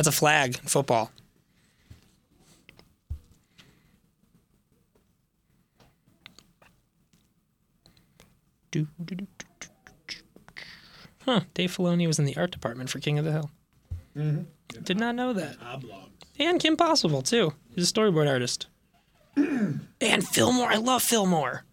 That's 0.00 0.08
a 0.08 0.12
flag 0.12 0.58
in 0.62 0.66
football. 0.66 1.10
Huh. 11.26 11.40
Dave 11.52 11.76
Filoni 11.76 12.06
was 12.06 12.18
in 12.18 12.24
the 12.24 12.34
art 12.38 12.50
department 12.50 12.88
for 12.88 12.98
King 12.98 13.18
of 13.18 13.26
the 13.26 13.32
Hill. 13.32 13.50
Mhm. 14.16 14.46
Did 14.84 14.98
not 14.98 15.14
know 15.16 15.34
that. 15.34 15.58
Oblong. 15.62 16.12
And 16.38 16.58
Kim 16.58 16.78
Possible, 16.78 17.20
too. 17.20 17.52
He's 17.74 17.90
a 17.90 17.92
storyboard 17.92 18.26
artist. 18.26 18.68
and 19.36 20.26
Fillmore. 20.26 20.72
I 20.72 20.76
love 20.76 21.02
Fillmore. 21.02 21.64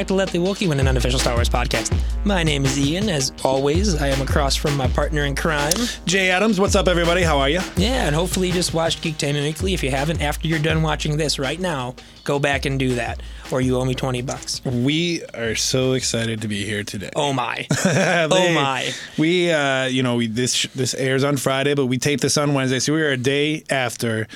Back 0.00 0.06
to 0.06 0.14
Let 0.14 0.30
the 0.30 0.38
Wookiee 0.38 0.66
Win, 0.66 0.80
an 0.80 0.88
unofficial 0.88 1.20
Star 1.20 1.34
Wars 1.34 1.50
podcast. 1.50 1.94
My 2.24 2.42
name 2.42 2.64
is 2.64 2.78
Ian. 2.78 3.10
As 3.10 3.34
always, 3.44 4.00
I 4.00 4.08
am 4.08 4.22
across 4.22 4.56
from 4.56 4.74
my 4.74 4.88
partner 4.88 5.26
in 5.26 5.36
crime. 5.36 5.74
Jay 6.06 6.30
Adams, 6.30 6.58
what's 6.58 6.74
up, 6.74 6.88
everybody? 6.88 7.20
How 7.20 7.38
are 7.38 7.50
you? 7.50 7.60
Yeah, 7.76 8.06
and 8.06 8.14
hopefully 8.14 8.46
you 8.46 8.54
just 8.54 8.72
watched 8.72 9.02
Geektainment 9.02 9.42
Weekly. 9.42 9.74
If 9.74 9.82
you 9.82 9.90
haven't, 9.90 10.22
after 10.22 10.48
you're 10.48 10.58
done 10.58 10.80
watching 10.80 11.18
this 11.18 11.38
right 11.38 11.60
now, 11.60 11.96
go 12.24 12.38
back 12.38 12.64
and 12.64 12.78
do 12.78 12.94
that, 12.94 13.20
or 13.52 13.60
you 13.60 13.76
owe 13.76 13.84
me 13.84 13.94
20 13.94 14.22
bucks. 14.22 14.64
We 14.64 15.22
are 15.34 15.54
so 15.54 15.92
excited 15.92 16.40
to 16.40 16.48
be 16.48 16.64
here 16.64 16.82
today. 16.82 17.10
Oh 17.14 17.34
my. 17.34 17.66
oh 17.84 18.54
my. 18.54 18.90
We, 19.18 19.52
uh, 19.52 19.84
you 19.84 20.02
know, 20.02 20.16
we 20.16 20.28
this 20.28 20.62
this 20.74 20.94
airs 20.94 21.24
on 21.24 21.36
Friday, 21.36 21.74
but 21.74 21.86
we 21.86 21.98
tape 21.98 22.22
this 22.22 22.38
on 22.38 22.54
Wednesday, 22.54 22.78
so 22.78 22.94
we 22.94 23.02
are 23.02 23.10
a 23.10 23.18
day 23.18 23.64
after 23.68 24.28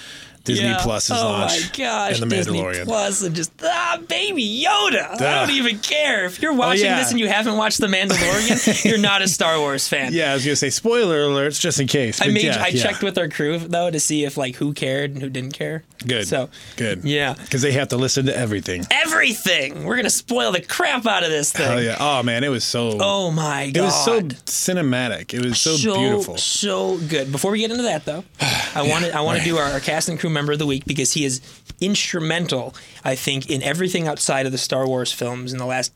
Disney 0.44 0.66
Yeah. 0.66 0.82
Plus's 0.82 1.10
oh 1.12 1.24
launch 1.24 1.52
my 1.52 1.84
gosh, 1.84 2.20
and 2.20 2.30
the 2.30 2.36
Disney 2.36 2.60
Mandalorian. 2.60 2.84
Plus 2.84 3.22
and 3.22 3.34
just 3.34 3.52
ah, 3.62 3.98
baby 4.08 4.64
Yoda. 4.64 5.20
I 5.20 5.46
don't 5.46 5.56
even 5.56 5.78
care 5.78 6.26
if 6.26 6.40
you're 6.42 6.52
watching 6.52 6.84
yeah. 6.84 6.98
this 6.98 7.10
and 7.10 7.18
you 7.18 7.28
haven't 7.28 7.56
watched 7.56 7.80
the 7.80 7.86
Mandalorian. 7.86 8.84
you're 8.88 8.98
not 8.98 9.22
a 9.22 9.28
Star 9.28 9.58
Wars 9.58 9.88
fan. 9.88 10.12
Yeah, 10.12 10.32
I 10.32 10.34
was 10.34 10.44
gonna 10.44 10.56
say 10.56 10.70
spoiler 10.70 11.24
alerts 11.24 11.58
just 11.58 11.80
in 11.80 11.86
case. 11.86 12.20
I 12.20 12.28
made 12.28 12.44
yeah, 12.44 12.62
I 12.62 12.72
checked 12.72 13.02
with 13.02 13.16
our 13.16 13.28
crew 13.28 13.58
though 13.58 13.90
to 13.90 13.98
see 13.98 14.24
if 14.24 14.36
like 14.36 14.56
who 14.56 14.74
cared 14.74 15.12
and 15.12 15.22
who 15.22 15.30
didn't 15.30 15.52
care. 15.52 15.82
Good. 16.06 16.28
So 16.28 16.50
good. 16.76 17.04
yeah. 17.04 17.34
because 17.34 17.62
they 17.62 17.72
have 17.72 17.88
to 17.88 17.96
listen 17.96 18.26
to 18.26 18.36
everything. 18.36 18.84
Everything. 18.90 19.84
We're 19.84 19.96
gonna 19.96 20.10
spoil 20.10 20.52
the 20.52 20.60
crap 20.60 21.06
out 21.06 21.22
of 21.22 21.30
this 21.30 21.52
thing. 21.52 21.66
Oh 21.66 21.78
yeah. 21.78 21.96
Oh 21.98 22.22
man, 22.22 22.44
it 22.44 22.48
was 22.48 22.64
so. 22.64 22.98
Oh 23.00 23.30
my 23.30 23.70
god. 23.70 23.80
it 23.80 23.82
was 23.82 24.04
so 24.04 24.20
cinematic. 24.20 25.32
It 25.32 25.42
was 25.42 25.58
so, 25.58 25.76
beautiful. 25.76 26.36
So 26.36 26.98
good. 26.98 27.32
Before 27.32 27.50
we 27.50 27.60
get 27.60 27.70
into 27.70 27.84
that, 27.84 28.04
though, 28.04 28.24
I 28.40 28.86
want 28.86 29.06
to 29.06 29.16
I 29.16 29.22
want 29.22 29.38
to 29.42 29.44
do 29.44 29.56
our, 29.56 29.72
our 29.72 29.80
cast 29.80 30.08
and 30.08 30.18
crew 30.18 30.30
member 30.34 30.52
of 30.52 30.58
the 30.58 30.66
week 30.66 30.84
because 30.84 31.14
he 31.14 31.24
is 31.24 31.40
instrumental, 31.80 32.74
I 33.04 33.14
think, 33.14 33.50
in 33.50 33.62
everything 33.62 34.06
outside 34.06 34.46
of 34.46 34.52
the 34.52 34.58
Star 34.58 34.86
Wars 34.86 35.12
films 35.12 35.52
in 35.52 35.58
the 35.58 35.66
last 35.66 35.92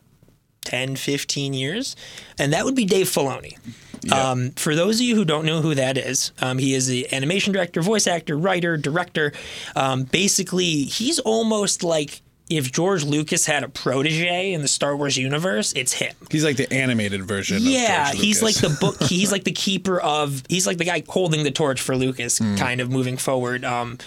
10, 0.65 0.95
15 0.95 1.53
years, 1.53 1.95
and 2.37 2.53
that 2.53 2.65
would 2.65 2.75
be 2.75 2.85
Dave 2.85 3.07
Filoni. 3.07 3.57
Yeah. 4.01 4.31
Um, 4.31 4.51
for 4.51 4.75
those 4.75 4.99
of 4.99 5.01
you 5.01 5.15
who 5.15 5.25
don't 5.25 5.45
know 5.45 5.61
who 5.61 5.75
that 5.75 5.97
is, 5.97 6.31
um, 6.41 6.57
he 6.57 6.73
is 6.73 6.87
the 6.87 7.11
animation 7.13 7.51
director, 7.53 7.81
voice 7.81 8.07
actor, 8.07 8.37
writer, 8.37 8.77
director. 8.77 9.33
Um, 9.75 10.03
basically, 10.03 10.83
he's 10.83 11.19
almost 11.19 11.83
like 11.83 12.21
if 12.49 12.71
George 12.71 13.03
Lucas 13.03 13.45
had 13.45 13.63
a 13.63 13.69
protege 13.69 14.53
in 14.53 14.61
the 14.61 14.67
Star 14.67 14.95
Wars 14.97 15.17
universe, 15.17 15.71
it's 15.73 15.93
him. 15.93 16.15
He's 16.31 16.43
like 16.43 16.57
the 16.57 16.71
animated 16.73 17.23
version. 17.23 17.59
Yeah, 17.61 18.07
of 18.09 18.13
George 18.13 18.25
he's 18.25 18.41
like 18.43 18.55
the 18.55 18.69
book. 18.81 19.01
He's 19.09 19.31
like 19.31 19.43
the 19.43 19.51
keeper 19.51 19.99
of. 19.99 20.43
He's 20.49 20.65
like 20.67 20.77
the 20.77 20.85
guy 20.85 21.03
holding 21.07 21.43
the 21.43 21.51
torch 21.51 21.79
for 21.81 21.95
Lucas, 21.95 22.37
Hmm. 22.39 22.55
kind 22.55 22.81
of 22.81 22.89
moving 22.91 23.17
forward. 23.17 23.63
Um, 23.65 23.97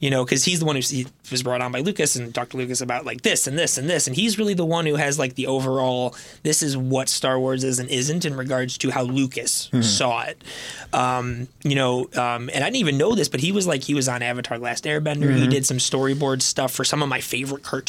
you 0.00 0.10
know, 0.10 0.24
because 0.24 0.44
he's 0.44 0.60
the 0.60 0.64
one 0.64 0.76
who 0.76 0.82
was 1.32 1.42
brought 1.42 1.60
on 1.60 1.72
by 1.72 1.80
Lucas 1.80 2.14
and 2.14 2.32
Dr. 2.32 2.56
Lucas 2.56 2.80
about 2.80 3.04
like 3.04 3.22
this 3.22 3.48
and 3.48 3.58
this 3.58 3.76
and 3.78 3.90
this, 3.90 4.06
and 4.06 4.14
he's 4.14 4.38
really 4.38 4.54
the 4.54 4.64
one 4.64 4.86
who 4.86 4.94
has 4.94 5.18
like 5.18 5.34
the 5.34 5.48
overall. 5.48 6.14
This 6.44 6.62
is 6.62 6.76
what 6.76 7.08
Star 7.08 7.36
Wars 7.40 7.64
is 7.64 7.80
and 7.80 7.90
isn't 7.90 8.24
in 8.24 8.36
regards 8.36 8.78
to 8.78 8.90
how 8.90 9.02
Lucas 9.02 9.66
Hmm. 9.72 9.82
saw 9.82 10.22
it. 10.22 10.40
Um, 10.92 11.48
you 11.64 11.74
know, 11.74 12.02
um, 12.14 12.48
and 12.54 12.62
I 12.62 12.68
didn't 12.68 12.76
even 12.76 12.96
know 12.96 13.16
this, 13.16 13.28
but 13.28 13.40
he 13.40 13.50
was 13.50 13.66
like 13.66 13.82
he 13.82 13.94
was 13.94 14.08
on 14.08 14.22
Avatar: 14.22 14.56
Last 14.58 14.84
Airbender. 14.84 15.24
Mm-hmm. 15.30 15.36
He 15.38 15.46
did 15.48 15.66
some 15.66 15.78
storyboard 15.78 16.42
stuff 16.42 16.72
for 16.72 16.84
some 16.84 17.02
of 17.02 17.08
my 17.08 17.20
favorite 17.20 17.64
cartoons, 17.64 17.87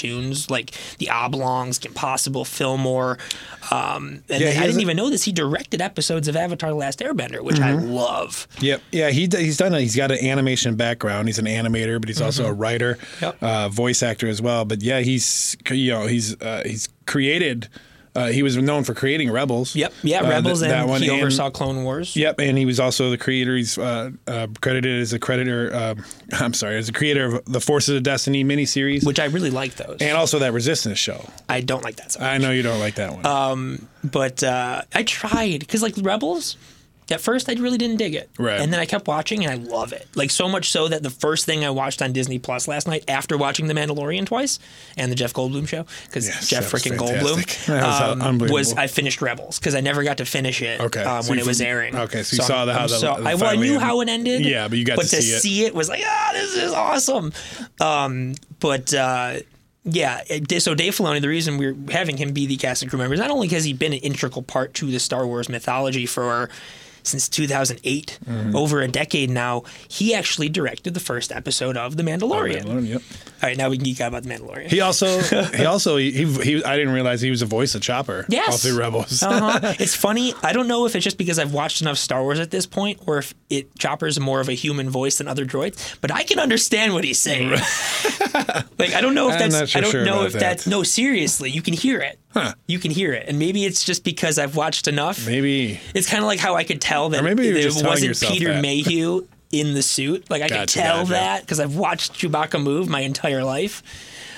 like 0.50 0.72
the 1.00 1.10
Oblongs, 1.10 1.80
Kim 1.80 1.94
Possible, 1.94 2.46
Fillmore. 2.46 3.18
Um, 3.72 4.24
and 4.30 4.42
Yeah, 4.42 4.50
I 4.50 4.66
didn't 4.66 4.78
a- 4.78 4.82
even 4.82 4.98
know 4.98 5.10
this. 5.10 5.24
He 5.24 5.32
directed 5.32 5.82
episodes 5.82 6.28
of 6.28 6.36
Avatar: 6.36 6.70
The 6.70 6.76
Last 6.76 7.00
Airbender, 7.00 7.42
which 7.42 7.60
I 7.60 7.72
Mm-hmm. 7.74 7.92
love. 7.92 8.48
Yep. 8.62 8.82
Yeah, 8.92 9.10
he 9.10 9.28
he's 9.32 9.58
done 9.58 9.74
it. 9.74 9.82
He's 9.82 9.96
got 9.96 10.12
an 10.12 10.24
animation 10.26 10.76
background. 10.76 11.28
He's 11.28 11.40
an 11.40 11.46
animator, 11.46 12.00
but 12.00 12.08
he's 12.10 12.22
also 12.22 12.46
a 12.46 12.54
writer, 12.54 12.96
Mm-hmm. 12.96 13.26
Yep. 13.26 13.44
uh, 13.44 13.70
voice 13.70 14.02
actor 14.04 14.28
as 14.28 14.42
well. 14.42 14.66
But 14.66 14.82
yeah, 14.82 15.00
he's 15.02 15.56
you 15.70 15.92
know 15.92 16.08
he's 16.08 16.40
uh, 16.42 16.64
he's 16.66 16.90
created. 17.06 17.68
Uh, 18.16 18.28
he 18.28 18.42
was 18.44 18.58
known 18.58 18.84
for 18.84 18.94
creating 18.94 19.32
Rebels. 19.32 19.76
Yep, 19.76 19.94
yeah, 20.04 20.22
Uh, 20.22 20.30
Rebels, 20.30 20.60
th- 20.62 20.72
that 20.72 20.82
and 20.82 20.90
one, 20.90 21.02
he 21.02 21.10
and- 21.10 21.20
oversaw 21.22 21.50
Clone 21.52 21.84
Wars. 21.84 22.16
Yep, 22.16 22.40
and 22.40 22.58
he 22.58 22.66
was 22.66 22.80
also 22.80 23.10
the 23.10 23.18
creator. 23.18 23.56
He's 23.56 23.78
uh, 23.78 24.12
uh, 24.28 24.48
credited 24.62 25.02
as 25.02 25.14
a 25.14 25.20
creditor. 25.20 25.74
Um, 25.76 26.04
I'm 26.34 26.54
sorry, 26.54 26.78
as 26.78 26.90
a 26.90 26.94
creator 26.94 27.36
of 27.38 27.46
the 27.46 27.62
Forces 27.62 27.96
of 27.96 28.04
Destiny 28.04 28.44
miniseries, 28.44 29.06
which 29.06 29.20
I 29.20 29.26
really 29.26 29.52
like 29.52 29.76
those. 29.76 29.98
and 30.02 30.18
also 30.18 30.40
that 30.40 30.54
Resistance 30.54 30.98
show. 30.98 31.24
I 31.48 31.62
don't 31.62 31.84
like 31.84 31.98
that 31.98 32.12
so 32.14 32.20
much. 32.20 32.28
I 32.30 32.38
know 32.40 32.52
you 32.52 32.64
don't 32.64 32.80
like 32.80 32.96
that 32.96 33.14
one. 33.14 33.26
Um, 33.26 33.88
but 34.04 34.44
uh, 34.44 34.82
I 34.94 35.04
tried 35.04 35.60
because 35.60 35.82
like 35.84 35.94
Rebels. 36.02 36.58
At 37.12 37.22
first, 37.22 37.50
I 37.50 37.54
really 37.54 37.78
didn't 37.78 37.98
dig 37.98 38.14
it, 38.16 38.30
Right. 38.38 38.60
and 38.60 38.72
then 38.72 38.80
I 38.80 38.86
kept 38.86 39.08
watching, 39.08 39.44
and 39.46 39.52
I 39.52 39.56
love 39.72 39.94
it. 39.94 40.08
Like 40.16 40.30
so 40.32 40.48
much 40.48 40.70
so 40.72 40.88
that 40.88 41.02
the 41.04 41.10
first 41.10 41.46
thing 41.46 41.66
I 41.66 41.70
watched 41.70 42.02
on 42.02 42.14
Disney 42.14 42.38
Plus 42.40 42.68
last 42.68 42.88
night, 42.88 43.04
after 43.08 43.38
watching 43.38 43.68
The 43.68 43.74
Mandalorian 43.74 44.26
twice 44.26 44.60
and 44.98 45.12
the 45.12 45.16
Jeff 45.16 45.34
Goldblum 45.34 45.68
show, 45.68 45.86
because 46.06 46.28
Yes, 46.28 46.48
Jeff 46.48 46.72
freaking. 46.72 46.98
Goldblum 46.98 47.38
was, 47.70 48.02
um, 48.02 48.22
unbelievable. 48.22 48.54
was 48.60 48.74
I 48.74 48.88
finished 48.88 49.22
Rebels 49.22 49.60
because 49.60 49.76
I 49.76 49.82
never 49.82 50.04
got 50.04 50.18
to 50.18 50.26
finish 50.26 50.62
it 50.62 50.80
Okay, 50.82 51.04
um, 51.04 51.24
so 51.24 51.30
when 51.32 51.40
it 51.40 51.46
was 51.46 51.62
airing. 51.62 51.96
okay, 51.96 52.24
so 52.24 52.36
you 52.36 52.42
I'm- 52.42 52.48
saw 52.48 52.66
the- 52.66 52.74
how 52.74 52.88
the- 52.88 52.98
so- 53.00 53.16
the 53.22 53.30
I, 53.30 53.36
well, 53.36 53.50
I 53.50 53.56
knew 53.56 53.64
ended. 53.74 53.82
how 53.82 54.02
it 54.02 54.10
ended. 54.10 54.46
Yeah, 54.46 54.68
but 54.68 54.78
you 54.78 54.86
got 54.86 54.98
but 54.98 55.08
to 55.08 55.22
see 55.22 55.66
it. 55.66 55.74
was 55.74 55.90
like, 55.90 56.04
ah, 56.06 56.30
this 56.34 56.56
is 56.56 56.72
awesome. 56.74 57.34
Um, 57.80 58.36
but. 58.60 58.94
Uh, 58.94 59.38
yeah, 59.86 60.22
so 60.60 60.76
Dave 60.76 60.96
Filoni, 60.96 61.20
the 61.22 61.30
reason 61.30 61.58
we're 61.58 61.76
having 61.90 62.18
him 62.18 62.32
be 62.32 62.46
the 62.46 62.58
cast 62.58 62.82
and 62.84 62.92
crew 62.92 63.00
member 63.00 63.14
is 63.14 63.20
not 63.20 63.32
only 63.32 63.48
has 63.48 63.64
he 63.64 63.74
been 63.74 63.94
an 63.94 64.00
integral 64.00 64.44
part 64.44 64.74
to 64.76 64.92
the 64.92 65.00
Star 65.00 65.26
Wars 65.26 65.50
mythology 65.50 66.06
for 66.06 66.50
since 67.04 67.28
2008, 67.30 68.20
Mm-hmm. 68.30 68.56
over 68.56 68.82
a 68.82 68.88
decade 68.88 69.30
now, 69.30 69.64
he 69.88 70.14
actually 70.14 70.50
directed 70.50 70.94
the 70.94 71.00
first 71.00 71.32
episode 71.32 71.78
of 71.78 71.98
The 71.98 72.04
Mandalorian. 72.04 72.64
Mandalorian, 72.64 72.88
yep. 72.88 73.02
All 73.42 73.50
right, 73.50 73.58
now 73.58 73.70
we 73.70 73.78
can 73.78 73.86
geek 73.86 74.02
out 74.02 74.10
about 74.10 74.24
The 74.24 74.30
Mandalorian. 74.30 74.68
He 74.68 74.82
also 74.82 75.20
he 75.56 75.66
also 75.66 75.98
he, 75.98 76.12
he 76.12 76.64
I 76.64 76.78
didn't 76.78 76.94
realize 76.94 77.22
he 77.22 77.30
was 77.30 77.42
a 77.42 77.46
voice 77.46 77.76
of 77.76 77.82
Chopper. 77.82 78.26
Yes. 78.30 78.50
all 78.52 78.58
through 78.58 78.80
Rebels. 78.80 79.24
uh-huh. 79.24 79.74
It's 79.80 79.96
funny. 79.96 80.34
I 80.44 80.54
don't 80.54 80.68
know 80.68 80.86
if 80.86 80.96
it's 80.96 81.04
just 81.04 81.18
because 81.18 81.40
I've 81.40 81.54
watched 81.54 81.82
enough 81.82 81.98
Star 81.98 82.22
Wars 82.22 82.40
at 82.40 82.52
this 82.52 82.66
point, 82.66 83.00
or 83.08 83.18
if 83.20 83.34
it 83.50 83.78
Chopper's 83.80 84.20
more 84.20 84.40
of 84.42 84.50
a 84.50 84.54
human 84.54 84.90
voice 84.90 85.18
than 85.18 85.28
other 85.28 85.46
droids. 85.46 85.98
But 86.02 86.12
I 86.12 86.24
can 86.24 86.40
understand 86.40 86.94
what 86.94 87.04
he's 87.04 87.20
saying. 87.20 87.50
like 88.78 88.94
I 88.94 89.02
don't 89.02 89.16
know 89.16 89.30
if 89.30 89.42
I'm 89.42 89.50
that's. 89.52 89.72
so 89.72 89.80
I 89.80 89.82
don't 89.82 89.92
sure 89.92 90.06
know 90.06 90.24
if 90.26 90.34
that. 90.34 90.40
that's. 90.40 90.68
No, 90.68 90.84
seriously, 90.84 91.50
you 91.50 91.62
can 91.62 91.74
hear 91.74 92.00
it. 92.00 92.20
Huh. 92.32 92.54
You 92.68 92.78
can 92.78 92.92
hear 92.92 93.12
it, 93.14 93.28
and 93.28 93.40
maybe 93.40 93.66
it's 93.66 93.84
just 93.84 94.04
because 94.04 94.38
I've 94.38 94.56
watched 94.56 94.88
enough. 94.88 95.26
Maybe 95.26 95.80
It's 95.96 96.08
kind 96.08 96.22
of 96.24 96.28
like 96.28 96.40
how 96.40 96.56
I 96.56 96.64
could 96.64 96.80
tell 96.80 97.10
that 97.10 97.22
Or 97.22 97.24
maybe 97.24 97.48
it 97.48 97.74
wasn't 97.84 98.20
Peter 98.20 98.54
that. 98.54 98.62
Mayhew 98.62 99.28
in 99.52 99.74
the 99.74 99.82
suit. 99.82 100.30
Like 100.30 100.44
I 100.44 100.48
Gotcha, 100.48 100.80
tell 100.80 100.98
gotcha. 101.00 101.12
that 101.12 101.42
because 101.42 101.60
I've 101.60 101.76
watched 101.76 102.14
Chewbacca 102.14 102.62
move 102.62 102.88
my 102.88 103.02
entire 103.02 103.44
life. 103.44 103.82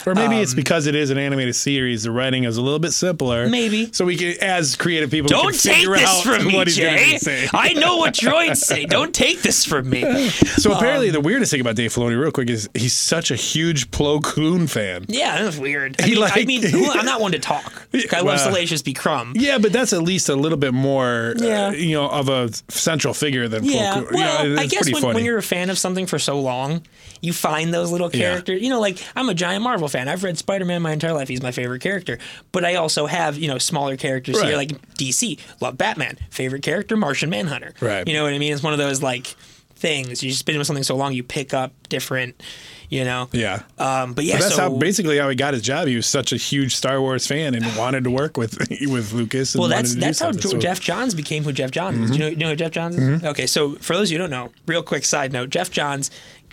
Or 0.05 0.15
maybe 0.15 0.35
Um, 0.35 0.41
it's 0.41 0.53
because 0.53 0.87
it 0.87 0.95
is 0.95 1.09
an 1.09 1.17
animated 1.17 1.55
series. 1.55 2.03
The 2.03 2.11
writing 2.11 2.43
is 2.45 2.57
a 2.57 2.61
little 2.61 2.79
bit 2.79 2.91
simpler. 2.93 3.47
Maybe. 3.47 3.89
So 3.91 4.05
we 4.05 4.15
can, 4.15 4.35
as 4.41 4.75
creative 4.75 5.11
people, 5.11 5.29
Don't 5.29 5.51
can 5.51 5.59
take 5.59 5.75
figure 5.77 5.97
this 5.97 6.09
out 6.09 6.23
from 6.23 6.45
me, 6.47 6.65
Jay. 6.65 7.47
I 7.53 7.73
know 7.73 7.97
what 7.97 8.13
droids 8.13 8.57
say. 8.57 8.85
Don't 8.97 9.13
take 9.13 9.41
this 9.41 9.65
from 9.65 9.89
me. 9.89 10.29
So 10.29 10.71
apparently, 10.73 11.07
Um, 11.09 11.13
the 11.13 11.21
weirdest 11.21 11.51
thing 11.51 11.61
about 11.61 11.75
Dave 11.75 11.93
Filoni, 11.93 12.19
real 12.19 12.31
quick, 12.31 12.49
is 12.49 12.69
he's 12.73 12.93
such 12.93 13.31
a 13.31 13.35
huge 13.35 13.91
Plo 13.91 14.21
Koon 14.23 14.67
fan. 14.67 15.05
Yeah, 15.07 15.41
that's 15.43 15.57
weird. 15.57 15.95
I 16.01 16.05
He 16.05 16.15
mean, 16.15 16.23
I 16.33 16.45
mean 16.45 16.63
who, 16.63 16.89
I'm 16.91 17.05
not 17.05 17.21
one 17.21 17.31
to 17.33 17.39
talk. 17.39 17.87
Like, 17.93 18.13
I 18.13 18.17
love 18.17 18.25
Well- 18.25 18.37
Salacious 18.39 18.81
B. 18.81 18.93
Crumb. 18.93 19.33
Yeah, 19.35 19.57
but 19.57 19.73
that's 19.73 19.91
at 19.93 20.01
least 20.01 20.29
a 20.29 20.35
little 20.35 20.57
bit 20.57 20.73
more, 20.73 21.33
Yeah. 21.37 21.67
uh, 21.67 21.71
you 21.71 21.91
know, 21.95 22.07
of 22.09 22.29
a 22.29 22.49
central 22.69 23.13
figure 23.13 23.47
than 23.49 23.65
Yeah, 23.65 23.95
Plo 23.97 24.07
Koon. 24.07 24.17
well, 24.17 24.47
you 24.47 24.55
know, 24.55 24.61
I 24.61 24.65
guess 24.67 24.89
when, 24.91 25.03
when 25.13 25.25
you're 25.25 25.37
a 25.37 25.43
fan 25.43 25.69
of 25.69 25.77
something 25.77 26.05
for 26.05 26.17
so 26.17 26.39
long, 26.39 26.83
you 27.21 27.33
find 27.33 27.73
those 27.73 27.91
little 27.91 28.09
Yeah. 28.13 28.29
characters. 28.29 28.61
You 28.61 28.69
know, 28.69 28.79
like 28.79 28.97
I'm 29.15 29.27
a 29.29 29.33
giant 29.33 29.63
Marvel 29.63 29.87
fan. 29.91 30.07
I've 30.07 30.23
read 30.23 30.37
Spider 30.37 30.65
Man 30.65 30.81
my 30.81 30.91
entire 30.93 31.13
life. 31.13 31.27
He's 31.27 31.41
my 31.43 31.51
favorite 31.51 31.81
character. 31.81 32.17
But 32.51 32.65
I 32.65 32.75
also 32.75 33.05
have 33.05 33.37
you 33.37 33.47
know 33.47 33.57
smaller 33.57 33.97
characters 33.97 34.41
here, 34.41 34.55
like 34.55 34.69
DC. 34.95 35.39
Love 35.61 35.77
Batman. 35.77 36.17
Favorite 36.29 36.63
character, 36.63 36.97
Martian 36.97 37.29
Manhunter. 37.29 37.73
Right. 37.81 38.07
You 38.07 38.13
know 38.13 38.23
what 38.23 38.33
I 38.33 38.39
mean? 38.39 38.53
It's 38.53 38.63
one 38.63 38.73
of 38.73 38.79
those 38.79 39.01
like 39.03 39.27
things. 39.75 40.23
You 40.23 40.31
just 40.31 40.45
been 40.45 40.57
with 40.57 40.67
something 40.67 40.83
so 40.83 40.95
long, 40.95 41.13
you 41.13 41.23
pick 41.23 41.53
up 41.53 41.73
different. 41.89 42.41
You 42.89 43.05
know. 43.05 43.29
yeah. 43.31 43.61
Um, 43.79 44.11
but 44.11 44.25
yeah, 44.25 44.35
But 44.35 44.41
that's 44.41 44.55
so 44.55 44.61
how 44.63 44.77
basically 44.77 45.17
how 45.17 45.29
he 45.29 45.35
got 45.37 45.53
his 45.53 45.63
job. 45.63 45.87
He 45.87 45.95
was 45.95 46.05
such 46.05 46.33
a 46.33 46.35
huge 46.35 46.75
Star 46.75 46.99
Wars 46.99 47.25
fan 47.25 47.55
and 47.55 47.65
wanted 47.77 48.03
to 48.03 48.11
work 48.11 48.35
with 48.35 48.57
with 48.81 49.13
Lucas. 49.13 49.55
And 49.55 49.61
Well, 49.61 49.69
that's 49.69 49.95
that's 49.95 50.19
how 50.19 50.33
So- 50.33 50.57
Geoff 50.57 50.81
Johns 50.81 51.15
became 51.15 51.45
who 51.45 51.53
Geoff 51.53 51.71
Johns 51.71 51.97
is. 51.97 52.03
Mm-hmm. 52.03 52.11
Do 52.11 52.17
you 52.17 52.19
know, 52.19 52.27
you 52.31 52.35
know 52.35 52.49
who 52.49 52.55
Geoff 52.57 52.71
Johns 52.71 52.97
is? 52.97 53.23
Okay, 53.23 53.47
so 53.47 53.75
for 53.75 53.95
those 53.95 54.09
of 54.09 54.11
you 54.11 54.17
who 54.17 54.23
don't 54.23 54.29
know, 54.29 54.51
real 54.67 54.83
quick 54.83 55.05
side 55.05 55.31
note: 55.31 55.51
Geoff 55.51 55.71
Johns, 55.71 56.11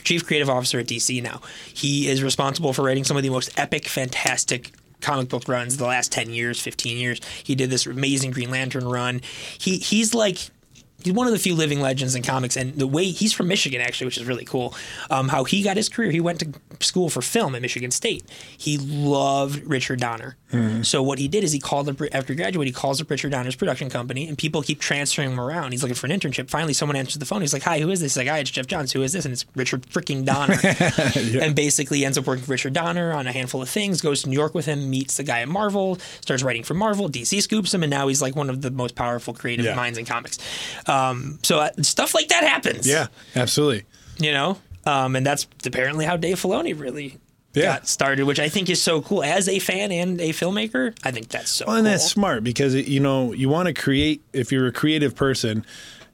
Chief 0.08 0.26
Creative 0.26 0.48
Officer 0.48 0.78
at 0.78 0.86
DC 0.86 1.22
now. 1.22 1.42
He 1.74 2.08
is 2.08 2.22
responsible 2.22 2.72
for 2.72 2.82
writing 2.82 3.04
some 3.04 3.18
of 3.18 3.22
the 3.22 3.28
most 3.28 3.50
epic, 3.58 3.86
fantastic 3.86 4.72
comic 5.02 5.28
book 5.28 5.46
runs 5.48 5.76
the 5.76 5.84
last 5.84 6.10
10 6.10 6.30
years 6.30 6.60
15 6.60 6.96
years 6.96 7.20
he 7.44 7.54
did 7.54 7.70
this 7.70 7.86
amazing 7.86 8.32
green 8.32 8.50
lantern 8.50 8.84
run 8.88 9.20
he 9.56 9.76
he's 9.76 10.12
like 10.12 10.50
he's 11.04 11.12
one 11.12 11.26
of 11.26 11.32
the 11.32 11.38
few 11.38 11.54
living 11.54 11.80
legends 11.80 12.14
in 12.14 12.22
comics 12.22 12.56
and 12.56 12.74
the 12.74 12.86
way 12.86 13.04
he's 13.04 13.32
from 13.32 13.46
michigan 13.48 13.80
actually 13.80 14.04
which 14.06 14.18
is 14.18 14.24
really 14.24 14.44
cool 14.44 14.74
um, 15.10 15.28
how 15.28 15.44
he 15.44 15.62
got 15.62 15.76
his 15.76 15.88
career. 15.88 16.10
He 16.10 16.20
went 16.20 16.40
to 16.40 16.52
school 16.84 17.08
for 17.08 17.22
film 17.22 17.54
at 17.54 17.62
michigan 17.62 17.90
state. 17.90 18.24
He 18.56 18.78
loved 18.78 19.62
richard 19.66 20.00
donner. 20.00 20.36
So 20.82 21.02
what 21.02 21.18
he 21.18 21.28
did 21.28 21.44
is 21.44 21.52
he 21.52 21.60
called 21.60 21.90
up 21.90 22.00
after 22.12 22.32
he 22.32 22.36
graduated 22.36 22.74
he 22.74 22.78
calls 22.80 23.00
up 23.02 23.10
richard 23.10 23.32
donner's 23.32 23.54
production 23.54 23.90
company 23.90 24.26
and 24.28 24.36
people 24.38 24.62
keep 24.62 24.80
transferring 24.80 25.32
him 25.32 25.40
around. 25.40 25.72
He's 25.72 25.82
looking 25.82 25.94
for 25.94 26.06
an 26.06 26.12
internship. 26.18 26.48
Finally 26.48 26.72
someone 26.72 26.96
answers 26.96 27.18
the 27.18 27.26
phone. 27.26 27.42
He's 27.42 27.52
like 27.52 27.62
hi 27.62 27.80
who 27.80 27.90
is 27.90 28.00
this? 28.00 28.14
He's 28.14 28.18
like 28.24 28.28
hi 28.28 28.38
it's 28.38 28.50
geoff 28.50 28.66
johns. 28.66 28.92
Who 28.92 29.02
is 29.02 29.12
this? 29.12 29.24
And 29.26 29.32
it's 29.32 29.44
richard 29.54 29.82
freaking 29.86 30.24
donner. 30.24 30.56
And 31.44 31.54
basically 31.54 32.04
ends 32.04 32.16
up 32.18 32.26
working 32.26 32.42
with 32.42 32.48
richard 32.48 32.72
donner 32.72 33.12
on 33.12 33.26
a 33.26 33.32
handful 33.32 33.60
of 33.62 33.68
things 33.68 34.00
goes 34.00 34.22
to 34.22 34.28
new 34.30 34.36
york 34.36 34.54
with 34.54 34.66
him 34.66 34.88
meets 34.90 35.16
the 35.18 35.22
guy 35.22 35.40
at 35.40 35.48
marvel 35.48 35.96
starts 36.20 36.42
writing 36.42 36.62
for 36.62 36.74
marvel 36.74 37.08
dc 37.08 37.40
scoops 37.42 37.72
him 37.74 37.82
and 37.82 37.90
now 37.90 38.08
he's 38.08 38.20
like 38.22 38.34
one 38.36 38.48
of 38.50 38.62
the 38.62 38.70
most 38.70 38.94
powerful 38.94 39.34
creative 39.34 39.64
Yeah. 39.66 39.74
minds 39.74 39.98
in 39.98 40.04
comics 40.04 40.38
um, 40.88 41.38
so 41.42 41.58
uh, 41.60 41.70
stuff 41.82 42.14
like 42.14 42.28
that 42.28 42.44
happens 42.44 42.86
yeah, 42.86 43.06
absolutely. 43.36 43.84
you 44.18 44.32
know 44.32 44.58
um, 44.86 45.16
and 45.16 45.26
that's 45.26 45.46
apparently 45.66 46.04
how 46.04 46.16
dave 46.16 46.40
filoni 46.40 46.78
really 46.78 47.18
Yeah. 47.54 47.64
got 47.76 47.88
started 47.88 48.24
which 48.24 48.38
i 48.40 48.48
think 48.48 48.68
is 48.70 48.80
so 48.82 49.00
cool 49.02 49.22
as 49.22 49.48
a 49.48 49.58
fan 49.58 49.90
and 49.92 50.20
a 50.20 50.30
filmmaker 50.30 50.96
i 51.04 51.10
think 51.10 51.28
that's 51.28 51.50
so 51.50 51.66
Well, 51.66 51.76
and 51.76 51.84
cool. 51.84 51.90
that's 51.92 52.04
smart 52.10 52.42
because 52.44 52.74
it, 52.74 52.86
you 52.88 53.00
know 53.00 53.32
you 53.32 53.48
want 53.48 53.66
to 53.68 53.74
create. 53.74 54.22
If 54.32 54.50
you're 54.52 54.66
a 54.66 54.72
creative 54.72 55.14
person, 55.14 55.64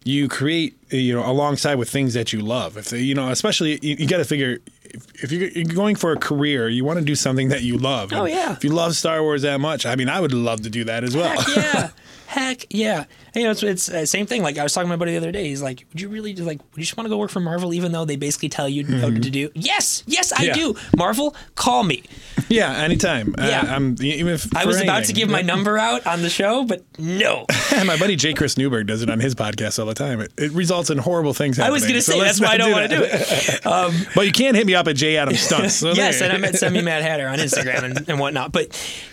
you 0.04 0.28
create 0.28 0.76
you 0.90 1.14
know 1.14 1.24
alongside 1.24 1.76
with 1.76 1.88
things 1.90 2.14
that 2.14 2.32
you 2.32 2.40
love. 2.40 2.76
If 2.76 2.90
they, 2.90 3.00
you 3.00 3.14
know, 3.14 3.30
especially 3.30 3.78
you, 3.82 3.96
you 3.98 4.06
got 4.06 4.18
to 4.18 4.24
figure 4.24 4.58
if, 4.84 5.24
if 5.24 5.32
you're, 5.32 5.48
you're 5.48 5.64
going 5.74 5.96
for 5.96 6.12
a 6.12 6.16
career, 6.16 6.68
you 6.68 6.84
want 6.84 6.98
to 6.98 7.04
do 7.04 7.14
something 7.14 7.48
that 7.48 7.62
you 7.62 7.78
love. 7.78 8.12
Oh, 8.12 8.26
yeah. 8.26 8.52
If 8.52 8.62
you 8.64 8.70
love 8.70 8.94
Star 8.94 9.22
Wars 9.22 9.42
that 9.42 9.60
much, 9.60 9.86
I 9.86 9.96
mean, 9.96 10.08
I 10.08 10.20
would 10.20 10.32
love 10.32 10.60
to 10.62 10.70
do 10.70 10.84
that 10.84 11.02
as 11.04 11.16
well. 11.16 11.40
Heck 11.40 11.56
yeah. 11.56 11.90
Heck 12.34 12.66
yeah. 12.70 13.04
And, 13.32 13.36
you 13.36 13.44
know, 13.44 13.50
it's, 13.52 13.62
it's 13.62 13.88
uh, 13.88 14.04
same 14.06 14.26
thing. 14.26 14.42
Like 14.42 14.58
I 14.58 14.64
was 14.64 14.72
talking 14.72 14.88
to 14.88 14.92
my 14.92 14.96
buddy 14.98 15.12
the 15.12 15.18
other 15.18 15.30
day. 15.30 15.44
He's 15.48 15.62
like, 15.62 15.86
"Would 15.92 16.00
you 16.00 16.08
really 16.08 16.32
just 16.34 16.46
like? 16.48 16.58
Would 16.58 16.78
you 16.78 16.82
just 16.82 16.96
want 16.96 17.06
to 17.06 17.08
go 17.08 17.16
work 17.16 17.30
for 17.30 17.38
Marvel, 17.40 17.72
even 17.72 17.92
though 17.92 18.04
they 18.04 18.16
basically 18.16 18.48
tell 18.48 18.68
you 18.68 18.84
what 18.84 19.22
to 19.22 19.30
do?" 19.30 19.50
Yes, 19.54 20.02
yes, 20.06 20.32
I 20.32 20.36
Mm-hmm. 20.36 20.44
Yeah. 20.46 20.54
do. 20.54 20.74
Marvel, 20.96 21.36
call 21.54 21.84
me. 21.84 22.02
yeah, 22.48 22.72
anytime. 22.72 23.34
Yeah. 23.38 23.60
uh, 23.60 23.66
I'm 23.76 23.94
even. 24.02 24.32
If, 24.34 24.54
I 24.56 24.64
was 24.66 24.80
about 24.80 25.04
to 25.04 25.12
give 25.12 25.28
my 25.30 25.42
number 25.42 25.78
out 25.78 26.06
on 26.08 26.22
the 26.22 26.28
show, 26.30 26.64
but 26.64 26.82
no. 26.98 27.46
my 27.86 27.96
buddy 27.98 28.16
J. 28.16 28.34
Chris 28.34 28.56
Newberg 28.58 28.88
does 28.88 29.02
it 29.02 29.10
on 29.10 29.20
his 29.20 29.34
podcast 29.36 29.78
all 29.78 29.86
the 29.86 29.94
time. 29.94 30.20
It, 30.20 30.32
it 30.36 30.50
results 30.52 30.90
in 30.90 30.98
horrible 30.98 31.34
things. 31.34 31.58
I 31.60 31.70
was 31.70 31.82
happening, 31.82 31.94
going 31.94 32.00
to 32.00 32.02
so 32.02 32.12
say 32.12 32.20
that's 32.20 32.40
why 32.40 32.48
I 32.48 32.56
don't 32.56 32.72
want 32.72 32.90
to 32.90 32.96
do 32.96 33.04
it. 33.06 34.10
But 34.14 34.26
you 34.26 34.32
can 34.32 34.54
hit 34.56 34.66
me 34.66 34.74
up 34.74 34.88
at 34.88 34.96
J. 34.96 35.16
Adam 35.18 35.34
Stunts. 35.36 35.76
So 35.76 35.92
yes, 35.94 36.20
and 36.20 36.32
I'm 36.32 36.44
at 36.44 36.56
Semi 36.56 36.82
Mad 36.82 37.02
Hatter 37.02 37.28
on 37.28 37.38
Instagram 37.38 37.84
and, 37.84 38.08
and 38.08 38.18
whatnot. 38.18 38.50
But 38.52 38.68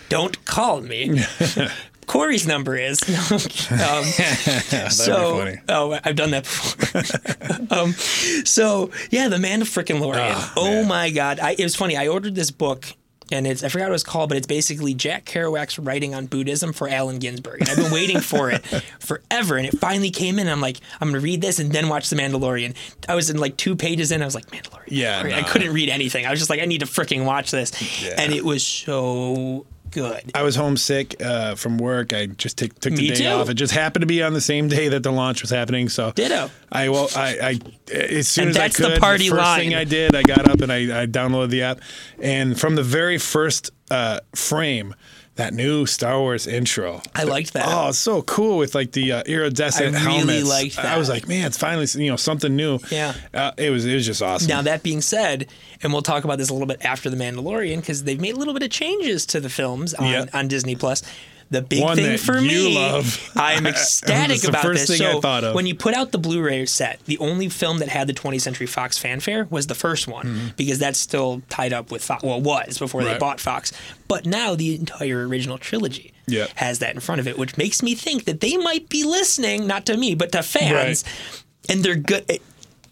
don't 0.08 0.44
call 0.44 0.80
me. 0.80 1.20
Corey's 2.06 2.46
number 2.46 2.76
is. 2.76 3.00
um, 3.32 4.04
so, 4.90 5.38
funny. 5.38 5.58
oh, 5.68 5.98
I've 6.04 6.16
done 6.16 6.32
that 6.32 6.44
before. 6.44 7.66
um, 7.78 7.92
so 7.92 8.90
yeah, 9.10 9.28
the 9.28 9.38
Man 9.38 9.62
of 9.62 9.68
Frickin' 9.68 10.00
Lorian. 10.00 10.32
Oh, 10.34 10.52
oh 10.56 10.64
man. 10.64 10.88
my 10.88 11.10
God, 11.10 11.40
I, 11.40 11.52
it 11.52 11.62
was 11.62 11.76
funny. 11.76 11.96
I 11.96 12.08
ordered 12.08 12.34
this 12.34 12.50
book. 12.50 12.86
And 13.30 13.46
it's 13.46 13.64
I 13.64 13.68
forgot 13.70 13.84
what 13.84 13.90
it 13.90 13.92
was 13.92 14.04
called, 14.04 14.28
but 14.28 14.36
it's 14.36 14.46
basically 14.46 14.92
Jack 14.92 15.24
Kerouac's 15.24 15.78
writing 15.78 16.14
on 16.14 16.26
Buddhism 16.26 16.74
for 16.74 16.86
Allen 16.86 17.18
Ginsberg. 17.18 17.62
And 17.62 17.70
I've 17.70 17.78
been 17.78 17.90
waiting 17.90 18.20
for 18.20 18.50
it 18.50 18.58
forever, 18.98 19.56
and 19.56 19.66
it 19.66 19.78
finally 19.78 20.10
came 20.10 20.38
in. 20.38 20.48
I'm 20.48 20.60
like, 20.60 20.76
I'm 21.00 21.08
gonna 21.08 21.20
read 21.20 21.40
this 21.40 21.58
and 21.58 21.72
then 21.72 21.88
watch 21.88 22.10
The 22.10 22.16
Mandalorian. 22.16 22.74
I 23.08 23.14
was 23.14 23.30
in 23.30 23.38
like 23.38 23.56
two 23.56 23.74
pages 23.74 24.12
in. 24.12 24.20
I 24.20 24.26
was 24.26 24.34
like, 24.34 24.50
Mandalorian. 24.50 24.82
Yeah, 24.88 25.22
Mandalorian. 25.22 25.32
I 25.34 25.42
couldn't 25.44 25.72
read 25.72 25.88
anything. 25.88 26.26
I 26.26 26.30
was 26.30 26.40
just 26.40 26.50
like, 26.50 26.60
I 26.60 26.66
need 26.66 26.80
to 26.80 26.86
freaking 26.86 27.24
watch 27.24 27.50
this, 27.52 28.02
Yeah. 28.04 28.16
and 28.18 28.34
it 28.34 28.44
was 28.44 28.66
so 28.66 29.64
good. 29.92 30.30
I 30.34 30.42
was 30.42 30.56
homesick 30.56 31.22
uh, 31.22 31.54
from 31.54 31.78
work. 31.78 32.12
I 32.12 32.26
just 32.26 32.58
took 32.58 32.74
took 32.80 32.94
the 32.94 33.02
Me 33.02 33.08
day 33.08 33.14
too. 33.14 33.26
off. 33.28 33.48
It 33.48 33.54
just 33.54 33.72
happened 33.72 34.02
to 34.02 34.06
be 34.06 34.22
on 34.22 34.32
the 34.32 34.40
same 34.40 34.68
day 34.68 34.88
that 34.88 35.02
the 35.02 35.12
launch 35.12 35.42
was 35.42 35.50
happening. 35.50 35.88
So 35.88 36.12
Ditto. 36.12 36.50
I 36.70 36.88
well, 36.88 37.08
I, 37.14 37.38
I 37.40 37.92
as 37.94 38.28
soon 38.28 38.48
And 38.48 38.50
as 38.50 38.56
that's 38.56 38.80
I 38.80 38.88
the 38.88 38.94
could, 38.94 39.00
party 39.00 39.28
first 39.28 39.40
line. 39.40 39.60
thing 39.60 39.74
I 39.74 39.84
did, 39.84 40.16
I 40.16 40.22
got 40.22 40.48
up 40.48 40.60
and 40.60 40.72
I, 40.72 41.02
I 41.02 41.06
downloaded 41.06 41.50
the 41.50 41.62
app, 41.62 41.80
and 42.20 42.58
from 42.58 42.74
the 42.74 42.82
very 42.82 43.18
first 43.18 43.70
uh, 43.90 44.20
frame. 44.34 44.94
That 45.36 45.54
new 45.54 45.86
Star 45.86 46.18
Wars 46.20 46.46
intro. 46.46 47.00
I 47.14 47.24
liked 47.24 47.54
that. 47.54 47.64
Oh, 47.66 47.88
it's 47.88 47.96
so 47.98 48.20
cool 48.20 48.58
with 48.58 48.74
like 48.74 48.92
the 48.92 49.12
uh, 49.12 49.22
iridescent 49.24 49.96
I 49.96 50.04
really 50.04 50.18
helmets. 50.18 50.48
liked 50.48 50.78
I 50.78 50.98
was 50.98 51.08
like, 51.08 51.26
man, 51.26 51.46
it's 51.46 51.56
finally 51.56 51.86
you 51.94 52.10
know 52.10 52.16
something 52.16 52.54
new. 52.54 52.78
Yeah. 52.90 53.14
uh, 53.32 53.52
it 53.56 53.70
was 53.70 53.86
it 53.86 53.94
was 53.94 54.04
just 54.04 54.20
awesome. 54.20 54.48
Now 54.48 54.60
that 54.60 54.82
being 54.82 55.00
said, 55.00 55.48
and 55.82 55.90
we'll 55.90 56.02
talk 56.02 56.24
about 56.24 56.36
this 56.36 56.50
a 56.50 56.52
little 56.52 56.66
bit 56.68 56.84
after 56.84 57.08
the 57.08 57.16
Mandalorian 57.16 57.76
because 57.76 58.04
they've 58.04 58.20
made 58.20 58.34
a 58.34 58.38
little 58.38 58.52
bit 58.52 58.62
of 58.62 58.68
changes 58.70 59.24
to 59.26 59.40
the 59.40 59.48
films 59.48 59.94
on, 59.94 60.06
Yep. 60.10 60.34
on 60.34 60.48
Disney 60.48 60.76
Plus. 60.76 61.02
The 61.52 61.62
big 61.62 61.82
One 61.82 61.96
thing 61.96 62.18
for 62.18 62.38
you 62.38 62.48
me, 62.48 62.74
love. 62.76 63.30
I'm 63.36 63.66
It 63.66 63.70
was 63.74 63.82
ecstatic 63.82 64.40
the 64.40 64.48
about 64.48 64.62
first 64.62 64.88
this. 64.88 64.98
thing 64.98 65.06
I 65.06 65.12
so 65.12 65.20
thought 65.20 65.44
of. 65.44 65.54
when 65.54 65.66
you 65.66 65.74
put 65.74 65.94
out 65.94 66.10
the 66.10 66.18
Blu-ray 66.18 66.66
set, 66.66 67.04
the 67.04 67.18
only 67.18 67.48
film 67.50 67.78
that 67.78 67.88
had 67.88 68.06
the 68.06 68.14
20th 68.14 68.40
Century 68.40 68.66
Fox 68.66 68.96
fanfare 68.98 69.46
was 69.50 69.66
the 69.66 69.74
first 69.74 70.08
one 70.08 70.54
because 70.56 70.78
that's 70.78 70.98
still 70.98 71.42
tied 71.50 71.72
up 71.72 71.90
with 71.92 72.02
Fox. 72.02 72.22
Well, 72.22 72.38
it 72.38 72.66
was 72.68 72.78
before 72.78 73.04
they 73.04 73.10
Mm-hmm. 73.10 73.18
Bought 73.20 73.38
Fox, 73.40 73.72
but 74.08 74.24
now 74.26 74.54
the 74.54 74.74
entire 74.74 75.28
original 75.28 75.58
trilogy 75.58 76.12
Yep. 76.28 76.50
has 76.54 76.78
that 76.78 76.94
in 76.94 77.00
front 77.00 77.20
of 77.20 77.26
it, 77.28 77.36
which 77.36 77.56
makes 77.58 77.82
me 77.82 77.94
think 77.94 78.24
that 78.24 78.40
they 78.40 78.56
might 78.56 78.88
be 78.88 79.04
listening, 79.04 79.66
not 79.66 79.84
to 79.86 79.96
me, 79.96 80.14
but 80.14 80.32
to 80.32 80.42
fans, 80.42 81.04
and 81.68 81.84
they're 81.84 81.96
good. 81.96 82.40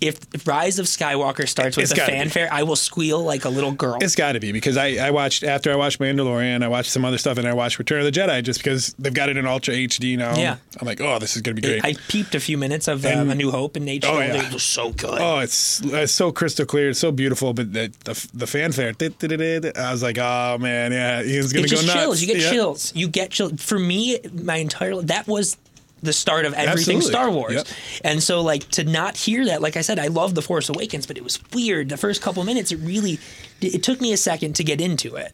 If, 0.01 0.47
Rise 0.47 0.79
of 0.79 0.87
Skywalker 0.87 1.47
starts 1.49 1.77
with 1.77 1.85
It's 1.85 1.93
a 1.93 1.97
gotta 1.97 2.13
be. 2.13 2.19
fanfare, 2.19 2.49
I 2.53 2.63
will 2.63 2.77
squeal 2.77 3.23
like 3.23 3.45
a 3.45 3.49
little 3.49 3.73
girl. 3.73 3.99
It's 4.01 4.15
got 4.15 4.33
to 4.33 4.41
be 4.41 4.51
because 4.53 4.77
I, 4.77 4.95
I 4.97 5.11
watched 5.11 5.43
after 5.45 5.71
I 5.73 5.77
watched 5.77 5.99
Mandalorian, 5.99 6.63
I 6.65 6.69
watched 6.69 6.91
some 6.91 7.05
other 7.05 7.19
stuff, 7.19 7.37
and 7.39 7.47
I 7.47 7.53
watched 7.53 7.79
Return 7.79 7.99
of 8.01 8.07
the 8.07 8.13
Jedi 8.21 8.43
just 8.43 8.61
because 8.61 8.95
they've 8.99 9.13
got 9.13 9.29
it 9.29 9.37
in 9.37 9.47
Ultra 9.47 9.75
HD 9.75 10.17
now. 10.17 10.37
Yeah. 10.37 10.57
I'm 10.81 10.87
like, 10.87 11.01
oh, 11.01 11.19
this 11.19 11.37
is 11.37 11.43
gonna 11.43 11.55
be 11.55 11.63
great. 11.63 11.85
I 11.85 11.95
peeped 12.09 12.35
a 12.35 12.41
few 12.41 12.57
minutes 12.57 12.89
of 12.89 13.05
um, 13.05 13.31
A 13.31 13.35
New 13.35 13.51
Hope 13.51 13.77
in 13.77 13.85
HD. 13.85 14.05
Oh, 14.07 14.19
yeah. 14.21 14.47
It 14.47 14.53
was 14.55 14.63
so 14.63 14.91
good. 14.93 15.19
oh, 15.21 15.41
it's, 15.41 15.81
it's 15.85 16.13
so 16.13 16.33
crystal 16.33 16.65
clear, 16.67 16.91
it's 16.91 16.99
so 16.99 17.13
beautiful, 17.13 17.53
but 17.53 17.73
the 17.73 17.93
the, 18.05 18.29
the 18.35 18.47
fanfare, 18.47 18.95
I 19.01 19.93
was 19.93 20.03
like, 20.03 20.19
oh 20.19 20.57
man, 20.59 20.93
yeah, 20.93 21.23
Ian's 21.23 21.53
gonna 21.53 21.65
it 21.67 21.71
go 21.71 21.77
just 21.77 21.87
nuts. 21.87 21.99
chills. 21.99 22.21
You 22.23 22.27
get 22.27 22.37
Yeah. 22.39 22.51
chills. 22.51 22.95
You 22.95 23.09
get 23.09 23.31
chills. 23.31 23.63
For 23.63 23.79
me, 23.79 24.19
my 24.33 24.57
entire 24.57 25.01
that 25.03 25.27
was 25.27 25.57
the 26.03 26.13
start 26.13 26.45
of 26.47 26.55
everything 26.55 26.97
Absolutely. 26.97 27.11
Star 27.11 27.31
Wars. 27.31 27.55
Yep. 27.55 27.67
And 28.05 28.23
so 28.23 28.41
like 28.43 28.69
to 28.71 28.85
not 28.85 29.17
hear 29.17 29.47
that, 29.47 29.61
like 29.61 29.77
I 29.77 29.83
said, 29.83 29.99
I 29.99 30.07
love 30.07 30.35
The 30.35 30.43
Force 30.43 30.69
Awakens, 30.69 31.07
but 31.07 31.17
it 31.17 31.25
was 31.25 31.39
weird. 31.53 31.89
The 31.89 31.97
first 31.97 32.23
couple 32.23 32.43
minutes, 32.45 32.73
it 32.73 32.77
really 32.77 33.19
it 33.63 33.83
took 33.83 34.01
me 34.01 34.13
a 34.13 34.17
second 34.17 34.55
to 34.57 34.65
get 34.65 34.81
into 34.81 35.17
it. 35.17 35.33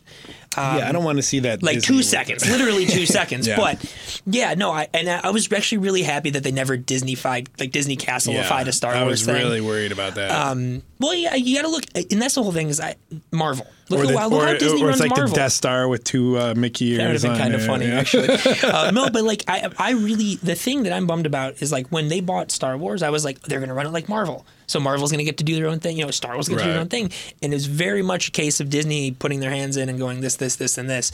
yeah, 0.56 0.88
I 0.88 0.92
don't 0.92 1.04
want 1.04 1.18
to 1.18 1.22
see 1.22 1.40
that. 1.40 1.62
like 1.62 1.76
Disney 1.76 1.96
two 1.98 2.02
seconds, 2.02 2.48
literally 2.48 2.86
two 2.86 3.06
seconds. 3.18 3.46
Yeah. 3.46 3.56
But 3.56 3.94
yeah, 4.26 4.54
no, 4.54 4.70
I 4.70 4.88
and 4.94 5.08
I 5.08 5.30
was 5.30 5.52
actually 5.52 5.78
really 5.78 6.02
happy 6.02 6.30
that 6.30 6.42
they 6.42 6.52
never 6.52 6.78
Disneyfied 6.78 7.48
like 7.60 7.72
Disney 7.72 7.96
Castleified 7.96 8.66
a 8.66 8.72
Star 8.72 8.92
Wars. 8.92 8.98
Thing. 8.98 9.02
I 9.02 9.08
was 9.08 9.24
thing. 9.24 9.34
really 9.34 9.60
worried 9.60 9.92
about 9.92 10.14
that. 10.14 10.30
um, 10.30 10.82
well, 10.98 11.14
yeah, 11.14 11.34
you 11.34 11.56
got 11.56 11.62
to 11.62 11.68
look, 11.68 11.84
and 11.94 12.22
that's 12.22 12.34
the 12.34 12.42
whole 12.42 12.52
thing 12.52 12.68
is 12.68 12.80
I 12.80 12.96
Marvel. 13.30 13.66
Look, 13.88 14.00
or 14.00 14.02
at, 14.02 14.08
the, 14.08 14.14
wow, 14.14 14.28
look 14.28 14.42
or, 14.42 14.46
how 14.46 14.52
Disney 14.54 14.82
or 14.82 14.86
runs 14.86 14.96
it's 14.96 15.08
like 15.08 15.10
Marvel. 15.10 15.28
the 15.28 15.34
Death 15.34 15.52
Star 15.52 15.88
with 15.88 16.02
two 16.02 16.38
uh, 16.38 16.54
Mickey 16.56 16.92
ears. 16.92 16.98
That 16.98 17.06
would 17.06 17.22
have 17.22 17.22
been 17.22 17.40
kind 17.40 17.54
of 17.54 17.64
funny, 17.64 17.86
yeah. 17.86 18.00
actually. 18.00 18.28
uh, 18.64 18.90
no, 18.90 19.10
but 19.10 19.22
like 19.24 19.44
I, 19.46 19.70
I 19.78 19.92
really 19.92 20.36
the 20.36 20.54
thing 20.54 20.84
that 20.84 20.92
I'm 20.92 21.06
bummed 21.06 21.26
about 21.26 21.62
is 21.62 21.70
like 21.70 21.88
when 21.88 22.08
they 22.08 22.20
bought 22.20 22.50
Star 22.50 22.76
Wars, 22.76 23.02
I 23.02 23.10
was 23.10 23.24
like, 23.24 23.40
they're 23.42 23.60
gonna 23.60 23.74
run 23.74 23.86
it 23.86 23.92
like 23.92 24.08
Marvel. 24.08 24.46
So 24.66 24.80
Marvel's 24.80 25.10
going 25.10 25.18
to 25.18 25.24
get 25.24 25.38
to 25.38 25.44
do 25.44 25.54
their 25.56 25.68
own 25.68 25.80
thing. 25.80 25.96
You 25.96 26.04
know, 26.04 26.10
Star 26.10 26.34
Wars 26.34 26.48
going 26.48 26.58
to 26.58 26.64
do 26.64 26.70
their 26.72 26.80
own 26.80 26.88
thing. 26.88 27.10
And 27.42 27.54
it's 27.54 27.66
very 27.66 28.02
much 28.02 28.28
a 28.28 28.30
case 28.30 28.60
of 28.60 28.70
Disney 28.70 29.10
putting 29.12 29.40
their 29.40 29.50
hands 29.50 29.76
in 29.76 29.88
and 29.88 29.98
going 29.98 30.20
this, 30.20 30.36
this, 30.36 30.56
this, 30.56 30.78
and 30.78 30.90
this. 30.90 31.12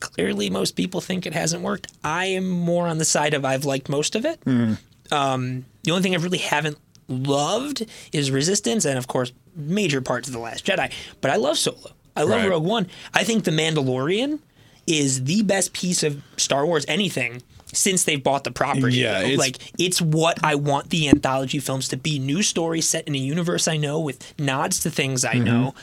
Clearly, 0.00 0.48
most 0.50 0.76
people 0.76 1.00
think 1.00 1.26
it 1.26 1.32
hasn't 1.32 1.62
worked. 1.62 1.88
I 2.04 2.26
am 2.26 2.48
more 2.48 2.86
on 2.86 2.98
the 2.98 3.04
side 3.04 3.34
of 3.34 3.44
I've 3.44 3.64
liked 3.64 3.88
most 3.88 4.14
of 4.14 4.24
it. 4.24 4.40
Mm-hmm. 4.44 5.12
Um, 5.12 5.64
the 5.82 5.90
only 5.90 6.02
thing 6.02 6.14
I 6.14 6.18
really 6.18 6.38
haven't 6.38 6.78
loved 7.08 7.86
is 8.12 8.30
Resistance, 8.30 8.84
and 8.84 8.98
of 8.98 9.08
course, 9.08 9.32
major 9.56 10.00
parts 10.00 10.28
of 10.28 10.34
The 10.34 10.38
Last 10.38 10.64
Jedi. 10.66 10.92
But 11.20 11.30
I 11.30 11.36
love 11.36 11.58
Solo. 11.58 11.90
I 12.14 12.22
love 12.22 12.42
Right. 12.42 12.50
Rogue 12.50 12.64
One. 12.64 12.86
I 13.14 13.24
think 13.24 13.44
The 13.44 13.50
Mandalorian 13.50 14.40
is 14.86 15.24
the 15.24 15.42
best 15.42 15.72
piece 15.72 16.02
of 16.02 16.22
Star 16.36 16.64
Wars 16.64 16.84
anything 16.88 17.42
since 17.78 18.04
they've 18.04 18.22
bought 18.22 18.44
the 18.44 18.50
property. 18.50 18.96
Yeah, 18.98 19.20
it's- 19.20 19.38
like 19.38 19.58
it's 19.78 20.00
what 20.02 20.42
I 20.44 20.54
want 20.56 20.90
the 20.90 21.08
anthology 21.08 21.58
films 21.60 21.88
to 21.88 21.96
be. 21.96 22.18
New 22.18 22.42
stories 22.42 22.88
set 22.88 23.06
in 23.06 23.14
a 23.14 23.18
universe 23.18 23.68
I 23.68 23.76
know 23.76 24.00
with 24.00 24.34
nods 24.38 24.80
to 24.80 24.90
things 24.90 25.24
Mm-hmm. 25.24 25.40
I 25.42 25.44
know, 25.44 25.74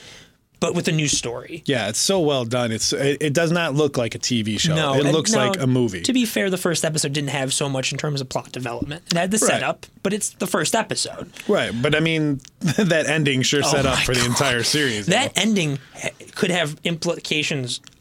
but 0.60 0.74
with 0.74 0.88
a 0.88 0.92
new 0.92 1.08
story. 1.08 1.62
Yeah, 1.66 1.90
it's 1.90 2.00
so 2.00 2.20
well 2.20 2.46
done. 2.46 2.72
It's 2.72 2.92
it, 2.94 3.18
it 3.22 3.34
does 3.34 3.52
not 3.52 3.74
look 3.76 3.98
like 3.98 4.16
a 4.16 4.20
TV 4.20 4.60
show. 4.60 4.76
No, 4.76 4.94
it 4.96 5.06
looks 5.06 5.32
now, 5.34 5.50
like 5.50 5.62
a 5.62 5.68
movie. 5.68 6.02
To 6.02 6.14
be 6.14 6.26
fair, 6.26 6.50
the 6.50 6.58
first 6.58 6.84
episode 6.86 7.14
didn't 7.14 7.30
have 7.30 7.54
so 7.54 7.68
much 7.70 7.92
in 7.92 7.98
terms 7.98 8.22
of 8.22 8.30
plot 8.30 8.52
development. 8.52 9.04
It 9.12 9.18
had 9.18 9.32
the 9.32 9.38
Right. 9.38 9.48
setup, 9.52 9.86
but 10.04 10.14
it's 10.14 10.30
the 10.30 10.48
first 10.48 10.74
episode. 10.76 11.30
right, 11.48 11.72
but 11.82 11.94
I 11.96 12.00
mean 12.00 12.40
that 12.60 13.06
ending 13.08 13.42
sure 13.42 13.64
set 13.64 13.86
up 13.86 14.00
Oh 14.00 14.04
for 14.06 14.14
the 14.16 14.26
entire 14.26 14.64
series. 14.64 15.06
That 15.08 15.38
ending 15.38 15.78
could 16.36 16.52
have 16.52 16.78
implications 16.84 17.80
on 17.80 17.95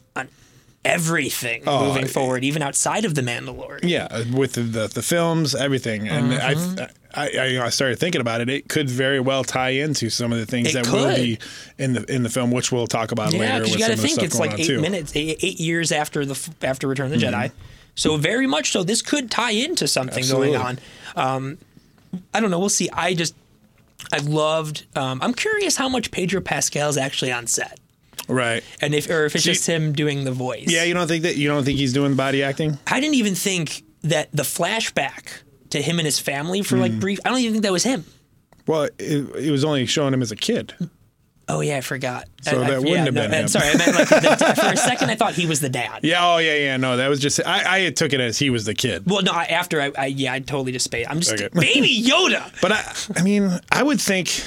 everything 0.85 1.63
Oh, 1.67 1.85
moving 1.87 2.07
forward, 2.07 2.43
even 2.43 2.61
outside 2.61 3.03
of 3.05 3.15
the 3.15 3.21
Mandalorian. 3.21 3.79
Yeah, 3.83 4.23
with 4.33 4.53
the 4.53 4.61
the, 4.61 4.87
the 4.87 5.01
films, 5.01 5.53
everything, 5.55 6.07
and 6.07 6.31
Mm-hmm. 6.31 6.79
I, 6.79 6.83
I, 7.21 7.29
I, 7.41 7.45
you 7.47 7.59
know, 7.59 7.65
I 7.65 7.69
started 7.69 7.97
thinking 7.97 8.19
about 8.21 8.41
it. 8.41 8.49
It 8.49 8.67
could 8.69 8.89
very 8.89 9.19
well 9.21 9.43
tie 9.43 9.69
into 9.69 10.09
some 10.09 10.31
of 10.33 10.37
the 10.39 10.45
things 10.45 10.69
It 10.75 10.83
that 10.83 10.91
will 10.93 11.15
be 11.15 11.39
in 11.77 11.93
the 11.93 12.03
in 12.13 12.23
the 12.23 12.29
film, 12.29 12.51
which 12.51 12.71
we'll 12.71 12.87
talk 12.87 13.11
about 13.11 13.33
Yeah, 13.33 13.39
later. 13.39 13.61
with 13.63 13.71
you 13.73 13.79
got 13.79 13.87
to 13.87 13.97
some 13.97 14.05
of 14.05 14.11
the 14.11 14.15
think 14.15 14.23
it's 14.23 14.39
like 14.39 14.59
eight 14.59 14.67
too. 14.67 14.81
minutes, 14.81 15.15
eight, 15.15 15.37
eight 15.41 15.59
years 15.59 15.91
after 15.91 16.25
the 16.25 16.49
after 16.61 16.87
Return 16.87 17.11
of 17.11 17.19
the 17.19 17.25
Jedi. 17.25 17.51
So 17.95 18.17
very 18.17 18.45
much 18.47 18.71
so, 18.71 18.83
this 18.83 19.01
could 19.01 19.31
tie 19.31 19.51
into 19.51 19.87
something 19.87 20.17
Absolutely. 20.19 20.57
going 20.57 20.61
on. 20.61 20.79
Um, 21.15 21.57
I 22.33 22.41
don't 22.41 22.51
know. 22.51 22.59
We'll 22.59 22.67
see. 22.69 22.89
I 22.91 23.13
just 23.13 23.33
I 24.11 24.17
loved. 24.17 24.85
Um, 24.97 25.21
I'm 25.21 25.33
curious 25.33 25.77
how 25.77 25.87
much 25.87 26.11
Pedro 26.11 26.41
Pascal 26.41 26.89
is 26.89 26.97
actually 26.97 27.31
on 27.31 27.47
set, 27.47 27.79
Right. 28.27 28.63
and 28.81 28.93
if 28.95 29.09
or 29.09 29.25
if 29.25 29.35
it's 29.35 29.43
just 29.43 29.67
him 29.67 29.93
doing 29.93 30.23
the 30.23 30.31
voice. 30.31 30.65
Yeah, 30.67 30.83
you 30.83 30.93
don't 30.93 31.07
think 31.07 31.23
that 31.23 31.35
you 31.37 31.47
don't 31.47 31.63
think 31.63 31.77
he's 31.77 31.93
doing 31.93 32.15
body 32.15 32.43
acting? 32.43 32.77
I 32.87 32.99
didn't 32.99 33.15
even 33.15 33.35
think 33.35 33.83
that 34.03 34.29
the 34.31 34.43
flashback 34.43 35.41
to 35.71 35.81
him 35.81 35.99
and 35.99 36.05
his 36.05 36.19
family 36.19 36.61
for 36.61 36.75
Mm. 36.75 36.79
like 36.81 36.99
brief. 36.99 37.19
I 37.25 37.29
don't 37.29 37.39
even 37.39 37.53
think 37.53 37.63
that 37.63 37.71
was 37.71 37.83
him. 37.83 38.05
Well, 38.67 38.83
it, 38.97 39.35
it 39.35 39.51
was 39.51 39.63
only 39.65 39.85
showing 39.85 40.13
him 40.13 40.21
as 40.21 40.31
a 40.31 40.35
kid. 40.35 40.73
Oh 41.47 41.59
yeah, 41.61 41.77
I 41.77 41.81
forgot. 41.81 42.27
So 42.41 42.59
I, 42.59 42.65
I- 42.65 42.69
that 42.71 42.77
wouldn't 42.79 42.89
yeah, 42.89 43.05
have 43.05 43.13
no, 43.13 43.21
been 43.21 43.31
him. 43.31 43.47
Sorry, 43.47 43.67
I 43.69 43.77
meant 43.77 43.95
like 43.95 44.09
the, 44.09 44.55
for 44.59 44.73
a 44.73 44.77
second 44.77 45.11
I 45.11 45.15
thought 45.15 45.33
he 45.35 45.45
was 45.45 45.59
the 45.59 45.69
dad. 45.69 45.99
Yeah. 46.03 46.25
Oh, 46.25 46.37
yeah, 46.39 46.55
yeah. 46.55 46.77
No, 46.77 46.97
that 46.97 47.07
was 47.07 47.19
just 47.19 47.39
I, 47.45 47.85
I 47.85 47.89
took 47.91 48.13
it 48.13 48.19
as 48.19 48.39
he 48.39 48.49
was 48.49 48.65
the 48.65 48.73
kid. 48.73 49.03
Well, 49.05 49.21
no, 49.21 49.31
after 49.33 49.79
I, 49.81 49.91
I, 49.97 50.05
yeah, 50.07 50.33
I 50.33 50.39
totally 50.39 50.71
just 50.71 50.85
spaced. 50.85 51.09
I'm 51.09 51.19
just 51.19 51.33
Okay. 51.33 51.49
baby 51.53 52.01
Yoda. 52.03 52.51
But 52.61 52.71
I, 52.71 53.19
I 53.19 53.23
mean, 53.23 53.59
I 53.71 53.83
would 53.83 54.01
think, 54.01 54.43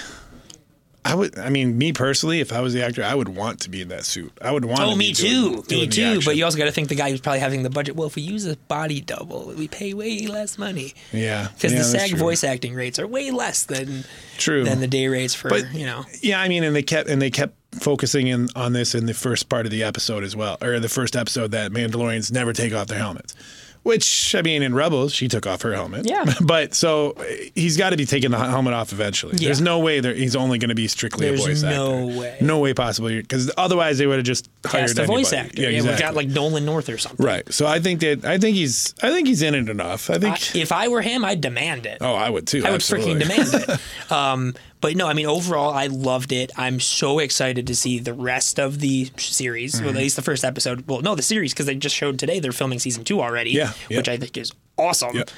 I 1.11 1.15
would, 1.15 1.39
I 1.39 1.49
mean, 1.49 1.79
me 1.79 1.93
personally, 1.95 2.41
if 2.41 2.53
I 2.53 2.61
was 2.61 2.75
the 2.75 2.85
actor, 2.85 3.03
I 3.03 3.15
would 3.15 3.29
want 3.31 3.61
to 3.61 3.71
be 3.71 3.81
in 3.81 3.89
that 3.89 4.05
suit. 4.05 4.31
I 4.43 4.51
would 4.53 4.65
want. 4.67 4.81
To 4.81 4.85
Oh, 4.87 4.91
to 4.93 4.97
me 4.97 5.13
too, 5.15 5.25
doing- 5.27 5.57
me 5.57 5.63
doing 5.87 5.91
too. 5.91 6.21
But 6.25 6.37
you 6.37 6.45
also 6.45 6.59
got 6.59 6.67
to 6.67 6.73
think 6.73 6.89
the 6.91 6.95
guy 6.95 7.11
who's 7.11 7.21
probably 7.21 7.41
having 7.41 7.63
the 7.63 7.71
budget. 7.71 7.97
Well, 7.97 8.07
if 8.09 8.15
we 8.17 8.23
use 8.23 8.45
a 8.47 8.57
body 8.69 9.01
double, 9.01 9.53
we 9.57 9.69
pay 9.69 9.95
way 9.95 10.27
less 10.27 10.59
money 10.59 10.93
yeah, 11.13 11.49
because 11.55 11.73
yeah, 11.73 11.79
the 11.79 11.85
SAG 11.85 12.11
true. 12.11 12.19
voice 12.19 12.45
acting 12.45 12.75
rates 12.75 12.99
are 12.99 13.07
way 13.07 13.31
less 13.31 13.65
than 13.65 14.05
True. 14.37 14.65
than 14.65 14.81
the 14.81 14.87
day 14.87 15.09
rates 15.09 15.35
for 15.35 15.49
But- 15.49 15.73
you 15.73 15.87
know. 15.87 16.05
Yeah, 16.21 16.41
I 16.41 16.49
mean, 16.49 16.63
and 16.63 16.77
they 16.77 16.83
kept 16.83 17.09
and 17.09 17.23
they 17.23 17.31
kept 17.31 17.55
focusing 17.81 18.27
in 18.29 18.49
on 18.57 18.73
this 18.73 18.95
in 18.95 19.07
the 19.07 19.15
first 19.15 19.49
part 19.49 19.65
of 19.67 19.73
the 19.73 19.83
episode 19.85 20.25
as 20.25 20.35
well, 20.37 20.59
or 20.63 20.79
the 20.81 20.89
first 20.89 21.17
episode 21.17 21.53
that 21.53 21.71
Mandalorians 21.71 22.31
never 22.33 22.53
take 22.53 22.75
off 22.75 22.87
their 22.89 22.99
helmets. 22.99 23.35
Which 23.83 24.35
I 24.35 24.43
mean, 24.43 24.63
in 24.63 24.75
Rebels, 24.75 25.15
she 25.15 25.29
took 25.29 25.47
off 25.47 25.63
her 25.63 25.73
helmet. 25.73 26.07
Yeah. 26.09 26.25
but 26.43 26.75
so 26.75 27.17
he's 27.55 27.77
got 27.77 27.91
to 27.91 27.97
be 27.97 28.05
taking 28.05 28.31
the 28.31 28.39
helmet 28.39 28.75
off 28.75 28.93
eventually. 28.93 29.37
Yeah. 29.39 29.47
There's 29.47 29.61
no 29.61 29.79
way 29.79 30.01
that 30.01 30.17
he's 30.17 30.37
only 30.37 30.59
going 30.59 30.69
to 30.69 30.75
be 30.75 30.89
strictly 30.89 31.27
There's 31.29 31.45
a 31.45 31.49
voice 31.49 31.63
no 31.63 31.69
actor. 31.71 32.01
No 32.13 32.21
way. 32.21 32.37
No 32.41 32.59
way 32.59 32.75
possible 32.75 33.09
because 33.09 33.51
otherwise 33.57 33.99
they 33.99 34.07
would 34.07 34.17
have 34.17 34.27
just 34.27 34.51
hired 34.67 34.89
Cast 34.89 34.99
a 34.99 35.05
voice 35.07 35.33
anybody. 35.33 35.49
actor. 35.51 35.63
Yeah, 35.63 35.69
Yeah, 35.69 35.83
we 35.83 35.89
exactly. 35.91 36.03
got 36.05 36.15
like 36.15 36.29
Nolan 36.29 36.65
North 36.65 36.89
or 36.89 36.99
something. 36.99 37.25
right. 37.25 37.51
So 37.53 37.67
I 37.67 37.81
think 37.81 38.01
that 38.01 38.25
I 38.25 38.37
think 38.39 38.57
he's 38.57 38.95
I 39.03 39.11
think 39.11 39.27
he's 39.29 39.43
in 39.43 39.55
it 39.55 39.69
enough. 39.69 40.11
I 40.11 40.19
think. 40.19 40.35
I- 40.55 40.59
if 40.59 40.73
I 40.73 40.89
were 40.89 41.01
him, 41.03 41.25
I'd 41.25 41.41
demand 41.41 41.87
it. 41.87 41.99
oh, 42.01 42.15
I 42.15 42.29
would 42.29 42.47
too. 42.47 42.59
I 42.65 42.71
would 42.71 42.75
absolutely. 42.77 43.15
freaking 43.15 43.19
demand 43.21 43.55
it. 43.71 43.81
Um, 44.13 44.55
but 44.81 44.97
no, 44.97 45.07
I 45.09 45.13
mean, 45.13 45.27
overall, 45.27 45.73
I 45.73 45.87
loved 45.87 46.33
it. 46.33 46.51
I'm 46.57 46.81
so 46.81 47.19
excited 47.19 47.67
to 47.67 47.75
see 47.77 47.99
the 47.99 48.15
rest 48.15 48.59
of 48.61 48.81
the 48.81 49.11
series, 49.17 49.75
Mm-hmm. 49.77 49.85
well, 49.87 49.95
at 49.97 50.01
least 50.01 50.17
the 50.17 50.23
first 50.23 50.45
episode. 50.45 50.87
Well, 50.89 51.01
no, 51.01 51.15
the 51.15 51.23
series, 51.23 51.53
because 51.53 51.67
they 51.67 51.75
just 51.75 51.95
showed 51.97 52.19
today 52.19 52.39
they're 52.41 52.53
filming 52.53 52.79
season 52.79 53.05
two 53.05 53.21
already, 53.21 53.51
Yeah, 53.51 53.73
yeah. 53.89 53.97
which 53.99 54.09
I 54.09 54.17
think 54.17 54.37
is 54.37 54.53
awesome. 54.77 55.17
Yep. 55.17 55.31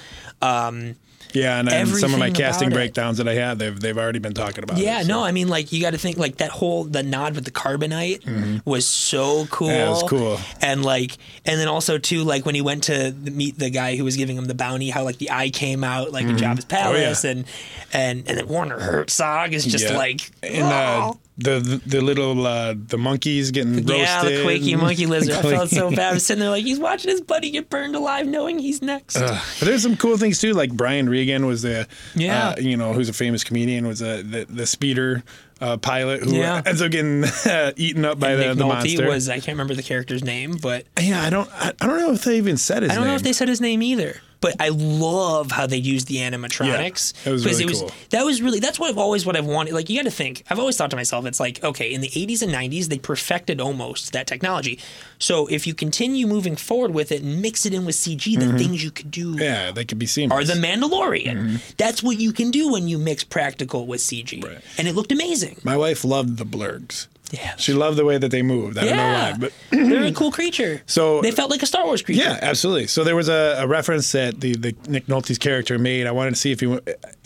Um, 0.43 0.97
Yeah, 1.35 1.59
and, 1.61 1.69
and 1.69 1.89
some 1.89 2.13
of 2.13 2.19
my 2.19 2.31
casting 2.31 2.71
breakdowns 2.71 3.19
that 3.19 3.29
I 3.29 3.35
had, 3.35 3.59
they've 3.59 3.79
they've 3.79 3.97
already 3.97 4.19
been 4.19 4.35
talking 4.35 4.65
about. 4.65 4.79
yeah, 4.79 5.01
it, 5.01 5.05
so. 5.05 5.09
no, 5.09 5.25
I 5.25 5.33
mean, 5.33 5.49
like, 5.49 5.73
you 5.73 5.81
got 5.81 5.91
to 5.93 5.99
think, 5.99 6.17
like, 6.19 6.37
that 6.39 6.51
whole, 6.51 6.85
the 6.85 7.03
nod 7.03 7.35
with 7.35 7.45
the 7.45 7.51
carbonite 7.51 8.65
was 8.65 8.87
so 8.87 9.47
cool. 9.51 9.69
Mm-hmm. 9.69 9.77
Yeah, 9.77 9.87
it 9.87 9.91
was 9.91 10.03
cool. 10.05 10.39
And, 10.61 10.85
like, 10.85 11.17
and 11.45 11.61
then 11.61 11.69
also, 11.69 11.99
too, 11.99 12.25
like, 12.25 12.45
when 12.47 12.55
he 12.55 12.61
went 12.61 12.85
to 12.85 13.13
meet 13.13 13.59
the 13.59 13.71
guy 13.71 13.97
who 13.97 14.05
was 14.05 14.17
giving 14.17 14.37
him 14.37 14.47
the 14.47 14.55
bounty, 14.55 14.91
how, 14.91 15.05
like, 15.05 15.19
the 15.19 15.31
eye 15.31 15.51
came 15.51 15.85
out, 15.85 16.13
like, 16.13 16.25
in 16.27 16.37
Jabba's 16.37 16.65
palace, 16.65 17.25
Oh, 17.25 17.29
yeah. 17.29 17.33
and, 17.33 17.45
and, 17.93 18.29
and 18.29 18.39
then 18.39 18.47
Werner 18.49 18.79
Herzog 18.79 19.53
is 19.53 19.65
just 19.65 19.91
Yeah. 19.91 19.97
like, 19.97 20.31
and 20.43 20.65
uh, 20.65 21.11
"Oh." 21.13 21.19
The, 21.43 21.81
the 21.87 22.01
little 22.01 22.47
uh, 22.47 22.75
the 22.77 22.99
monkeys 22.99 23.51
getting 23.51 23.75
roasted. 23.77 23.97
Yeah, 23.99 24.23
the 24.25 24.43
quaky 24.43 24.77
monkey 24.77 25.07
lizard. 25.15 25.35
I 25.35 25.43
felt 25.43 25.71
so 25.71 25.91
bad. 25.91 25.99
I 26.11 26.13
was 26.15 26.27
sitting 26.27 26.41
there 26.41 26.51
like 26.51 26.65
he's 26.65 26.79
watching 26.79 27.11
his 27.11 27.21
buddy 27.21 27.51
get 27.51 27.71
burned 27.71 27.95
alive, 27.97 28.27
knowing 28.27 28.59
he's 28.59 28.83
next. 28.83 29.15
But 29.19 29.43
there's 29.61 29.83
some 29.83 29.97
cool 29.97 30.17
things 30.17 30.41
too. 30.41 30.53
Like 30.53 30.73
Brian 30.73 31.09
Regan 31.09 31.47
was 31.47 31.63
the, 31.63 31.87
Yeah. 32.15 32.51
uh, 32.51 32.61
you 32.61 32.77
know, 32.77 32.93
who's 32.93 33.09
a 33.09 33.13
famous 33.13 33.43
comedian, 33.45 33.87
was 33.87 34.03
a, 34.03 34.23
the 34.23 34.47
the 34.49 34.67
speeder 34.67 35.23
uh, 35.61 35.77
pilot 35.77 36.23
who 36.23 36.37
Yeah. 36.37 36.63
ends 36.65 36.81
up 36.83 36.91
getting 36.91 37.25
eaten 37.77 38.05
up 38.05 38.19
by 38.19 38.35
the, 38.37 38.47
Nick 38.49 38.57
the 38.59 38.65
Nolte 38.65 38.69
monster. 38.69 39.07
was 39.09 39.29
I 39.29 39.35
can't 39.35 39.49
remember 39.49 39.75
the 39.75 39.83
character's 39.83 40.25
name, 40.25 40.57
but 40.61 40.87
yeah, 41.01 41.23
I 41.23 41.31
don't 41.31 41.49
I, 41.53 41.73
I 41.81 41.87
don't 41.87 41.99
know 41.99 42.13
if 42.13 42.25
they 42.25 42.37
even 42.39 42.57
said 42.57 42.83
his 42.83 42.93
I 42.93 42.95
don't 42.95 43.05
name. 43.05 43.11
know 43.13 43.17
if 43.17 43.23
they 43.23 43.33
said 43.33 43.49
his 43.49 43.61
name 43.61 43.83
either. 43.83 44.21
But 44.41 44.57
I 44.59 44.71
love 44.71 45.51
how 45.51 45.67
they 45.67 45.77
used 45.77 46.07
the 46.09 46.17
animatronics. 46.17 47.13
Yeah, 47.27 47.31
it 47.31 47.33
was 47.33 47.43
because 47.45 47.59
really 47.61 47.65
it 47.65 47.69
was 47.69 47.81
cool. 47.81 47.91
that 48.11 48.25
was 48.25 48.41
really 48.41 48.59
that's 48.61 48.79
what 48.81 48.89
I've 48.91 48.97
always 48.99 49.27
what 49.27 49.37
I've 49.37 49.45
wanted. 49.47 49.75
Like 49.75 49.91
you 49.91 49.97
got 49.99 50.05
to 50.05 50.11
think. 50.11 50.45
I've 50.49 50.59
always 50.59 50.77
thought 50.77 50.91
to 50.91 50.97
myself, 50.97 51.27
it's 51.27 51.41
like 51.41 51.63
okay, 51.63 51.93
in 51.93 52.01
the 52.01 52.09
80s 52.09 52.41
and 52.43 52.51
90s 52.53 52.87
they 52.87 52.99
perfected 52.99 53.61
almost 53.61 54.13
that 54.13 54.27
technology. 54.27 54.79
So 55.19 55.47
if 55.49 55.67
you 55.67 55.75
continue 55.75 56.27
moving 56.27 56.57
forward 56.57 56.93
with 56.95 57.13
it 57.13 57.23
and 57.23 57.43
mix 57.43 57.67
it 57.67 57.75
in 57.75 57.85
with 57.85 57.97
CG, 57.97 58.39
the 58.39 58.57
things 58.59 58.83
you 58.83 58.91
could 58.91 59.11
do 59.11 59.21
Mm-hmm. 59.35 59.41
Yeah, 59.43 59.71
they 59.73 59.85
could 59.85 59.99
be 59.99 60.07
seen. 60.07 60.33
are 60.33 60.43
the 60.43 60.55
Mandalorian. 60.55 61.61
That's 61.77 62.03
what 62.03 62.19
you 62.19 62.33
can 62.33 62.51
do 62.51 62.71
when 62.73 62.89
you 62.89 62.99
mix 62.99 63.23
practical 63.25 63.87
with 63.87 64.01
CG, 64.01 64.43
Right. 64.43 64.59
and 64.79 64.89
it 64.89 64.95
looked 64.95 65.13
amazing. 65.13 65.59
My 65.65 65.77
wife 65.77 66.05
loved 66.05 66.39
the 66.39 66.45
blurgs. 66.47 67.07
Yeah, 67.31 67.55
She 67.57 67.73
loved 67.73 67.97
the 67.97 68.05
way 68.05 68.19
that 68.19 68.31
they 68.31 68.43
moved. 68.43 68.77
I 68.79 68.85
yeah, 68.85 68.89
don't 68.89 68.97
know 68.97 69.13
why, 69.13 69.35
but 69.39 69.53
they're 69.89 70.05
a 70.05 70.13
cool 70.13 70.33
creature. 70.33 70.83
So- 70.87 71.21
they 71.23 71.31
felt 71.31 71.51
like 71.51 71.63
a 71.63 71.67
Star 71.67 71.85
Wars 71.85 72.03
creature. 72.03 72.23
Yeah, 72.23 72.39
absolutely. 72.43 72.87
So 72.89 73.05
there 73.05 73.15
was 73.17 73.29
a, 73.29 73.57
a 73.61 73.67
reference 73.67 74.11
that 74.13 74.41
the, 74.41 74.55
the 74.57 74.75
Nick 74.89 75.07
Nolte's 75.07 75.39
character 75.39 75.79
made. 75.79 76.07
I 76.07 76.11
wanted 76.13 76.31
to 76.31 76.37
see 76.37 76.51
if 76.53 76.61
he. 76.61 76.79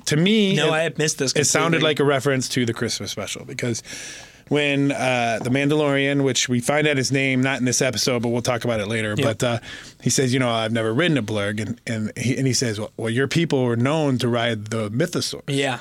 To 0.06 0.16
me, 0.16 0.54
No, 0.56 0.68
it, 0.68 0.72
I 0.72 0.82
had 0.82 0.98
missed 0.98 1.16
this. 1.18 1.32
it 1.34 1.44
sounded 1.46 1.82
like 1.82 1.98
a 2.00 2.04
reference 2.04 2.48
to 2.50 2.66
the 2.66 2.74
Christmas 2.74 3.10
special 3.10 3.46
because 3.46 3.82
when 4.48 4.92
uh, 4.92 5.38
the 5.42 5.48
Mandalorian, 5.48 6.22
which 6.22 6.46
we 6.50 6.60
find 6.60 6.86
out 6.86 6.98
his 6.98 7.10
name 7.10 7.40
not 7.40 7.58
in 7.58 7.64
this 7.64 7.80
episode, 7.80 8.20
but 8.20 8.28
we'll 8.28 8.42
talk 8.42 8.64
about 8.66 8.80
it 8.80 8.86
later. 8.88 9.16
But 9.16 9.42
uh, 9.42 9.58
he 10.02 10.10
says, 10.10 10.34
you 10.34 10.38
know, 10.40 10.50
I've 10.50 10.72
never 10.72 10.92
ridden 10.92 11.16
a 11.16 11.22
blurg, 11.22 11.60
and 11.60 11.80
and 11.86 12.12
he, 12.18 12.36
and 12.36 12.46
he 12.46 12.52
says, 12.52 12.78
well, 12.78 12.90
well, 12.98 13.08
your 13.10 13.26
people 13.28 13.64
were 13.64 13.76
known 13.76 14.18
to 14.18 14.28
ride 14.28 14.66
the 14.66 14.90
mythosaur. 14.90 15.40
Yeah. 15.48 15.78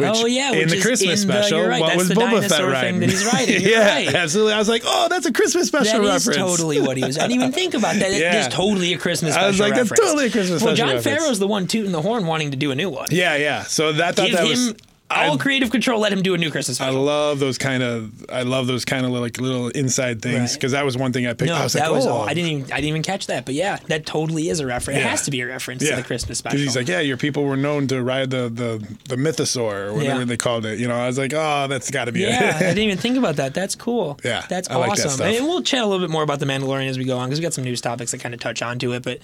Which 0.00 0.10
oh 0.14 0.26
yeah, 0.26 0.52
in 0.52 0.68
the 0.68 0.76
is 0.76 0.82
Christmas 0.84 1.22
in 1.22 1.28
the- 1.28 1.34
special, 1.42 1.58
you're 1.58 1.68
right, 1.68 1.80
what 1.80 1.96
was 1.96 2.08
the 2.08 2.14
Boba 2.14 2.48
Fett 2.48 2.62
riding? 2.64 3.00
that 3.00 3.10
he's 3.10 3.24
riding. 3.24 3.62
Yeah, 3.70 3.86
right. 3.88 4.14
absolutely. 4.14 4.52
I 4.54 4.58
was 4.58 4.68
like, 4.68 4.82
oh, 4.84 5.08
that's 5.08 5.26
a 5.26 5.32
Christmas 5.32 5.68
special 5.68 6.02
That 6.02 6.16
is 6.16 6.26
reference. 6.26 6.50
totally 6.50 6.80
what 6.80 6.96
he 6.96 7.04
was. 7.04 7.18
I 7.18 7.22
didn't 7.22 7.34
even 7.40 7.52
think 7.52 7.74
about 7.74 7.94
that. 7.94 8.10
That 8.10 8.12
Yeah. 8.20 8.40
is 8.40 8.48
totally 8.48 8.92
a 8.94 8.98
Christmas 8.98 9.32
special 9.34 9.44
I 9.44 9.48
was 9.48 9.60
like, 9.60 9.74
that's 9.74 9.90
totally 9.90 10.26
a 10.26 10.30
Christmas 10.30 10.62
well, 10.62 10.74
special 10.74 10.86
John 10.88 10.96
reference. 10.96 11.18
Farrow's 11.22 11.38
the 11.38 11.46
one 11.48 11.66
tooting 11.66 11.92
the 11.92 12.02
horn, 12.02 12.26
wanting 12.26 12.50
to 12.52 12.56
do 12.56 12.70
a 12.70 12.74
new 12.74 12.90
one. 12.90 13.08
Yeah, 13.10 13.36
yeah. 13.36 13.62
So 13.64 13.92
that 13.92 14.16
thought 14.16 14.26
Give 14.28 14.36
that 14.36 14.44
him 14.44 14.50
was. 14.50 14.74
All 15.10 15.34
I- 15.34 15.36
creative 15.36 15.70
control. 15.70 16.00
Let 16.00 16.12
him 16.12 16.22
do 16.22 16.34
a 16.34 16.38
new 16.38 16.50
Christmas 16.50 16.80
I 16.80 16.90
love 16.90 17.38
those 17.38 17.58
kind 17.58 17.82
of. 17.82 18.12
I 18.30 18.42
love 18.42 18.66
those 18.66 18.84
kind 18.84 19.04
of 19.04 19.12
like 19.12 19.38
little 19.40 19.68
inside 19.68 20.22
things 20.22 20.38
Right. 20.40 20.52
because 20.54 20.72
that 20.72 20.84
was 20.84 20.96
one 20.96 21.12
thing 21.12 21.26
I 21.26 21.34
picked. 21.34 21.48
no, 21.50 21.56
I 21.56 21.64
was 21.64 21.72
that 21.74 21.90
like, 21.90 21.96
was 21.96 22.06
oh. 22.06 22.20
I 22.20 22.34
didn't 22.34 22.50
even. 22.50 22.72
I 22.72 22.76
didn't 22.76 22.88
even 22.90 23.02
catch 23.02 23.26
that. 23.26 23.44
But 23.44 23.54
yeah, 23.54 23.78
that 23.88 24.06
totally 24.06 24.48
is 24.48 24.60
a 24.60 24.66
reference. 24.66 24.98
It 25.00 25.02
has 25.06 25.22
to 25.24 25.30
be 25.30 25.40
a 25.40 25.46
reference 25.46 25.86
to 25.88 25.96
the 25.96 26.02
Christmas 26.02 26.38
special. 26.38 26.58
He's 26.58 26.76
like, 26.76 26.88
yeah, 26.88 27.00
your 27.00 27.16
people 27.16 27.44
were 27.44 27.56
known 27.56 27.86
to 27.88 28.02
ride 28.02 28.30
the 28.30 28.48
the 28.48 28.86
the 29.08 29.16
mythosaur 29.16 29.88
or 29.88 29.94
whatever 29.94 30.20
Yeah. 30.20 30.24
they 30.24 30.36
called 30.36 30.64
it. 30.66 30.78
You 30.78 30.88
know, 30.88 30.94
I 30.96 31.06
was 31.06 31.18
like, 31.18 31.32
oh, 31.34 31.66
that's 31.68 31.90
got 31.90 32.04
to 32.06 32.12
be 32.12 32.20
Yeah, 32.20 32.52
I 32.56 32.60
didn't 32.60 32.78
even 32.84 32.98
think 32.98 33.16
about 33.18 33.36
that. 33.36 33.54
That's 33.54 33.74
cool. 33.74 34.18
Yeah, 34.24 34.44
that's 34.48 34.68
I 34.70 34.76
like 34.76 34.96
that 34.96 35.06
awesome. 35.06 35.26
And 35.26 35.46
we'll 35.46 35.62
chat 35.62 35.82
a 35.82 35.86
little 35.86 36.04
bit 36.06 36.10
more 36.10 36.22
about 36.22 36.38
the 36.40 36.46
Mandalorian 36.46 36.88
as 36.88 36.98
we 36.98 37.04
go 37.04 37.18
on 37.18 37.28
because 37.28 37.38
we 37.38 37.42
got 37.42 37.54
some 37.54 37.64
news 37.64 37.80
topics 37.80 38.10
that 38.12 38.20
kind 38.20 38.34
of 38.34 38.40
touch 38.40 38.62
onto 38.62 38.92
it. 38.92 39.02
But 39.02 39.18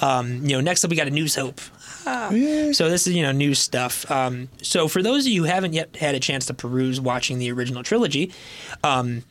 um, 0.00 0.42
you 0.46 0.56
know, 0.56 0.60
next 0.60 0.84
up 0.84 0.90
we 0.90 0.96
got 0.96 1.06
a 1.06 1.10
News 1.10 1.34
Hope. 1.34 1.60
So 2.72 2.88
this 2.88 3.06
is 3.06 3.14
you 3.14 3.22
know 3.22 3.32
new 3.32 3.54
stuff. 3.54 4.08
Um, 4.10 4.48
so 4.62 4.88
for 4.88 5.02
those 5.02 5.26
of 5.26 5.32
you 5.32 5.42
who 5.42 5.48
haven't 5.48 5.72
yet 5.72 5.96
had 5.96 6.14
a 6.14 6.20
chance 6.20 6.46
to 6.46 6.54
peruse 6.54 7.00
watching 7.00 7.38
the 7.38 7.50
original 7.52 7.82
trilogy, 7.82 8.32
um, 8.84 9.24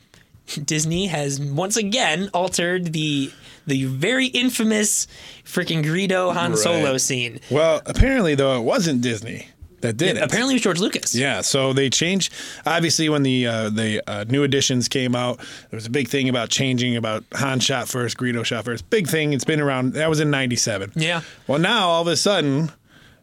Disney 0.63 1.07
has 1.07 1.39
once 1.39 1.77
again 1.77 2.29
altered 2.33 2.93
the 2.93 3.31
the 3.67 3.85
very 3.85 4.27
infamous 4.27 5.07
freaking 5.43 5.83
Greedo 5.83 6.33
Han 6.33 6.55
Solo 6.55 6.97
scene. 6.97 7.39
Well, 7.49 7.81
apparently 7.85 8.35
though, 8.35 8.59
it 8.59 8.63
wasn't 8.63 9.01
Disney 9.01 9.47
that 9.85 9.97
did 9.97 10.17
it. 10.17 10.23
Apparently, 10.23 10.53
it 10.53 10.55
was 10.55 10.61
George 10.63 10.79
Lucas. 10.79 11.15
Yeah, 11.15 11.41
so 11.41 11.73
they 11.73 11.89
changed. 11.89 12.33
Obviously, 12.65 13.09
when 13.09 13.23
the 13.23 13.47
uh, 13.47 13.69
the 13.69 14.01
uh, 14.09 14.25
new 14.27 14.43
editions 14.43 14.87
came 14.87 15.15
out, 15.15 15.37
there 15.37 15.77
was 15.77 15.85
a 15.85 15.89
big 15.89 16.07
thing 16.07 16.29
about 16.29 16.49
changing 16.49 16.95
about 16.95 17.23
Han 17.33 17.59
shot 17.59 17.87
first, 17.87 18.17
Greedo 18.17 18.43
shot 18.43 18.65
first. 18.65 18.89
Big 18.89 19.07
thing. 19.07 19.33
It's 19.33 19.45
been 19.45 19.61
around. 19.61 19.93
That 19.93 20.09
was 20.09 20.19
in 20.19 20.29
'97. 20.31 20.91
Yeah. 20.95 21.21
Well, 21.47 21.59
now 21.59 21.87
all 21.89 22.01
of 22.01 22.07
a 22.07 22.15
sudden, 22.17 22.71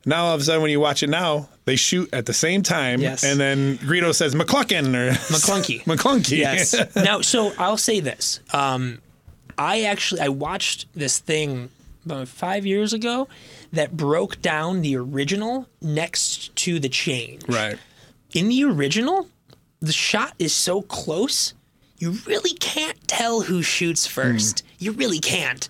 now 0.06 0.24
all 0.26 0.34
of 0.34 0.40
a 0.40 0.44
sudden, 0.44 0.62
when 0.62 0.70
you 0.70 0.80
watch 0.80 1.02
it 1.02 1.10
now, 1.10 1.48
they 1.64 1.76
shoot 1.76 2.12
at 2.12 2.26
the 2.26 2.32
same 2.32 2.62
time, 2.62 3.00
Yes. 3.00 3.22
and 3.24 3.38
then 3.38 3.78
Greedo 3.78 4.14
says 4.14 4.34
McClucken 4.34 4.94
or 4.94 5.10
Maclunkey. 5.12 5.82
Maclunkey. 5.84 6.38
Yes. 6.38 6.74
now, 6.96 7.20
so 7.20 7.52
I'll 7.58 7.76
say 7.76 8.00
this. 8.00 8.40
Um, 8.52 9.00
I 9.58 9.82
actually 9.82 10.20
I 10.22 10.28
watched 10.28 10.86
this 10.94 11.18
thing 11.18 11.70
about 12.04 12.28
five 12.28 12.66
years 12.66 12.92
ago 12.92 13.28
that 13.72 13.96
broke 13.96 14.40
down 14.42 14.82
the 14.82 14.96
original 14.96 15.68
next 15.80 16.54
to 16.56 16.78
the 16.78 16.88
change. 16.88 17.42
right. 17.48 17.78
In 18.34 18.48
the 18.48 18.64
original, 18.64 19.28
the 19.80 19.92
shot 19.92 20.34
is 20.38 20.54
so 20.54 20.80
close, 20.80 21.52
you 21.98 22.12
really 22.26 22.54
can't 22.54 22.96
tell 23.06 23.42
who 23.42 23.62
shoots 23.62 24.06
first. 24.06 24.64
Mm. 24.64 24.68
You 24.78 24.92
really 24.92 25.18
can't. 25.18 25.68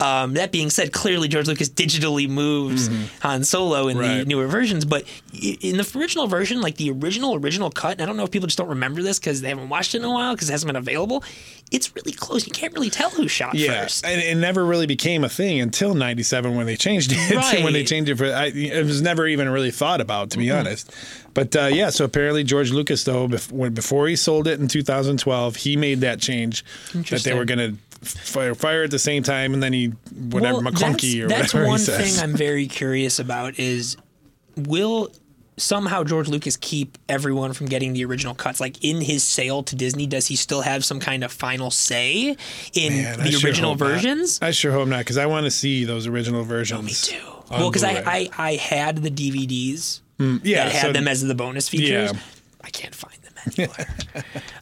Um, 0.00 0.34
that 0.34 0.50
being 0.50 0.70
said, 0.70 0.92
clearly 0.92 1.28
George 1.28 1.46
Lucas 1.46 1.68
digitally 1.68 2.28
moves 2.28 2.88
Han 3.20 3.44
Solo 3.44 3.88
in 3.88 3.98
the 3.98 4.24
newer 4.24 4.46
versions, 4.46 4.84
but 4.84 5.04
in 5.32 5.76
the 5.76 5.92
original 5.96 6.26
version, 6.26 6.60
like 6.62 6.76
the 6.76 6.90
original 6.90 7.34
original 7.34 7.70
cut, 7.70 7.92
and 7.92 8.02
I 8.02 8.06
don't 8.06 8.16
know 8.16 8.24
if 8.24 8.30
people 8.30 8.46
just 8.46 8.58
don't 8.58 8.68
remember 8.68 9.02
this 9.02 9.18
because 9.18 9.40
they 9.42 9.48
haven't 9.50 9.68
watched 9.68 9.94
it 9.94 9.98
in 9.98 10.04
a 10.04 10.10
while 10.10 10.34
because 10.34 10.48
it 10.48 10.52
hasn't 10.52 10.68
been 10.68 10.76
available. 10.76 11.22
It's 11.70 11.94
really 11.94 12.12
close. 12.12 12.46
You 12.46 12.52
can't 12.52 12.72
really 12.72 12.90
tell 12.90 13.10
who 13.10 13.28
shot 13.28 13.54
Yeah, 13.54 13.82
first. 13.82 14.04
and 14.04 14.20
it 14.20 14.36
never 14.36 14.64
really 14.64 14.86
became 14.86 15.22
a 15.22 15.28
thing 15.28 15.60
until 15.60 15.94
'97 15.94 16.56
when 16.56 16.66
they 16.66 16.76
changed 16.76 17.12
it. 17.14 17.36
Right. 17.36 17.62
when 17.64 17.72
they 17.74 17.84
changed 17.84 18.10
it 18.10 18.16
for, 18.16 18.24
I, 18.26 18.46
it 18.46 18.84
was 18.86 19.02
never 19.02 19.26
even 19.26 19.48
really 19.50 19.70
thought 19.70 20.00
about, 20.00 20.30
to 20.30 20.38
be 20.38 20.46
Mm-hmm. 20.46 20.58
honest. 20.58 20.90
But 21.34 21.54
uh, 21.54 21.66
yeah, 21.66 21.90
so 21.90 22.04
apparently 22.04 22.42
George 22.42 22.72
Lucas, 22.72 23.04
though, 23.04 23.28
before 23.28 24.08
he 24.08 24.16
sold 24.16 24.48
it 24.48 24.58
in 24.58 24.66
2012, 24.66 25.56
he 25.56 25.76
made 25.76 26.00
that 26.00 26.20
change 26.20 26.64
that 26.92 27.22
they 27.22 27.34
were 27.34 27.44
going 27.44 27.58
to 27.58 27.89
fire, 28.02 28.54
fire 28.54 28.82
at 28.84 28.90
the 28.90 28.98
same 28.98 29.22
time, 29.22 29.54
and 29.54 29.62
then 29.62 29.72
he 29.72 29.88
whatever 30.14 30.60
Well, 30.60 30.72
Maclunkey 30.72 31.22
or 31.24 31.28
that's, 31.28 31.54
whatever 31.54 31.70
that's 31.70 31.86
he 31.86 31.92
one 31.92 32.00
thing 32.02 32.18
I'm 32.22 32.36
very 32.36 32.66
curious 32.66 33.18
about 33.18 33.58
is 33.58 33.96
will 34.56 35.10
somehow 35.56 36.02
George 36.02 36.26
Lucas 36.28 36.56
keep 36.56 36.96
everyone 37.08 37.52
from 37.52 37.66
getting 37.66 37.92
the 37.92 38.04
original 38.04 38.34
cuts? 38.34 38.60
Like 38.60 38.82
in 38.82 39.00
his 39.00 39.22
sale 39.22 39.62
to 39.64 39.76
Disney, 39.76 40.06
does 40.06 40.26
he 40.26 40.36
still 40.36 40.62
have 40.62 40.84
some 40.84 41.00
kind 41.00 41.22
of 41.22 41.30
final 41.32 41.70
say 41.70 42.36
in 42.74 42.92
Man, 42.94 43.20
I 43.20 43.24
the 43.24 43.32
sure 43.32 43.48
original 43.50 43.72
not. 43.72 43.78
versions? 43.78 44.38
I 44.40 44.50
sure 44.52 44.72
hope 44.72 44.88
not, 44.88 45.00
because 45.00 45.18
I 45.18 45.26
want 45.26 45.44
to 45.44 45.50
see 45.50 45.84
those 45.84 46.06
original 46.06 46.44
versions. 46.44 46.82
Me 46.84 46.92
too. 47.18 47.26
Well, 47.50 47.70
because 47.70 47.84
I, 47.84 48.02
I 48.06 48.30
I 48.38 48.52
had 48.54 48.98
the 48.98 49.10
DVDs 49.10 50.00
mm, 50.18 50.40
yeah, 50.44 50.64
that 50.64 50.72
had 50.72 50.82
so- 50.82 50.92
them 50.92 51.08
as 51.08 51.22
the 51.22 51.34
bonus 51.34 51.68
features. 51.68 52.12
Yeah. 52.12 52.18
I 52.62 52.70
can't 52.70 52.94
find 52.94 53.19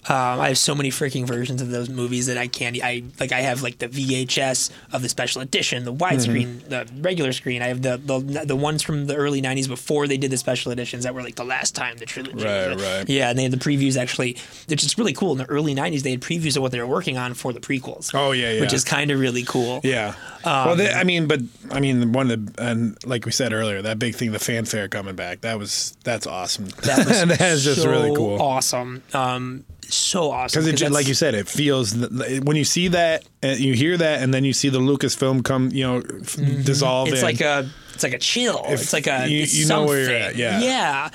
um, 0.08 0.40
I 0.40 0.48
have 0.48 0.58
so 0.58 0.74
many 0.74 0.90
freaking 0.90 1.26
versions 1.26 1.60
of 1.62 1.70
those 1.70 1.88
movies 1.88 2.26
that 2.26 2.38
I 2.38 2.46
can't. 2.46 2.78
I 2.82 3.02
like. 3.20 3.32
I 3.32 3.40
have 3.40 3.62
like 3.62 3.78
the 3.78 3.88
VHS 3.88 4.70
of 4.92 5.02
the 5.02 5.08
special 5.08 5.42
edition, 5.42 5.84
the 5.84 5.92
widescreen, 5.94 6.38
Mm-hmm. 6.58 6.68
the 6.68 6.88
regular 7.02 7.32
screen. 7.32 7.62
I 7.62 7.68
have 7.68 7.82
the, 7.82 7.96
the 7.98 8.44
the 8.46 8.56
ones 8.56 8.82
from 8.82 9.06
the 9.06 9.16
early 9.16 9.42
'90s 9.42 9.68
before 9.68 10.06
they 10.06 10.16
did 10.16 10.30
the 10.30 10.36
special 10.36 10.72
editions 10.72 11.04
that 11.04 11.14
were 11.14 11.22
like 11.22 11.34
the 11.36 11.44
last 11.44 11.74
time 11.74 11.96
the 11.98 12.06
trilogy. 12.06 12.44
Right, 12.44 12.74
right. 12.74 13.08
Yeah, 13.08 13.30
and 13.30 13.38
they 13.38 13.42
had 13.44 13.52
the 13.52 13.56
previews 13.58 13.96
actually, 13.96 14.36
which 14.68 14.84
is 14.84 14.96
really 14.98 15.12
cool. 15.12 15.32
In 15.32 15.38
the 15.38 15.46
early 15.46 15.74
'90s, 15.74 16.02
they 16.02 16.10
had 16.12 16.20
previews 16.20 16.56
of 16.56 16.62
what 16.62 16.72
they 16.72 16.80
were 16.80 16.86
working 16.86 17.16
on 17.18 17.34
for 17.34 17.52
the 17.52 17.60
prequels. 17.60 18.10
Oh, 18.14 18.32
yeah, 18.32 18.52
yeah. 18.52 18.60
Which 18.60 18.72
is 18.72 18.84
kind 18.84 19.10
of 19.10 19.18
really 19.20 19.44
cool. 19.44 19.80
Yeah. 19.84 20.14
Um, 20.44 20.66
well, 20.66 20.76
they, 20.76 20.92
I 20.92 21.04
mean, 21.04 21.26
but 21.26 21.40
I 21.70 21.80
mean, 21.80 22.12
one 22.12 22.30
of 22.30 22.54
the 22.54 22.62
and 22.62 22.96
like 23.04 23.26
we 23.26 23.32
said 23.32 23.52
earlier, 23.52 23.82
that 23.82 23.98
big 23.98 24.14
thing, 24.14 24.32
the 24.32 24.38
fanfare 24.38 24.88
coming 24.88 25.16
back, 25.16 25.40
that 25.42 25.58
was 25.58 25.96
that's 26.04 26.26
awesome. 26.26 26.66
That 26.82 26.98
was 27.06 27.26
that 27.38 27.40
is 27.52 27.64
just 27.64 27.82
so 27.82 27.90
really 27.90 28.14
cool. 28.14 28.40
Awesome. 28.40 28.67
Um, 28.74 29.64
so 29.82 30.30
awesome. 30.30 30.64
Because 30.64 30.82
it, 30.82 30.92
like 30.92 31.08
you 31.08 31.14
said, 31.14 31.34
it 31.34 31.48
feels 31.48 31.94
when 31.96 32.56
you 32.56 32.64
see 32.64 32.88
that, 32.88 33.24
and 33.42 33.58
you 33.58 33.72
hear 33.74 33.96
that, 33.96 34.22
and 34.22 34.32
then 34.34 34.44
you 34.44 34.52
see 34.52 34.68
the 34.68 34.78
Lucasfilm 34.80 35.44
come, 35.44 35.70
you 35.72 35.84
know, 35.86 35.96
f- 35.98 36.36
dissolve. 36.64 37.08
Mm-hmm. 37.08 37.14
It's 37.14 37.22
in. 37.22 37.26
like 37.26 37.40
a 37.40 37.70
it's 37.94 38.02
like 38.02 38.12
a 38.12 38.18
chill. 38.18 38.62
it's 38.66 38.92
like 38.92 39.06
a 39.06 39.26
you- 39.28 39.42
it's 39.42 39.54
you 39.54 39.66
know 39.66 39.84
where 39.86 40.00
you're 40.02 40.12
at, 40.18 40.36
yeah. 40.36 40.60
Yeah. 40.60 41.10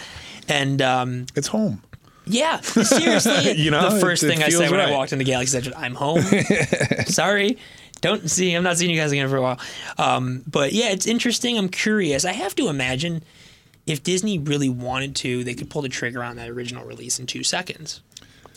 And 0.50 0.82
um, 0.82 1.26
it's 1.36 1.48
home. 1.48 1.82
yeah, 2.26 2.60
seriously, 2.62 3.52
You 3.58 3.72
know, 3.72 3.92
the 3.92 4.00
first 4.00 4.24
it 4.24 4.28
thing 4.28 4.44
I 4.44 4.50
feels 4.50 4.64
said 4.64 4.72
when 4.72 4.80
I 4.82 4.92
walked 4.92 5.14
into 5.14 5.24
the 5.24 5.30
Galaxy 5.32 5.58
Edge, 5.58 5.72
I'm 5.76 5.96
home. 5.96 6.22
Sorry, 7.06 7.58
don't 8.02 8.30
see. 8.30 8.54
I'm 8.54 8.64
not 8.64 8.78
seeing 8.78 8.92
you 8.92 8.98
guys 9.00 9.12
again 9.12 9.30
for 9.30 9.38
a 9.38 9.42
while. 9.42 9.60
Um, 9.98 10.44
but 10.48 10.74
yeah, 10.74 10.90
it's 10.90 11.06
interesting. 11.08 11.58
I'm 11.58 11.70
curious. 11.70 12.26
I 12.26 12.34
have 12.34 12.56
to 12.56 12.68
imagine 12.70 13.24
if 13.86 14.04
Disney 14.04 14.40
really 14.40 14.70
wanted 14.70 15.16
to, 15.18 15.44
they 15.44 15.54
could 15.54 15.70
pull 15.70 15.82
the 15.82 15.90
trigger 15.90 16.24
on 16.24 16.36
that 16.38 16.50
original 16.50 16.86
release 16.86 17.20
in 17.20 17.26
two 17.28 17.44
seconds. 17.44 18.02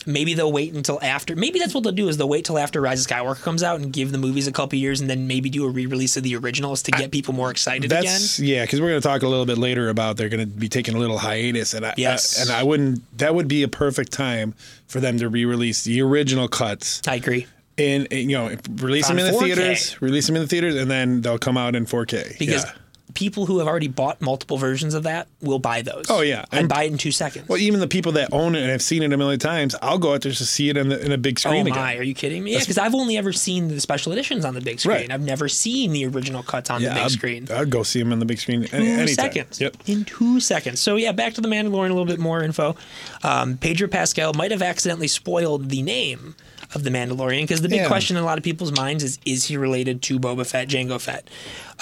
Maybe 0.05 0.33
they'll 0.35 0.53
wait 0.53 0.73
until 0.73 0.99
after. 1.03 1.35
Maybe 1.35 1.59
that's 1.59 1.73
what 1.73 1.83
they'll 1.83 1.91
do 1.91 2.07
is 2.07 2.15
they'll 2.15 2.29
wait 2.29 2.45
till 2.45 2.57
after 2.57 2.79
Rise 2.79 3.03
of 3.05 3.11
Skywalker 3.11 3.41
comes 3.41 3.61
out 3.61 3.81
and 3.81 3.91
give 3.91 4.13
the 4.13 4.17
movies 4.17 4.47
a 4.47 4.53
couple 4.53 4.79
years, 4.79 5.01
and 5.01 5.09
then 5.09 5.27
maybe 5.27 5.49
do 5.49 5.65
a 5.65 5.69
re-release 5.69 6.15
of 6.15 6.23
the 6.23 6.37
originals 6.37 6.81
to 6.83 6.91
get 6.91 7.11
people 7.11 7.33
more 7.33 7.51
excited 7.51 7.85
again. 7.91 8.03
That's 8.05 8.39
yeah, 8.39 8.63
because 8.63 8.79
we're 8.79 8.87
going 8.89 9.01
to 9.01 9.05
talk 9.07 9.23
a 9.23 9.27
little 9.27 9.45
bit 9.45 9.57
later 9.57 9.89
about 9.89 10.15
they're 10.15 10.29
going 10.29 10.39
to 10.39 10.45
be 10.45 10.69
taking 10.69 10.95
a 10.95 10.97
little 10.97 11.17
hiatus, 11.17 11.73
and 11.73 11.85
I, 11.85 11.93
Yes. 11.97 12.39
I- 12.39 12.41
and 12.43 12.51
I 12.51 12.63
wouldn't. 12.63 13.17
That 13.17 13.35
would 13.35 13.49
be 13.49 13.63
a 13.63 13.67
perfect 13.67 14.13
time 14.13 14.53
for 14.87 15.01
them 15.01 15.17
to 15.17 15.27
re-release 15.27 15.83
the 15.83 15.99
original 16.01 16.47
cuts 16.47 17.01
I 17.05 17.15
agree. 17.15 17.45
and 17.77 18.07
you 18.09 18.27
know 18.37 18.55
release 18.75 19.09
them 19.09 19.19
in 19.19 19.25
the 19.25 19.33
4K. 19.33 19.43
theaters, 19.55 20.01
release 20.01 20.25
them 20.27 20.37
in 20.37 20.41
the 20.41 20.47
theaters, 20.47 20.75
and 20.75 20.89
then 20.89 21.19
they'll 21.19 21.37
come 21.37 21.57
out 21.57 21.75
in 21.75 21.85
4K. 21.85 22.39
because 22.39 22.63
yeah. 22.63 22.71
People 23.13 23.45
who 23.45 23.59
have 23.59 23.67
already 23.67 23.87
bought 23.87 24.21
multiple 24.21 24.57
versions 24.57 24.93
of 24.93 25.03
that 25.03 25.27
will 25.41 25.59
buy 25.59 25.81
those. 25.81 26.05
Oh, 26.09 26.21
yeah. 26.21 26.45
and 26.51 26.61
And- 26.61 26.69
buy 26.69 26.83
it 26.83 26.91
in 26.91 26.97
two 26.97 27.11
seconds. 27.11 27.47
Well, 27.47 27.57
even 27.57 27.79
the 27.79 27.87
people 27.87 28.11
that 28.13 28.29
own 28.31 28.55
it 28.55 28.61
and 28.61 28.69
have 28.69 28.81
seen 28.81 29.01
it 29.01 29.11
a 29.11 29.17
million 29.17 29.39
times, 29.39 29.75
I'll 29.81 29.97
go 29.97 30.13
out 30.13 30.21
there 30.21 30.31
to 30.31 30.45
see 30.45 30.69
it 30.69 30.77
in, 30.77 30.89
the, 30.89 31.03
in 31.03 31.11
a 31.11 31.17
big 31.17 31.39
screen. 31.39 31.67
oh 31.67 31.69
my, 31.71 31.91
again. 31.91 32.01
are 32.01 32.03
you 32.03 32.13
kidding 32.13 32.43
me? 32.43 32.53
Yeah, 32.53 32.59
because 32.59 32.77
I've 32.77 32.93
only 32.93 33.17
ever 33.17 33.33
seen 33.33 33.69
the 33.69 33.79
special 33.79 34.11
editions 34.11 34.45
on 34.45 34.53
the 34.53 34.61
big 34.61 34.79
screen. 34.79 34.97
Right. 34.97 35.11
I've 35.11 35.21
never 35.21 35.47
seen 35.47 35.93
the 35.93 36.05
original 36.05 36.43
cuts 36.43 36.69
on 36.69 36.81
the 36.81 36.89
big 36.89 36.97
I'd, 36.97 37.11
screen. 37.11 37.47
I'd 37.51 37.69
go 37.69 37.83
see 37.83 37.99
them 37.99 38.11
on 38.11 38.19
the 38.19 38.25
big 38.25 38.39
screen 38.39 38.65
any, 38.71 39.07
Two 39.07 39.13
seconds. 39.13 39.59
Yep. 39.61 39.77
In 39.87 40.05
two 40.05 40.39
seconds. 40.39 40.79
So 40.79 40.95
yeah, 40.95 41.11
back 41.11 41.33
to 41.35 41.41
the 41.41 41.47
Mandalorian. 41.47 41.89
A 41.89 41.93
little 41.93 42.05
bit 42.05 42.19
more 42.19 42.43
info. 42.43 42.75
Um, 43.23 43.57
Pedro 43.57 43.87
Pascal 43.87 44.33
might 44.33 44.51
have 44.51 44.61
accidentally 44.61 45.07
spoiled 45.07 45.69
the 45.69 45.81
name 45.81 46.35
of 46.73 46.83
the 46.83 46.89
Mandalorian 46.89 47.41
because 47.43 47.61
the 47.61 47.69
big 47.69 47.79
Yeah. 47.81 47.87
question 47.87 48.17
in 48.17 48.23
a 48.23 48.25
lot 48.25 48.37
of 48.37 48.43
people's 48.43 48.71
minds 48.71 49.03
is: 49.03 49.19
Is 49.25 49.45
he 49.45 49.57
related 49.57 50.01
to 50.03 50.19
Boba 50.19 50.45
Fett, 50.45 50.67
Jango 50.67 50.99
Fett? 50.99 51.29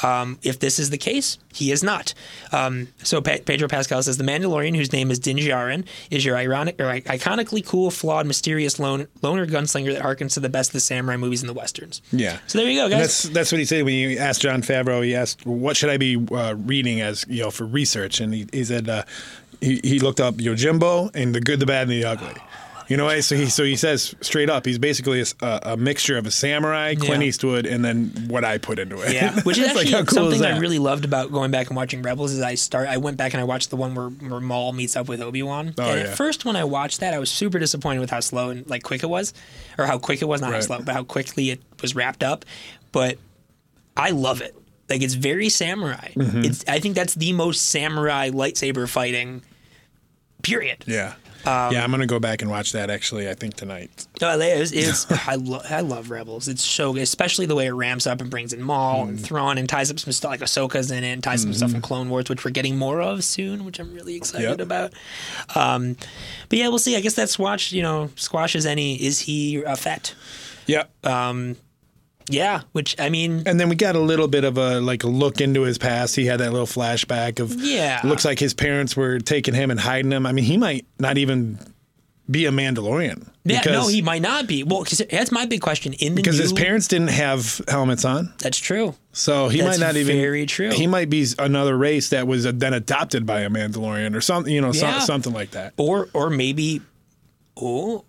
Um, 0.04 0.38
if 0.44 0.60
this 0.60 0.78
is 0.78 0.90
the 0.90 0.98
case, 0.98 1.38
he 1.54 1.72
is 1.72 1.82
not. 1.82 2.14
Um, 2.52 2.90
so 3.02 3.22
Pe- 3.22 3.40
Pedro 3.40 3.68
Pascal 3.70 4.04
says 4.04 4.18
the 4.18 4.24
Mandalorian, 4.26 4.76
whose 4.76 4.92
name 4.92 5.10
is 5.10 5.20
Din 5.20 5.38
Djarin, 5.38 5.86
is 6.12 6.26
your 6.26 6.36
ironic 6.36 6.76
or 6.80 6.86
iconically 6.86 7.66
cool, 7.66 7.90
flawed, 7.92 8.26
mysterious 8.28 8.78
lone, 8.78 9.08
loner 9.22 9.48
gunslinger 9.48 9.94
that 9.94 10.04
harkens 10.04 10.34
to 10.34 10.42
the 10.42 10.50
best 10.50 10.70
of 10.72 10.74
the 10.74 10.80
samurai 10.82 11.16
movies 11.16 11.42
and 11.42 11.50
the 11.50 11.54
westerns. 11.54 12.02
Yeah. 12.12 12.40
So 12.48 12.58
there 12.60 12.70
you 12.70 12.80
go, 12.80 12.84
And 12.86 12.92
guys. 12.92 13.00
that's 13.02 13.24
that's 13.34 13.52
what 13.54 13.60
he 13.60 13.66
said 13.66 13.86
when 13.86 13.94
you 13.96 14.18
asked 14.18 14.42
Jon 14.42 14.62
Favreau. 14.62 15.04
He 15.04 15.16
asked, 15.16 15.46
"What 15.46 15.78
should 15.78 15.90
I 15.90 15.98
be 15.98 16.18
uh, 16.32 16.56
reading 16.58 17.00
as 17.02 17.26
you 17.30 17.42
know 17.44 17.52
for 17.52 17.66
research?" 17.66 18.20
And 18.20 18.34
he, 18.34 18.48
he 18.52 18.64
said 18.66 18.90
uh, 18.90 19.04
he 19.62 19.80
he 19.84 20.00
looked 20.00 20.20
up 20.20 20.36
Yojimbo 20.36 21.12
and 21.16 21.34
the 21.34 21.40
good, 21.40 21.62
the 21.62 21.66
bad, 21.66 21.84
and 21.84 21.92
the 21.92 22.04
ugly. 22.04 22.34
You 22.88 22.98
know, 22.98 23.20
so 23.22 23.36
he 23.36 23.48
so 23.48 23.64
he 23.64 23.76
says 23.76 24.16
straight 24.22 24.50
up, 24.50 24.66
he's 24.66 24.78
basically 24.78 25.24
a 25.42 25.76
mixture 25.78 26.18
of 26.18 26.26
a 26.26 26.32
samurai, 26.32 26.96
Clint 26.96 27.22
Yeah. 27.22 27.28
Eastwood, 27.28 27.66
and 27.66 27.84
then 27.84 28.10
what 28.28 28.44
I 28.44 28.58
put 28.58 28.80
into 28.80 29.02
it. 29.02 29.14
Yeah, 29.14 29.40
which 29.42 29.58
is 29.60 29.68
like, 29.68 29.78
actually 29.78 29.92
how 29.92 30.04
cool 30.04 30.28
is 30.28 30.40
something 30.40 30.44
I 30.44 30.58
really 30.60 30.80
loved 30.80 31.06
about 31.06 31.32
going 31.32 31.52
back 31.52 31.68
and 31.68 31.76
watching 31.76 32.02
Rebels. 32.02 32.32
Is 32.32 32.42
I 32.42 32.56
start, 32.56 32.88
I 32.88 32.98
went 32.98 33.18
back 33.18 33.34
and 33.34 33.42
I 33.42 33.44
watched 33.44 33.70
the 33.70 33.76
one 33.76 33.96
where, 33.96 34.10
where 34.10 34.40
Maul 34.40 34.74
meets 34.74 34.96
up 34.96 35.08
with 35.08 35.22
Obi 35.22 35.44
Wan. 35.44 35.74
Oh, 35.78 35.84
and 35.84 36.00
yeah. 36.00 36.08
at 36.08 36.18
first, 36.18 36.46
when 36.46 36.56
I 36.56 36.64
watched 36.64 37.00
that, 37.00 37.14
I 37.14 37.20
was 37.20 37.32
super 37.32 37.60
disappointed 37.60 38.00
with 38.00 38.10
how 38.10 38.20
slow 38.20 38.50
and 38.50 38.68
like 38.70 38.84
quick 38.84 39.04
it 39.04 39.10
was, 39.10 39.34
or 39.78 39.86
how 39.86 39.98
quick 39.98 40.22
it 40.22 40.26
was, 40.26 40.42
not 40.42 40.54
how 40.54 40.60
slow, 40.60 40.80
but 40.82 40.94
how 40.94 41.04
quickly 41.04 41.50
it 41.52 41.62
was 41.82 41.96
wrapped 41.96 42.24
up. 42.24 42.46
But 42.92 43.18
I 43.98 44.12
love 44.12 44.42
it. 44.42 44.56
Like 44.90 45.02
it's 45.02 45.16
very 45.16 45.50
samurai. 45.50 46.10
Mm-hmm. 46.14 46.44
It's 46.44 46.64
I 46.68 46.80
think 46.80 46.96
that's 46.96 47.16
the 47.16 47.34
most 47.34 47.70
samurai 47.72 48.30
lightsaber 48.30 48.88
fighting. 48.88 49.42
Period. 50.44 50.84
Yeah, 50.86 51.16
Um, 51.48 51.74
yeah. 51.74 51.84
I'm 51.84 51.92
gonna 51.92 52.06
go 52.08 52.20
back 52.20 52.42
and 52.42 52.50
watch 52.50 52.72
that 52.72 52.90
actually. 52.90 53.30
I 53.30 53.34
think 53.36 53.54
tonight. 53.56 54.08
Oh, 54.22 54.40
it 54.40 54.44
is. 54.60 54.72
It's, 54.86 55.12
I, 55.28 55.36
lo- 55.36 55.62
I 55.70 55.82
love 55.82 56.10
Rebels. 56.10 56.48
It's 56.48 56.64
so 56.64 56.94
good, 56.94 57.04
especially 57.04 57.46
the 57.46 57.56
way 57.56 57.68
it 57.68 57.72
ramps 57.72 58.08
up 58.08 58.22
and 58.22 58.30
brings 58.30 58.54
in 58.54 58.62
Maul 58.62 59.06
Mm. 59.06 59.10
and 59.10 59.22
Thrawn 59.22 59.58
and 59.58 59.68
ties 59.70 59.92
up 59.92 60.00
some 60.00 60.12
stuff 60.14 60.32
like 60.32 60.40
Ahsoka's 60.40 60.90
in 60.92 61.04
it 61.04 61.12
and 61.12 61.24
ties 61.24 61.42
some 61.42 61.54
stuff 61.54 61.70
Mm-hmm. 61.70 61.76
from 61.76 61.82
Clone 61.82 62.10
Wars, 62.10 62.30
which 62.30 62.44
we're 62.46 62.52
getting 62.52 62.78
more 62.78 63.02
of 63.02 63.24
soon, 63.24 63.66
which 63.66 63.80
I'm 63.80 63.94
really 63.94 64.16
excited 64.16 64.50
Yep. 64.50 64.60
about. 64.60 64.94
Um, 65.56 65.98
but 66.50 66.60
yeah, 66.60 66.68
we'll 66.70 66.80
see. 66.80 66.96
I 66.96 67.02
guess 67.02 67.14
that's 67.14 67.38
watch. 67.38 67.72
You 67.72 67.82
know, 67.84 68.10
squashes 68.16 68.66
any. 68.66 68.96
Is 68.96 69.20
he 69.22 69.62
a 69.64 69.76
Fett? 69.76 70.16
Yeah, 70.68 70.86
Um, 71.04 71.58
Yeah, 72.30 72.62
which 72.72 72.96
I 73.00 73.10
mean, 73.10 73.44
And 73.46 73.60
then 73.60 73.70
we 73.70 73.76
got 73.76 73.96
a 73.96 74.00
little 74.00 74.28
bit 74.28 74.44
of 74.44 74.58
a 74.58 74.80
like 74.82 75.04
look 75.04 75.42
into 75.42 75.62
his 75.62 75.78
past. 75.78 76.16
He 76.16 76.26
had 76.26 76.40
that 76.40 76.52
little 76.52 76.68
flashback 76.68 77.40
of 77.40 77.54
Yeah. 77.54 78.02
Looks 78.04 78.26
like 78.26 78.40
his 78.40 78.54
parents 78.54 78.96
were 78.98 79.20
taking 79.20 79.54
him 79.54 79.70
and 79.72 79.80
hiding 79.80 80.12
him. 80.12 80.26
I 80.26 80.32
mean, 80.32 80.46
he 80.46 80.58
might 80.58 80.86
not 81.00 81.18
even 81.20 81.60
be 82.30 82.48
a 82.48 82.52
Mandalorian. 82.52 83.28
yeah, 83.44 83.62
no, 83.68 83.88
he 83.88 84.02
might 84.02 84.24
not 84.24 84.48
be. 84.48 84.64
Well, 84.64 84.84
because 84.84 84.98
that's 85.12 85.32
my 85.32 85.46
big 85.46 85.62
question. 85.62 85.94
In 85.94 86.16
the 86.16 86.22
because 86.24 86.38
new, 86.38 86.42
his 86.42 86.54
parents 86.54 86.88
didn't 86.88 87.10
have 87.10 87.62
helmets 87.68 88.04
on, 88.04 88.34
that's 88.40 88.58
true. 88.58 88.96
so 89.14 89.48
he 89.48 89.62
That's 89.62 89.78
might 89.78 89.86
not 89.86 89.96
even. 89.96 90.18
very 90.18 90.48
true. 90.48 90.72
He 90.72 90.88
might 90.88 91.12
be 91.12 91.24
another 91.38 91.78
race 91.78 92.10
that 92.10 92.26
was 92.26 92.48
uh, 92.48 92.52
then 92.56 92.74
adopted 92.74 93.28
by 93.28 93.42
a 93.42 93.50
Mandalorian 93.52 94.16
or 94.16 94.22
something. 94.22 94.52
You 94.52 94.62
know, 94.62 94.74
Yeah. 94.74 95.02
something 95.02 95.34
like 95.34 95.52
that. 95.52 95.74
Or 95.78 96.10
or 96.14 96.32
maybe, 96.32 96.82
oh, 97.56 98.04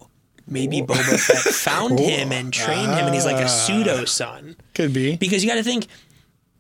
maybe 0.47 0.81
Boba 0.81 1.19
Fett 1.19 1.55
found 1.55 1.99
him 1.99 2.33
and 2.33 2.53
trained 2.53 2.93
him, 2.93 3.07
and 3.07 3.15
he's 3.15 3.25
like 3.25 3.37
a 3.37 3.45
ah. 3.45 3.47
pseudo 3.47 4.05
son. 4.05 4.57
Could 4.75 4.93
be. 4.93 5.17
Because 5.17 5.43
you 5.43 5.51
got 5.51 5.57
to 5.57 5.63
think, 5.63 5.87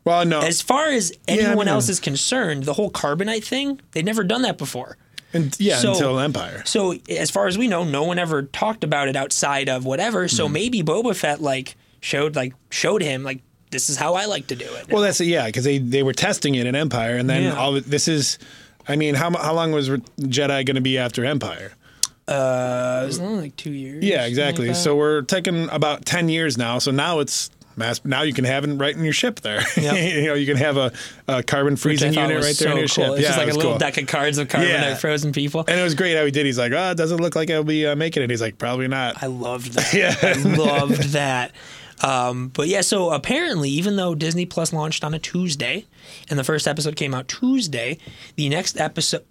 Well, 0.04 0.24
no, 0.24 0.40
as 0.40 0.62
far 0.62 0.88
as 0.88 1.12
anyone 1.28 1.66
know. 1.66 1.74
else 1.74 1.88
is 1.88 2.00
concerned, 2.00 2.64
the 2.64 2.74
whole 2.74 2.90
carbonite 2.90 3.44
thing, 3.44 3.80
they've 3.92 4.04
never 4.04 4.24
done 4.24 4.42
that 4.42 4.58
before. 4.58 4.96
and, 5.32 5.54
yeah, 5.58 5.78
so- 5.78 5.92
until 5.92 6.18
Empire. 6.18 6.62
So 6.64 6.94
as 7.08 7.30
far 7.30 7.46
as 7.46 7.58
we 7.58 7.68
know, 7.68 7.84
no 7.84 8.04
one 8.04 8.18
ever 8.18 8.42
talked 8.42 8.84
about 8.84 9.08
it 9.08 9.16
outside 9.16 9.68
of 9.68 9.84
whatever. 9.84 10.28
So 10.28 10.46
hmm. 10.46 10.52
maybe 10.52 10.82
Boba 10.82 11.14
Fett 11.14 11.40
like 11.40 11.76
showed 12.00 12.36
like 12.36 12.54
showed 12.70 13.02
him 13.02 13.22
like 13.22 13.40
this 13.70 13.90
is 13.90 13.96
how 13.96 14.14
I 14.14 14.26
like 14.26 14.46
to 14.48 14.56
do 14.56 14.64
it. 14.64 14.88
Well, 14.90 15.02
that's 15.02 15.20
yeah, 15.20 15.46
because 15.46 15.64
they 15.64 15.78
they 15.78 16.02
were 16.02 16.12
testing 16.12 16.54
it 16.54 16.66
in 16.66 16.74
Empire, 16.74 17.16
and 17.16 17.28
then 17.28 17.44
Yeah. 17.44 17.56
all 17.56 17.72
this 17.72 18.08
is. 18.08 18.38
I 18.88 18.94
mean, 18.94 19.16
how 19.16 19.30
how 19.36 19.52
long 19.52 19.72
was 19.72 19.88
Jedi 19.88 20.64
going 20.64 20.76
to 20.76 20.80
be 20.80 20.96
after 20.98 21.24
Empire? 21.24 21.72
Uh, 22.28 23.00
it 23.04 23.06
was 23.06 23.18
only 23.20 23.42
like 23.42 23.56
two 23.56 23.72
years. 23.72 24.04
Yeah, 24.04 24.26
exactly. 24.26 24.68
like 24.68 24.76
so 24.76 24.96
we're 24.96 25.22
taking 25.22 25.68
about 25.70 26.04
ten 26.04 26.28
years 26.28 26.58
now. 26.58 26.78
So 26.78 26.90
now 26.90 27.20
it's 27.20 27.50
mass. 27.76 28.04
Now 28.04 28.22
you 28.22 28.32
can 28.32 28.44
have 28.44 28.64
it 28.64 28.74
right 28.74 28.94
in 28.96 29.04
your 29.04 29.12
ship 29.12 29.40
there. 29.40 29.60
Yep. 29.76 30.14
you 30.14 30.26
know, 30.26 30.34
you 30.34 30.46
can 30.46 30.56
have 30.56 30.76
a, 30.76 30.92
a 31.28 31.42
carbon 31.42 31.76
freezing 31.76 32.14
unit 32.14 32.36
right 32.36 32.42
there 32.42 32.54
so 32.54 32.70
in 32.70 32.76
your 32.78 32.86
cool. 32.86 32.88
ship. 32.88 33.10
It's 33.12 33.20
yeah, 33.22 33.28
just 33.28 33.38
like 33.38 33.48
a 33.50 33.54
little 33.54 33.72
cool. 33.72 33.78
deck 33.78 33.98
of 33.98 34.06
cards 34.06 34.38
of 34.38 34.48
carbon 34.48 34.70
Yeah. 34.70 34.94
frozen 34.96 35.32
people. 35.32 35.64
And 35.68 35.78
it 35.78 35.82
was 35.82 35.94
great 35.94 36.16
how 36.16 36.24
he 36.24 36.30
did. 36.30 36.46
He's 36.46 36.58
like, 36.58 36.72
oh, 36.72 36.90
it 36.90 36.96
doesn't 36.96 37.18
look 37.18 37.36
like 37.36 37.50
I'll 37.50 37.62
be 37.64 37.86
uh, 37.86 37.94
making 37.94 38.22
it. 38.22 38.30
He's 38.30 38.40
like, 38.40 38.58
probably 38.58 38.88
not. 38.88 39.22
I 39.22 39.26
loved 39.26 39.72
that. 39.74 39.92
Yeah. 39.92 40.14
I 40.22 40.32
loved 40.56 41.02
that. 41.12 41.52
Um, 42.02 42.48
but 42.48 42.68
yeah, 42.68 42.82
so 42.82 43.10
apparently, 43.10 43.70
even 43.70 43.96
though 43.96 44.14
Disney 44.14 44.44
Plus 44.46 44.72
launched 44.72 45.02
on 45.04 45.14
a 45.14 45.18
Tuesday, 45.18 45.86
and 46.28 46.38
the 46.38 46.44
first 46.44 46.66
episode 46.68 46.94
came 46.96 47.14
out 47.14 47.26
Tuesday, 47.28 47.98
the 48.36 48.48
next 48.50 48.78
episode, 48.78 49.24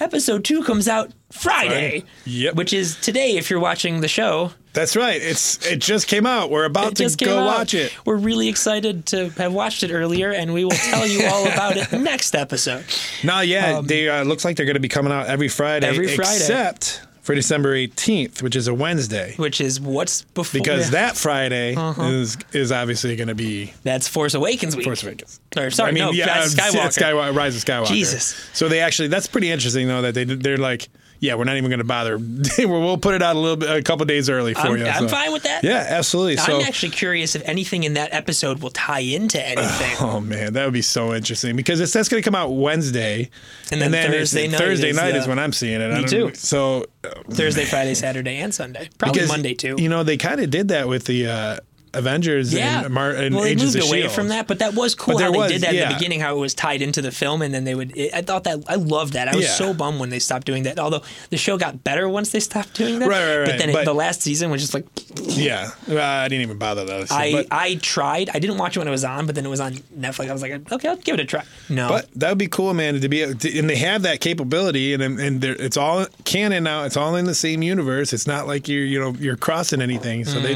episode 0.00 0.44
two 0.44 0.62
comes 0.64 0.88
out 0.88 1.12
Friday. 1.30 1.68
Friday. 1.68 2.04
Yep. 2.26 2.54
Which 2.54 2.72
is 2.72 2.96
today 3.00 3.36
if 3.36 3.50
you're 3.50 3.60
watching 3.60 4.00
the 4.00 4.08
show. 4.08 4.52
That's 4.72 4.96
right. 4.96 5.20
It's 5.22 5.64
it 5.64 5.80
just 5.80 6.08
came 6.08 6.26
out. 6.26 6.50
We're 6.50 6.64
about 6.64 6.96
to 6.96 7.08
go 7.24 7.38
out. 7.38 7.46
watch 7.46 7.74
it. 7.74 7.94
We're 8.04 8.16
really 8.16 8.48
excited 8.48 9.06
to 9.06 9.28
have 9.30 9.52
watched 9.54 9.84
it 9.84 9.92
earlier, 9.92 10.32
and 10.32 10.52
we 10.52 10.64
will 10.64 10.72
tell 10.72 11.06
you 11.06 11.26
all 11.26 11.46
about 11.46 11.76
it 11.76 11.92
next 12.00 12.34
episode. 12.34 12.84
No, 13.22 13.40
yeah, 13.40 13.80
they 13.84 14.08
uh, 14.08 14.24
looks 14.24 14.44
like 14.44 14.56
they're 14.56 14.66
going 14.66 14.74
to 14.74 14.80
be 14.80 14.88
coming 14.88 15.12
out 15.12 15.28
every 15.28 15.48
Friday. 15.48 15.86
Um, 15.86 15.94
Every 15.94 16.08
Friday. 16.08 16.36
except 16.36 17.02
for 17.24 17.34
December 17.34 17.74
eighteenth, 17.74 18.42
which 18.42 18.54
is 18.54 18.68
a 18.68 18.74
Wednesday. 18.74 19.34
Which 19.36 19.60
is 19.60 19.80
what's 19.80 20.22
before 20.22 20.60
Because 20.60 20.86
yeah. 20.86 21.08
that 21.08 21.16
Friday 21.16 21.74
is 21.74 22.36
is 22.52 22.70
obviously 22.70 23.16
going 23.16 23.28
to 23.28 23.34
be 23.34 23.72
that's 23.82 24.06
Force 24.06 24.34
Awakens 24.34 24.76
week. 24.76 24.84
Force 24.84 25.02
Awakens. 25.02 25.40
Or 25.56 25.70
sorry, 25.70 25.92
no, 25.92 26.10
Rise 26.12 26.52
of 26.52 26.60
uh, 26.60 26.62
Skywalker. 26.62 27.02
Skywa- 27.02 27.34
Rise 27.34 27.56
of 27.56 27.64
Skywalker. 27.64 27.86
Jesus. 27.86 28.34
So 28.52 28.68
they 28.68 28.80
actually 28.80 29.08
that's 29.08 29.26
pretty 29.26 29.50
interesting 29.50 29.88
though 29.88 30.02
that 30.02 30.14
they 30.14 30.24
they're 30.24 30.58
like, 30.58 30.88
yeah, 31.20 31.34
we're 31.34 31.44
not 31.44 31.56
even 31.56 31.70
going 31.70 31.78
to 31.78 31.84
bother. 31.84 32.18
we'll 32.58 32.98
put 32.98 33.14
it 33.14 33.22
out 33.22 33.36
a 33.36 33.38
little 33.38 33.56
bit 33.56 33.70
a 33.70 33.82
couple 33.82 34.04
days 34.06 34.28
early 34.28 34.54
for 34.54 34.60
I'm, 34.60 34.76
you. 34.76 34.86
I'm 34.86 35.08
so. 35.08 35.08
fine 35.08 35.32
with 35.32 35.44
that. 35.44 35.64
Yeah, 35.64 35.86
absolutely. 35.88 36.38
I'm 36.38 36.62
actually 36.62 36.90
curious 36.90 37.34
if 37.34 37.42
anything 37.48 37.84
in 37.84 37.94
that 37.94 38.12
episode 38.12 38.62
will 38.62 38.70
tie 38.70 39.00
into 39.00 39.42
anything. 39.46 39.96
Oh 40.00 40.20
man, 40.20 40.52
that 40.54 40.64
would 40.64 40.74
be 40.74 40.82
so 40.82 41.14
interesting 41.14 41.56
because 41.56 41.80
it's 41.80 41.92
that's 41.92 42.08
going 42.08 42.22
to 42.22 42.24
come 42.24 42.34
out 42.34 42.50
Wednesday, 42.50 43.30
And 43.72 43.80
then 43.80 43.94
it's- 43.94 44.12
Thursday 44.12 44.48
night 44.48 44.58
Thursday 44.58 44.90
is, 44.90 44.96
night 44.96 45.14
uh, 45.14 45.18
is 45.18 45.26
when 45.26 45.38
I'm 45.38 45.52
seeing 45.52 45.80
it. 45.80 45.94
Me 45.94 46.04
too. 46.04 46.32
So 46.34 46.86
Thursday, 47.30 47.64
Friday, 47.64 47.94
Saturday, 47.94 48.36
and 48.36 48.54
Sunday. 48.54 48.88
Probably 48.98 49.20
because, 49.20 49.28
Monday 49.28 49.54
too. 49.54 49.76
You 49.78 49.88
know, 49.88 50.02
they 50.02 50.16
kind 50.16 50.40
of 50.40 50.50
did 50.50 50.68
that 50.68 50.88
with 50.88 51.04
the 51.04 51.26
uh, 51.26 51.56
Avengers 51.94 52.52
yeah. 52.52 52.84
and, 52.84 52.92
Mar- 52.94 53.10
and 53.10 53.34
well, 53.34 53.44
they 53.44 53.50
Agents 53.50 53.74
moved 53.74 53.88
away 53.88 54.00
Shield. 54.02 54.12
from 54.12 54.28
that, 54.28 54.46
but 54.46 54.58
that 54.60 54.74
was 54.74 54.94
cool 54.94 55.18
how 55.18 55.30
they 55.30 55.38
was- 55.38 55.52
did 55.52 55.62
that 55.62 55.74
in 55.74 55.88
the 55.88 55.94
beginning. 55.94 56.20
How 56.20 56.36
it 56.36 56.40
was 56.40 56.54
tied 56.54 56.82
into 56.82 57.02
the 57.02 57.10
film, 57.10 57.42
and 57.42 57.52
then 57.54 57.64
they 57.64 57.74
would. 57.74 57.96
It, 57.96 58.14
I 58.14 58.22
thought 58.22 58.44
that 58.44 58.62
I 58.68 58.74
loved 58.76 59.12
that. 59.14 59.28
I 59.28 59.36
was 59.36 59.44
Yeah. 59.46 59.50
so 59.52 59.74
bummed 59.74 60.00
when 60.00 60.10
they 60.10 60.18
stopped 60.18 60.46
doing 60.46 60.62
that. 60.64 60.78
Although 60.78 61.02
the 61.30 61.36
show 61.36 61.56
got 61.58 61.82
better 61.84 62.08
once 62.08 62.30
they 62.30 62.40
stopped 62.40 62.74
doing 62.74 62.98
that. 62.98 63.08
Right, 63.08 63.24
right, 63.24 63.36
right. 63.38 63.46
But 63.46 63.58
then 63.58 63.70
it, 63.70 63.84
the 63.84 63.94
last 63.94 64.22
season 64.22 64.50
was 64.50 64.60
just 64.60 64.74
like 64.74 64.86
Yeah, 65.16 65.70
uh, 65.88 66.00
I 66.00 66.28
didn't 66.28 66.42
even 66.42 66.58
bother 66.58 66.84
those. 66.84 67.10
I 67.10 67.32
but, 67.32 67.46
I 67.50 67.76
tried. 67.76 68.30
I 68.34 68.38
didn't 68.38 68.58
watch 68.58 68.76
it 68.76 68.80
when 68.80 68.88
it 68.88 68.92
was 68.92 69.04
on, 69.04 69.26
but 69.26 69.34
then 69.34 69.44
it 69.46 69.50
was 69.50 69.60
on 69.60 69.74
Netflix. 69.98 70.28
I 70.28 70.32
was 70.32 70.42
like, 70.42 70.72
okay, 70.72 70.88
I'll 70.88 70.96
give 70.96 71.14
it 71.14 71.20
a 71.20 71.24
try. 71.24 71.44
No, 71.68 71.88
but 71.88 72.08
that 72.16 72.28
would 72.30 72.38
be 72.38 72.48
cool, 72.48 72.74
man, 72.74 73.00
to 73.00 73.08
be 73.08 73.32
to, 73.34 73.58
and 73.58 73.68
they 73.70 73.76
have 73.76 74.02
that 74.02 74.20
capability, 74.20 74.94
and 74.94 75.02
and 75.02 75.44
it's 75.44 75.76
all 75.76 76.06
canon 76.24 76.64
now. 76.64 76.84
It's 76.84 76.96
all 76.96 77.14
in 77.16 77.24
the 77.24 77.34
same 77.34 77.62
universe. 77.62 78.12
It's 78.12 78.26
not 78.26 78.46
like 78.46 78.68
you're 78.68 78.84
you 78.84 79.00
know 79.00 79.14
you're 79.18 79.36
crossing 79.36 79.80
anything. 79.82 80.24
So 80.24 80.40
they, 80.40 80.54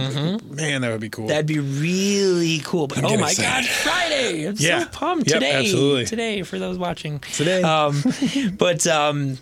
man, 0.50 0.82
that 0.82 0.90
would 0.90 1.00
be 1.00 1.08
cool. 1.08 1.27
That'd 1.28 1.46
be 1.46 1.58
really 1.58 2.58
cool. 2.64 2.86
But 2.88 3.04
oh 3.04 3.16
my. 3.18 3.32
God, 3.34 3.64
Friday! 3.64 4.46
I'm 4.48 4.54
Yeah. 4.58 4.80
so 4.80 4.88
pumped 4.90 5.28
Yep, 5.30 5.40
today. 5.40 5.58
absolutely. 5.60 6.06
Today 6.06 6.42
for 6.42 6.58
those 6.58 6.78
watching 6.78 7.20
Today. 7.20 7.62
Um, 7.62 8.02
but 8.58 8.86
um, 8.86 9.38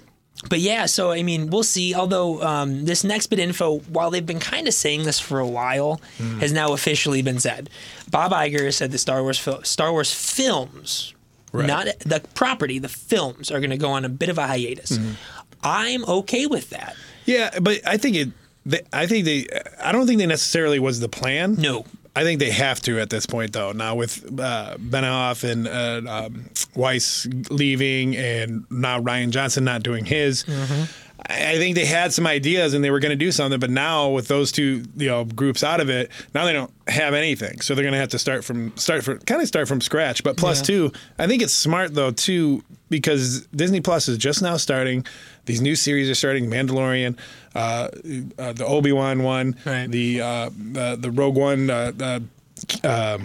but 0.50 0.58
yeah. 0.60 0.86
So 0.86 1.10
I 1.12 1.22
mean, 1.22 1.48
we'll 1.50 1.62
see. 1.62 1.94
Although 1.94 2.42
um, 2.42 2.84
this 2.84 3.04
next 3.04 3.28
bit 3.28 3.38
info, 3.38 3.78
while 3.80 4.10
they've 4.10 4.24
been 4.26 4.40
kind 4.40 4.68
of 4.68 4.74
saying 4.74 5.04
this 5.04 5.18
for 5.18 5.38
a 5.40 5.46
while, 5.46 6.00
Hmm. 6.18 6.40
has 6.40 6.52
now 6.52 6.72
officially 6.72 7.22
been 7.22 7.40
said. 7.40 7.70
Bob 8.10 8.32
Iger 8.32 8.72
said 8.72 8.90
the 8.92 8.98
Star 8.98 9.22
Wars 9.22 9.38
fil- 9.38 9.62
Star 9.64 9.92
Wars 9.92 10.12
films, 10.12 11.14
Right. 11.52 11.66
not 11.66 11.86
the 12.00 12.20
property, 12.34 12.78
the 12.78 12.88
films 12.88 13.50
are 13.50 13.60
going 13.60 13.70
to 13.70 13.76
go 13.78 13.90
on 13.90 14.04
a 14.04 14.08
bit 14.10 14.28
of 14.28 14.36
a 14.38 14.46
hiatus. 14.46 14.92
Mm-hmm. 14.92 15.12
I'm 15.62 16.04
okay 16.04 16.46
with 16.46 16.70
that. 16.70 16.94
yeah, 17.24 17.58
but 17.60 17.80
I 17.86 17.96
think 17.96 18.16
it. 18.16 18.28
They, 18.66 18.80
I 18.92 19.06
think 19.06 19.24
they. 19.24 19.46
I 19.82 19.92
don't 19.92 20.06
think 20.06 20.18
they 20.18 20.26
necessarily 20.26 20.78
was 20.78 21.00
the 21.00 21.08
plan. 21.08 21.54
No. 21.54 21.84
I 22.16 22.24
think 22.24 22.40
they 22.40 22.50
have 22.50 22.80
to 22.82 22.98
at 22.98 23.10
this 23.10 23.26
point, 23.26 23.52
though. 23.52 23.72
Now 23.72 23.94
with 23.94 24.24
uh, 24.40 24.78
Benioff 24.78 25.44
and 25.44 25.68
uh, 25.68 26.10
um, 26.10 26.50
Weiss 26.74 27.26
leaving, 27.50 28.16
and 28.16 28.64
now 28.70 29.00
Rian 29.00 29.30
Johnson 29.30 29.64
not 29.64 29.82
doing 29.82 30.06
his, 30.06 30.46
I, 30.48 30.88
I 31.28 31.56
think 31.56 31.74
they 31.74 31.84
had 31.86 32.12
some 32.12 32.26
ideas 32.26 32.72
and 32.74 32.84
they 32.84 32.90
were 32.90 33.00
going 33.00 33.10
to 33.10 33.16
do 33.16 33.32
something. 33.32 33.58
But 33.58 33.70
now 33.70 34.10
with 34.10 34.28
those 34.28 34.52
two, 34.52 34.84
you 34.96 35.08
know, 35.08 35.24
groups 35.24 35.64
out 35.64 35.80
of 35.80 35.88
it, 35.90 36.10
now 36.34 36.44
they 36.44 36.52
don't 36.52 36.72
have 36.86 37.14
anything. 37.14 37.60
So 37.62 37.74
they're 37.74 37.82
going 37.84 37.94
to 37.94 37.98
have 37.98 38.10
to 38.10 38.18
start 38.18 38.44
from 38.44 38.76
start 38.76 39.02
from 39.04 39.18
kind 39.20 39.42
of 39.42 39.48
start 39.48 39.66
from 39.66 39.80
scratch. 39.80 40.22
But 40.22 40.36
plus 40.36 40.60
Yeah. 40.60 40.66
two, 40.66 40.92
I 41.18 41.26
think 41.26 41.42
it's 41.42 41.52
smart 41.52 41.94
though 41.94 42.10
too 42.12 42.62
because 42.90 43.46
Disney 43.48 43.80
Plus 43.80 44.08
is 44.08 44.18
just 44.18 44.40
now 44.42 44.56
starting. 44.56 45.04
These 45.46 45.60
new 45.60 45.74
series 45.74 46.08
are 46.08 46.14
starting: 46.14 46.48
Mandalorian, 46.48 47.16
uh, 47.54 47.88
uh, 48.38 48.52
the 48.52 48.64
Obi 48.66 48.92
Wan 48.92 49.22
one, 49.22 49.56
Right. 49.64 49.90
the 49.90 50.20
uh, 50.20 50.50
the 50.72 50.96
the 51.00 51.10
Rogue 51.10 51.36
One, 51.36 51.70
uh, 51.70 51.92
uh, 52.00 52.20
uh, 52.84 53.18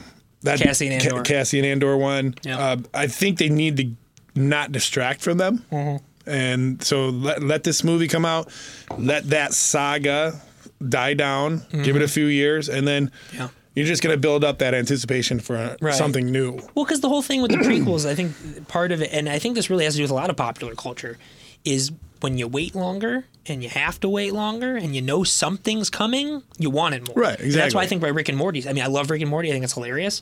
that 0.43 0.59
Cassian 0.59 0.91
Andor. 0.93 1.09
Ca- 1.17 1.21
Cassian 1.23 1.65
Andor 1.65 1.97
one. 1.97 2.33
Yeah. 2.43 2.57
Uh, 2.59 2.77
I 2.93 3.07
think 3.07 3.37
they 3.37 3.49
need 3.49 3.77
to 3.77 3.91
not 4.33 4.71
distract 4.71 5.21
from 5.21 5.37
them, 5.37 5.63
Mm-hmm. 5.71 6.03
And 6.25 6.83
so 6.83 7.09
let 7.09 7.41
let 7.43 7.63
this 7.63 7.83
movie 7.83 8.07
come 8.07 8.25
out, 8.25 8.49
let 8.97 9.29
that 9.29 9.53
saga 9.53 10.39
die 10.87 11.13
down, 11.13 11.61
give 11.83 11.95
it 11.95 12.01
a 12.01 12.07
few 12.07 12.25
years, 12.25 12.69
and 12.69 12.87
then. 12.87 13.07
Mm-hmm. 13.07 13.37
Yeah. 13.37 13.47
You're 13.73 13.85
just 13.85 14.03
going 14.03 14.13
to 14.13 14.19
build 14.19 14.43
up 14.43 14.57
that 14.59 14.73
anticipation 14.73 15.39
for 15.39 15.77
Right. 15.79 15.93
something 15.93 16.29
new. 16.29 16.59
Well, 16.75 16.83
because 16.83 16.99
the 16.99 17.07
whole 17.07 17.21
thing 17.21 17.41
with 17.41 17.51
the 17.51 17.57
prequels, 17.69 18.05
I 18.05 18.15
think 18.15 18.67
part 18.67 18.91
of 18.91 19.01
it, 19.01 19.13
and 19.13 19.29
I 19.29 19.39
think 19.39 19.55
this 19.55 19.69
really 19.69 19.85
has 19.85 19.93
to 19.93 19.99
do 19.99 20.03
with 20.03 20.11
a 20.11 20.13
lot 20.13 20.29
of 20.29 20.35
popular 20.35 20.75
culture, 20.75 21.17
is 21.63 21.89
when 22.19 22.37
you 22.37 22.49
wait 22.49 22.75
longer 22.75 23.23
and 23.45 23.63
you 23.63 23.69
have 23.69 23.97
to 24.01 24.09
wait 24.09 24.33
longer 24.33 24.75
and 24.75 24.93
you 24.93 25.01
know 25.01 25.23
something's 25.23 25.89
coming, 25.89 26.43
you 26.57 26.69
want 26.69 26.95
it 26.95 27.07
more. 27.07 27.15
Right, 27.15 27.39
And 27.39 27.53
that's 27.53 27.73
why 27.73 27.83
I 27.83 27.87
think 27.87 28.01
by 28.01 28.09
Rick 28.09 28.27
and 28.27 28.37
Morty. 28.37 28.67
I 28.67 28.73
mean, 28.73 28.83
I 28.83 28.87
love 28.87 29.09
Rick 29.09 29.21
and 29.21 29.29
Morty. 29.29 29.47
I 29.47 29.53
think 29.53 29.63
it's 29.63 29.73
hilarious. 29.73 30.21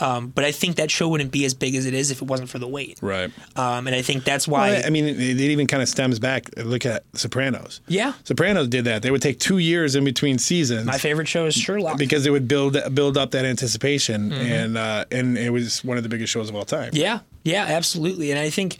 Um, 0.00 0.28
but 0.28 0.44
I 0.44 0.52
think 0.52 0.76
that 0.76 0.90
show 0.90 1.08
wouldn't 1.08 1.30
be 1.30 1.44
as 1.44 1.54
big 1.54 1.74
as 1.74 1.86
it 1.86 1.94
is 1.94 2.10
if 2.10 2.22
it 2.22 2.28
wasn't 2.28 2.48
for 2.48 2.58
the 2.58 2.68
wait. 2.68 2.98
Right. 3.02 3.30
Um, 3.56 3.86
and 3.86 3.94
I 3.94 4.02
think 4.02 4.24
that's 4.24 4.48
why. 4.48 4.70
Well, 4.70 4.82
I 4.86 4.90
mean, 4.90 5.04
it, 5.06 5.20
it 5.20 5.40
even 5.40 5.66
kind 5.66 5.82
of 5.82 5.88
stems 5.88 6.18
back. 6.18 6.48
Look 6.56 6.86
at 6.86 7.04
Sopranos. 7.14 7.80
yeah, 7.88 8.14
Sopranos 8.24 8.68
did 8.68 8.84
that. 8.86 9.02
They 9.02 9.10
would 9.10 9.22
take 9.22 9.38
two 9.38 9.58
years 9.58 9.94
in 9.94 10.04
between 10.04 10.38
seasons 10.38 10.86
my 10.86 10.98
favorite 10.98 11.28
show 11.28 11.46
is 11.46 11.54
Sherlock. 11.54 11.98
because 11.98 12.26
it 12.26 12.30
would 12.30 12.48
build 12.48 12.76
build 12.94 13.16
up 13.16 13.32
that 13.32 13.44
anticipation, 13.44 14.32
and 14.32 14.76
uh, 14.76 15.04
and 15.10 15.36
it 15.36 15.50
was 15.50 15.84
one 15.84 15.96
of 15.96 16.02
the 16.02 16.08
biggest 16.08 16.32
shows 16.32 16.48
of 16.48 16.56
all 16.56 16.64
time. 16.64 16.88
Mm-hmm. 16.92 16.96
Yeah, 16.96 17.18
yeah, 17.44 17.64
absolutely. 17.68 18.30
And 18.30 18.40
I 18.40 18.50
think, 18.50 18.78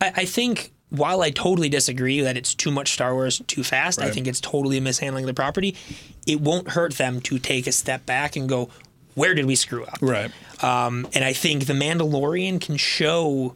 I, 0.00 0.12
I 0.16 0.24
think 0.24 0.72
while 0.90 1.20
I 1.20 1.30
totally 1.30 1.68
disagree 1.68 2.20
that 2.22 2.36
it's 2.36 2.54
too 2.54 2.70
much 2.70 2.92
Star 2.92 3.14
Wars 3.14 3.42
too 3.46 3.62
fast, 3.62 4.00
I 4.00 4.10
think 4.10 4.26
it's 4.26 4.40
totally 4.40 4.80
mishandling 4.80 5.26
the 5.26 5.34
property. 5.34 5.76
It 6.26 6.40
won't 6.40 6.70
hurt 6.70 6.94
them 6.94 7.20
to 7.22 7.38
take 7.38 7.66
a 7.66 7.72
step 7.72 8.06
back 8.06 8.36
and 8.36 8.48
go, 8.48 8.70
where 9.18 9.34
did 9.34 9.44
we 9.46 9.54
screw 9.56 9.84
up? 9.84 9.98
Right. 10.00 10.30
Um, 10.62 11.06
and 11.14 11.24
I 11.24 11.32
think 11.32 11.66
the 11.66 11.72
Mandalorian 11.74 12.60
can 12.60 12.76
show 12.76 13.54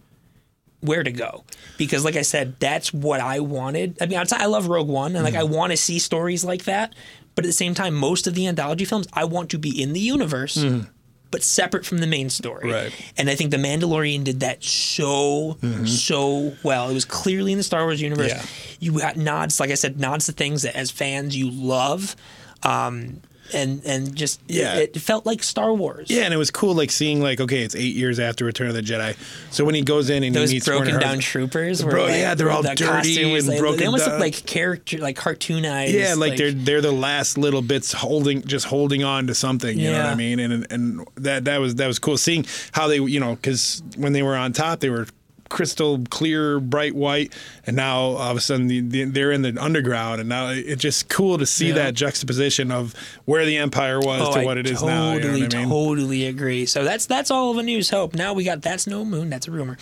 where 0.80 1.04
to 1.04 1.12
go 1.12 1.44
because 1.78 2.04
like 2.04 2.16
i 2.16 2.22
said 2.22 2.58
that's 2.58 2.92
what 2.92 3.20
i 3.20 3.38
wanted 3.38 3.96
i 4.02 4.06
mean 4.06 4.18
i 4.18 4.46
love 4.46 4.66
rogue 4.66 4.88
one 4.88 5.14
and 5.14 5.22
like 5.24 5.36
i 5.36 5.42
Mm-hmm. 5.42 5.54
want 5.54 5.70
to 5.70 5.76
see 5.76 6.00
stories 6.00 6.44
like 6.44 6.64
that 6.64 6.92
but 7.36 7.44
at 7.44 7.46
the 7.48 7.52
same 7.52 7.72
time 7.72 7.94
most 7.94 8.26
of 8.26 8.34
the 8.34 8.48
anthology 8.48 8.84
films 8.84 9.06
i 9.12 9.24
want 9.24 9.48
to 9.50 9.58
be 9.58 9.80
in 9.80 9.92
the 9.92 10.00
universe 10.00 10.56
but 11.30 11.44
separate 11.44 11.86
from 11.86 11.98
the 11.98 12.06
main 12.08 12.28
story 12.30 12.64
Mm-hmm. 12.64 12.72
Right. 12.72 13.12
and 13.16 13.30
i 13.30 13.36
think 13.36 13.52
the 13.52 13.58
mandalorian 13.58 14.24
did 14.24 14.40
that 14.40 14.64
so 14.64 15.56
so 15.86 16.52
well 16.64 16.90
it 16.90 16.94
was 16.94 17.04
clearly 17.04 17.52
in 17.52 17.58
the 17.58 17.64
star 17.64 17.84
wars 17.84 18.02
universe 18.02 18.30
Yeah. 18.32 18.44
you 18.80 18.98
got 18.98 19.16
nods 19.16 19.60
like 19.60 19.70
i 19.70 19.74
said 19.74 20.00
nods 20.00 20.26
to 20.26 20.32
things 20.32 20.62
that 20.62 20.74
as 20.74 20.90
fans 20.90 21.36
you 21.36 21.48
love 21.48 22.16
um 22.64 23.20
and 23.54 23.82
and 23.84 24.14
just 24.14 24.40
Yeah. 24.48 24.76
it, 24.76 24.96
it 24.96 25.00
felt 25.00 25.26
like 25.26 25.42
star 25.42 25.74
wars 25.74 26.08
Yeah, 26.10 26.22
and 26.22 26.32
it 26.32 26.36
was 26.36 26.50
cool, 26.50 26.74
like 26.74 26.90
seeing 26.90 27.20
like 27.22 27.40
okay, 27.40 27.62
it's 27.62 27.74
eight 27.74 27.94
years 27.96 28.18
after 28.18 28.44
Return 28.44 28.68
of 28.68 28.74
the 28.74 28.82
Jedi. 28.82 29.16
So 29.50 29.64
when 29.64 29.74
he 29.74 29.82
goes 29.82 30.10
in 30.10 30.22
and 30.22 30.34
those 30.34 30.50
he 30.50 30.56
meets 30.56 30.66
broken 30.66 30.86
Werner 30.88 31.00
down 31.00 31.18
troopers, 31.18 31.82
Bro, 31.82 32.04
like, 32.04 32.12
yeah, 32.12 32.34
they're 32.34 32.50
all 32.50 32.62
the 32.62 32.68
dirty 32.74 32.84
costume 32.84 33.32
was 33.32 33.44
and 33.44 33.54
like- 33.54 33.60
broken 33.60 33.78
They 33.80 33.86
almost 33.86 34.04
down. 34.06 34.14
look 34.14 34.20
like 34.20 34.46
character, 34.46 34.98
like 34.98 35.16
cartoonized. 35.18 35.92
Yeah, 35.92 36.14
like, 36.16 36.36
they're 36.36 36.52
they're 36.52 36.80
the 36.80 36.92
last 36.92 37.36
little 37.36 37.62
bits 37.62 37.92
holding, 37.92 38.42
just 38.42 38.66
holding 38.66 39.02
on 39.04 39.26
to 39.26 39.34
something. 39.34 39.78
You 39.78 39.90
know 39.90 39.98
what 39.98 40.06
I 40.06 40.14
mean? 40.14 40.40
And 40.40 40.66
and 40.70 41.06
that 41.16 41.44
that 41.44 41.58
was 41.58 41.74
that 41.76 41.86
was 41.86 41.98
cool 41.98 42.16
seeing 42.16 42.46
how 42.72 42.86
they, 42.88 42.96
you 43.00 43.20
know, 43.20 43.34
because 43.34 43.82
when 43.96 44.12
they 44.12 44.22
were 44.22 44.36
on 44.36 44.52
top, 44.52 44.80
they 44.80 44.90
were 44.90 45.06
crystal 45.52 46.02
clear, 46.10 46.58
bright 46.58 46.94
white, 46.94 47.32
and 47.66 47.76
now 47.76 47.98
all 48.00 48.30
of 48.30 48.36
a 48.36 48.40
sudden 48.40 48.66
the, 48.68 48.80
the, 48.80 49.04
they're 49.04 49.30
in 49.30 49.42
the 49.42 49.54
underground, 49.60 50.18
and 50.20 50.28
now 50.28 50.48
it's 50.48 50.80
just 50.80 51.08
cool 51.10 51.36
to 51.38 51.44
see 51.46 51.68
Yeah. 51.68 51.74
that 51.74 51.94
juxtaposition 51.94 52.72
of 52.72 52.94
where 53.26 53.44
the 53.44 53.58
empire 53.58 54.00
was 54.00 54.20
Oh, 54.28 54.32
to 54.34 54.40
I 54.40 54.44
what 54.44 54.56
it 54.58 54.66
is 54.66 54.80
totally, 54.80 54.92
now. 54.92 55.12
You 55.12 55.20
know 55.20 55.32
what 55.44 55.54
I 55.54 55.58
mean? 55.58 55.68
totally 55.68 56.26
agree. 56.26 56.64
So 56.66 56.84
that's 56.84 57.06
that's 57.06 57.30
all 57.30 57.50
of 57.50 57.58
a 57.58 57.62
news 57.62 57.90
hope. 57.90 58.14
Now 58.14 58.32
we 58.32 58.44
got 58.44 58.62
that's 58.62 58.86
no 58.86 59.04
moon. 59.04 59.28
That's 59.30 59.46
a 59.46 59.50
rumor. 59.50 59.76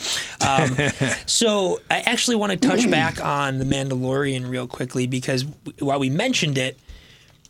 Um, 0.46 0.76
so 1.26 1.80
I 1.90 2.00
actually 2.00 2.36
want 2.36 2.52
to 2.52 2.58
touch 2.68 2.90
back 2.90 3.24
on 3.24 3.58
the 3.58 3.64
Mandalorian 3.64 4.50
real 4.50 4.66
quickly 4.66 5.06
because 5.06 5.44
while 5.78 6.00
we 6.00 6.10
mentioned 6.10 6.58
it, 6.58 6.78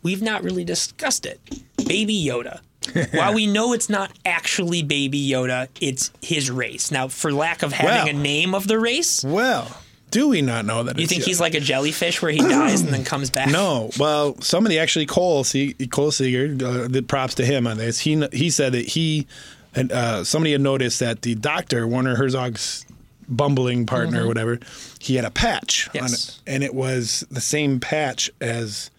we've 0.03 0.21
not 0.21 0.43
really 0.43 0.63
discussed 0.63 1.25
it. 1.25 1.39
Baby 1.87 2.23
Yoda. 2.23 2.59
While 3.13 3.33
we 3.33 3.47
know 3.47 3.73
it's 3.73 3.89
not 3.89 4.11
actually 4.25 4.81
Baby 4.83 5.29
Yoda, 5.29 5.67
it's 5.79 6.11
his 6.21 6.49
race. 6.49 6.91
Now, 6.91 7.07
for 7.07 7.31
lack 7.31 7.61
of 7.63 7.73
having 7.73 8.13
Well. 8.13 8.21
a 8.21 8.23
name 8.23 8.55
of 8.55 8.67
the 8.67 8.79
race, 8.79 9.23
Well, 9.23 9.77
do 10.09 10.27
we 10.29 10.41
not 10.41 10.65
know 10.65 10.83
that? 10.83 10.97
you 10.99 11.07
think 11.07 11.23
he's 11.23 11.39
like 11.39 11.53
a 11.53 11.59
jellyfish 11.59 12.21
where 12.21 12.31
he 12.31 12.39
dies 12.39 12.81
and 12.81 12.89
then 12.91 13.03
comes 13.05 13.29
back? 13.29 13.49
No, 13.49 13.91
well, 13.99 14.35
somebody 14.41 14.77
actually 14.79 15.05
Cole 15.05 15.43
Se- 15.43 15.73
Cole 15.89 16.11
Seeger, 16.11 16.45
uh, 16.65 16.87
the 16.87 17.01
props 17.01 17.35
to 17.35 17.45
him 17.45 17.67
on 17.67 17.77
this. 17.77 17.99
He 17.99 18.21
he 18.33 18.49
said 18.49 18.73
that 18.73 18.87
he 18.87 19.27
and 19.73 19.89
uh, 19.91 20.23
somebody 20.25 20.51
had 20.51 20.59
noticed 20.61 20.99
that 20.99 21.21
the 21.21 21.35
doctor 21.35 21.87
Werner 21.87 22.15
Herzog's 22.15 22.85
bumbling 23.29 23.85
partner 23.85 24.25
or 24.25 24.27
whatever, 24.27 24.59
he 24.99 25.15
had 25.15 25.23
a 25.23 25.31
patch 25.31 25.87
on 25.89 25.93
Mm-hmm. 25.93 26.03
Yes. 26.07 26.41
it, 26.45 26.51
and 26.51 26.63
it 26.63 26.73
was 26.73 27.25
the 27.31 27.39
same 27.39 27.79
patch 27.79 28.29
as 28.41 28.91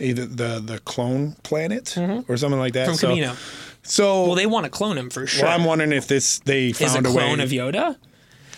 either 0.00 0.26
the 0.26 0.60
the 0.60 0.78
clone 0.80 1.32
planet 1.42 1.96
or 2.28 2.36
something 2.36 2.58
like 2.58 2.72
that. 2.74 2.88
Mm-hmm. 2.88 2.96
From 2.96 2.96
so, 2.96 3.08
Kamino. 3.36 3.82
so 3.82 4.26
Well, 4.26 4.34
they 4.34 4.46
want 4.46 4.64
to 4.64 4.70
clone 4.70 4.98
him 4.98 5.10
for 5.10 5.26
sure. 5.26 5.44
well, 5.44 5.54
I'm 5.58 5.64
wondering 5.64 5.92
if 5.92 6.06
this 6.08 6.38
they 6.40 6.68
Is 6.68 6.80
a 6.80 6.88
found 6.88 7.06
a, 7.06 7.10
clone 7.10 7.38
way. 7.38 7.44
of 7.44 7.50
Yoda? 7.50 7.96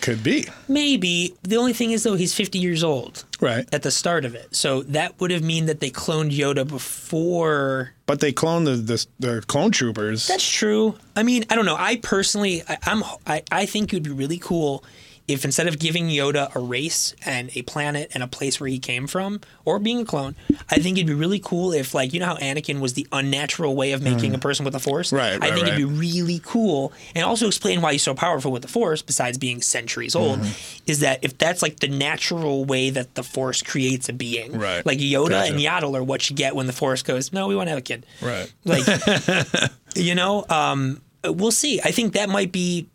Could 0.01 0.21
be 0.21 0.45
Maybe. 0.67 1.33
The 1.43 1.55
only 1.55 1.71
thing 1.71 1.91
is, 1.91 2.03
though, 2.03 2.15
he's 2.15 2.33
50 2.33 2.59
years 2.59 2.83
old 2.83 3.23
right, 3.39 3.65
at 3.73 3.83
the 3.83 3.91
start 3.91 4.25
of 4.25 4.35
it. 4.35 4.53
So 4.53 4.83
that 4.83 5.17
would 5.21 5.31
have 5.31 5.43
mean 5.43 5.67
that 5.67 5.79
they 5.79 5.91
cloned 5.91 6.37
Yoda 6.37 6.67
before. 6.67 7.93
but 8.05 8.19
they 8.19 8.33
cloned 8.33 8.65
the 8.65 8.75
the, 8.75 9.05
the 9.19 9.41
clone 9.47 9.71
troopers. 9.71 10.27
That's 10.27 10.45
true. 10.49 10.95
I 11.15 11.23
mean, 11.23 11.45
I 11.49 11.55
don't 11.55 11.65
know. 11.65 11.77
I 11.77 11.97
personally, 11.97 12.63
I, 12.67 12.77
I'm, 12.83 13.03
I, 13.25 13.43
I 13.49 13.65
think 13.65 13.93
it 13.93 13.95
would 13.95 14.03
be 14.03 14.09
really 14.11 14.39
cool 14.39 14.83
if 15.27 15.45
instead 15.45 15.67
of 15.67 15.79
giving 15.79 16.07
Yoda 16.09 16.53
a 16.53 16.59
race 16.59 17.15
and 17.25 17.49
a 17.55 17.61
planet 17.61 18.11
and 18.13 18.21
a 18.21 18.27
place 18.27 18.59
where 18.59 18.67
he 18.67 18.77
came 18.77 19.07
from, 19.07 19.39
or 19.63 19.79
being 19.79 19.99
a 20.01 20.05
clone, 20.05 20.35
I 20.69 20.79
think 20.79 20.97
it'd 20.97 21.07
be 21.07 21.13
really 21.13 21.39
cool 21.39 21.71
if, 21.71 21.93
like, 21.93 22.13
you 22.13 22.19
know 22.19 22.25
how 22.25 22.35
Anakin 22.35 22.81
was 22.81 22.93
the 22.93 23.07
unnatural 23.11 23.73
way 23.75 23.93
of 23.93 24.01
making 24.01 24.35
a 24.35 24.37
person 24.37 24.65
with 24.65 24.73
the 24.73 24.81
Force. 24.81 25.11
Mm. 25.11 25.17
Right, 25.17 25.33
I 25.33 25.37
right, 25.37 25.53
think 25.53 25.67
it'd 25.67 25.77
be 25.77 25.85
really 25.85 26.41
cool, 26.43 26.91
and 27.15 27.23
also 27.23 27.47
explain 27.47 27.81
why 27.81 27.93
he's 27.93 28.03
so 28.03 28.13
powerful 28.13 28.51
with 28.51 28.63
the 28.63 28.67
Force, 28.67 29.01
besides 29.01 29.37
being 29.37 29.61
centuries 29.61 30.13
old, 30.15 30.39
Mm-hmm. 30.39 30.83
is 30.91 30.99
that 30.99 31.23
if 31.23 31.37
that's 31.37 31.61
like 31.61 31.79
the 31.79 31.87
natural 31.87 32.65
way 32.65 32.89
that 32.89 33.15
the 33.15 33.23
Force 33.23 33.61
creates 33.61 34.09
a 34.09 34.13
being, 34.13 34.57
Right. 34.57 34.85
Like 34.85 34.97
Yoda 34.99 35.29
Gotcha. 35.29 35.51
and 35.53 35.59
Yaddle 35.61 35.95
are 35.97 36.03
what 36.03 36.29
you 36.29 36.35
get 36.35 36.53
when 36.55 36.67
the 36.67 36.73
Force 36.73 37.01
goes, 37.01 37.31
no, 37.31 37.47
we 37.47 37.55
want 37.55 37.67
to 37.67 37.71
have 37.71 37.79
a 37.79 37.81
kid. 37.81 38.05
right. 38.21 38.51
Like, 38.65 38.85
you 39.95 40.15
know, 40.15 40.45
um, 40.49 41.01
we'll 41.23 41.51
see. 41.51 41.79
I 41.81 41.91
think 41.91 42.13
that 42.13 42.27
might 42.29 42.51
be. 42.51 42.87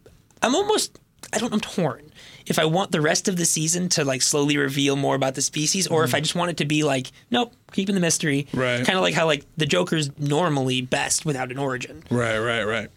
I'm 0.42 0.54
almost. 0.54 0.98
I 1.32 1.38
don't. 1.38 1.52
I'm 1.52 1.60
torn. 1.60 2.07
If 2.48 2.58
I 2.58 2.64
want 2.64 2.92
the 2.92 3.00
rest 3.00 3.28
of 3.28 3.36
the 3.36 3.44
season 3.44 3.88
to 3.90 4.04
like 4.04 4.22
slowly 4.22 4.56
reveal 4.56 4.96
more 4.96 5.14
about 5.14 5.34
the 5.34 5.42
species, 5.42 5.86
or 5.86 6.04
if 6.04 6.14
I 6.14 6.20
just 6.20 6.34
want 6.34 6.50
it 6.50 6.56
to 6.58 6.64
be 6.64 6.82
like, 6.82 7.10
nope, 7.30 7.52
keeping 7.72 7.94
the 7.94 8.00
mystery. 8.00 8.44
Mm-hmm. 8.48 8.58
Right. 8.60 8.84
Kind 8.86 8.96
of 8.96 9.02
like 9.02 9.14
how 9.14 9.26
like 9.26 9.44
the 9.56 9.66
Joker's 9.66 10.10
normally 10.18 10.80
best 10.80 11.24
without 11.26 11.50
an 11.50 11.58
origin. 11.58 12.02
Right, 12.10 12.38
right, 12.38 12.64
right. 12.64 12.88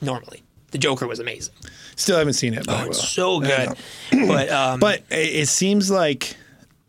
Normally, 0.00 0.42
the 0.70 0.78
Joker 0.78 1.06
was 1.06 1.18
amazing. 1.20 1.54
Still 1.96 2.18
haven't 2.18 2.34
seen 2.34 2.54
it. 2.54 2.66
But 2.66 2.84
Oh, 2.86 2.90
it's 2.90 3.08
so 3.08 3.40
good. 3.40 3.70
But 4.12 4.48
um, 4.50 4.78
But 4.80 5.00
it 5.10 5.34
it 5.42 5.48
seems 5.48 5.90
like, 5.90 6.36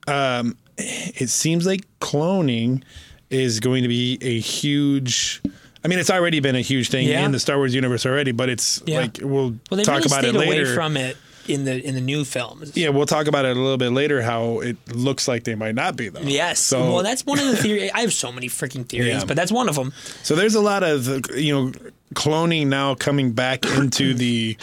um, 0.07 0.55
it 0.77 1.29
seems 1.29 1.65
like 1.65 1.81
cloning 1.99 2.83
is 3.29 3.59
going 3.59 3.83
to 3.83 3.89
be 3.89 4.17
a 4.21 4.39
huge. 4.39 5.41
I 5.83 5.87
mean, 5.87 5.97
it's 5.99 6.09
already 6.09 6.39
been 6.41 6.55
a 6.55 6.61
huge 6.61 6.89
thing 6.89 7.07
Yeah. 7.07 7.23
in 7.25 7.31
the 7.31 7.39
Star 7.39 7.57
Wars 7.57 7.73
universe 7.73 8.05
already, 8.05 8.31
but 8.33 8.49
it's 8.49 8.83
Yeah. 8.85 8.99
like 8.99 9.19
we'll, 9.21 9.55
well, 9.71 9.81
talk 9.83 9.99
really 10.03 10.05
about 10.07 10.25
it 10.25 10.33
later. 10.35 10.63
away 10.65 10.75
from 10.75 10.97
it 10.97 11.15
in 11.49 11.65
the 11.65 11.83
in 11.83 11.95
the 11.95 12.01
new 12.01 12.23
films. 12.23 12.75
yeah, 12.77 12.89
we'll 12.89 13.05
talk 13.05 13.27
about 13.27 13.45
it 13.45 13.57
a 13.57 13.59
little 13.59 13.77
bit 13.77 13.91
later. 13.91 14.21
How 14.21 14.59
it 14.59 14.77
looks 14.93 15.27
like 15.27 15.43
they 15.43 15.55
might 15.55 15.75
not 15.75 15.95
be 15.95 16.09
though. 16.09 16.21
Yes. 16.21 16.59
So 16.59 16.93
well, 16.93 17.03
that's 17.03 17.25
one 17.25 17.39
of 17.39 17.47
the 17.47 17.57
theories. 17.63 17.91
I 17.93 18.01
have 18.01 18.13
so 18.13 18.31
many 18.31 18.47
freaking 18.47 18.85
theories, 18.87 19.07
Yeah. 19.21 19.25
but 19.25 19.35
that's 19.35 19.51
one 19.51 19.67
of 19.69 19.75
them. 19.75 19.93
so 20.23 20.35
there's 20.35 20.55
a 20.55 20.61
lot 20.61 20.83
of 20.83 21.07
you 21.35 21.53
know 21.53 21.71
cloning 22.15 22.67
now 22.67 22.95
coming 22.95 23.31
back 23.31 23.65
into 23.65 24.13
the 24.23 24.57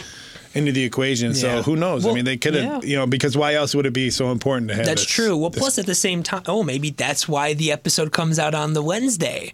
into 0.53 0.71
the 0.71 0.83
equation. 0.83 1.33
So 1.35 1.61
who 1.61 1.75
knows? 1.75 2.05
I 2.05 2.13
mean, 2.13 2.25
they 2.25 2.37
could 2.37 2.55
have 2.55 2.83
yeah. 2.83 2.89
you 2.89 2.95
know 2.95 3.05
because 3.07 3.37
why 3.37 3.53
else 3.53 3.75
would 3.75 3.85
it 3.85 3.93
be 3.93 4.09
so 4.09 4.31
important 4.31 4.69
to 4.69 4.75
have? 4.75 4.85
That's 4.85 5.01
this- 5.03 5.11
true. 5.11 5.37
Well, 5.37 5.51
plus 5.51 5.77
at 5.77 5.85
the 5.85 5.95
same 5.95 6.23
time, 6.23 6.43
oh, 6.47 6.63
maybe 6.63 6.89
that's 6.89 7.27
why 7.27 7.53
the 7.53 7.71
episode 7.71 8.11
comes 8.11 8.39
out 8.39 8.55
on 8.55 8.73
the 8.73 8.81
Wednesday. 8.81 9.53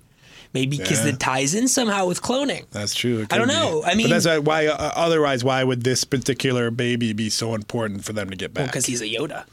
Maybe 0.54 0.78
because 0.78 1.04
Yeah. 1.04 1.14
it 1.14 1.20
ties 1.20 1.56
in 1.56 1.68
somehow 1.68 2.06
with 2.06 2.22
cloning. 2.22 2.66
That's 2.72 2.94
true. 2.94 3.26
I 3.32 3.38
don't 3.40 3.48
be. 3.48 3.54
know. 3.54 3.84
I 3.86 3.96
mean- 3.96 4.10
but 4.10 4.22
that's 4.24 4.46
why-. 4.46 4.68
Uh, 4.68 4.92
otherwise, 4.96 5.44
why 5.44 5.64
would 5.64 5.84
this 5.84 6.04
particular 6.04 6.70
baby 6.70 7.12
be 7.14 7.30
so 7.30 7.56
important 7.56 8.06
for 8.06 8.14
them 8.14 8.30
to 8.30 8.36
get 8.36 8.54
back? 8.54 8.68
Because 8.68 8.86
he's 8.86 9.02
a 9.02 9.06
Yoda. 9.06 9.46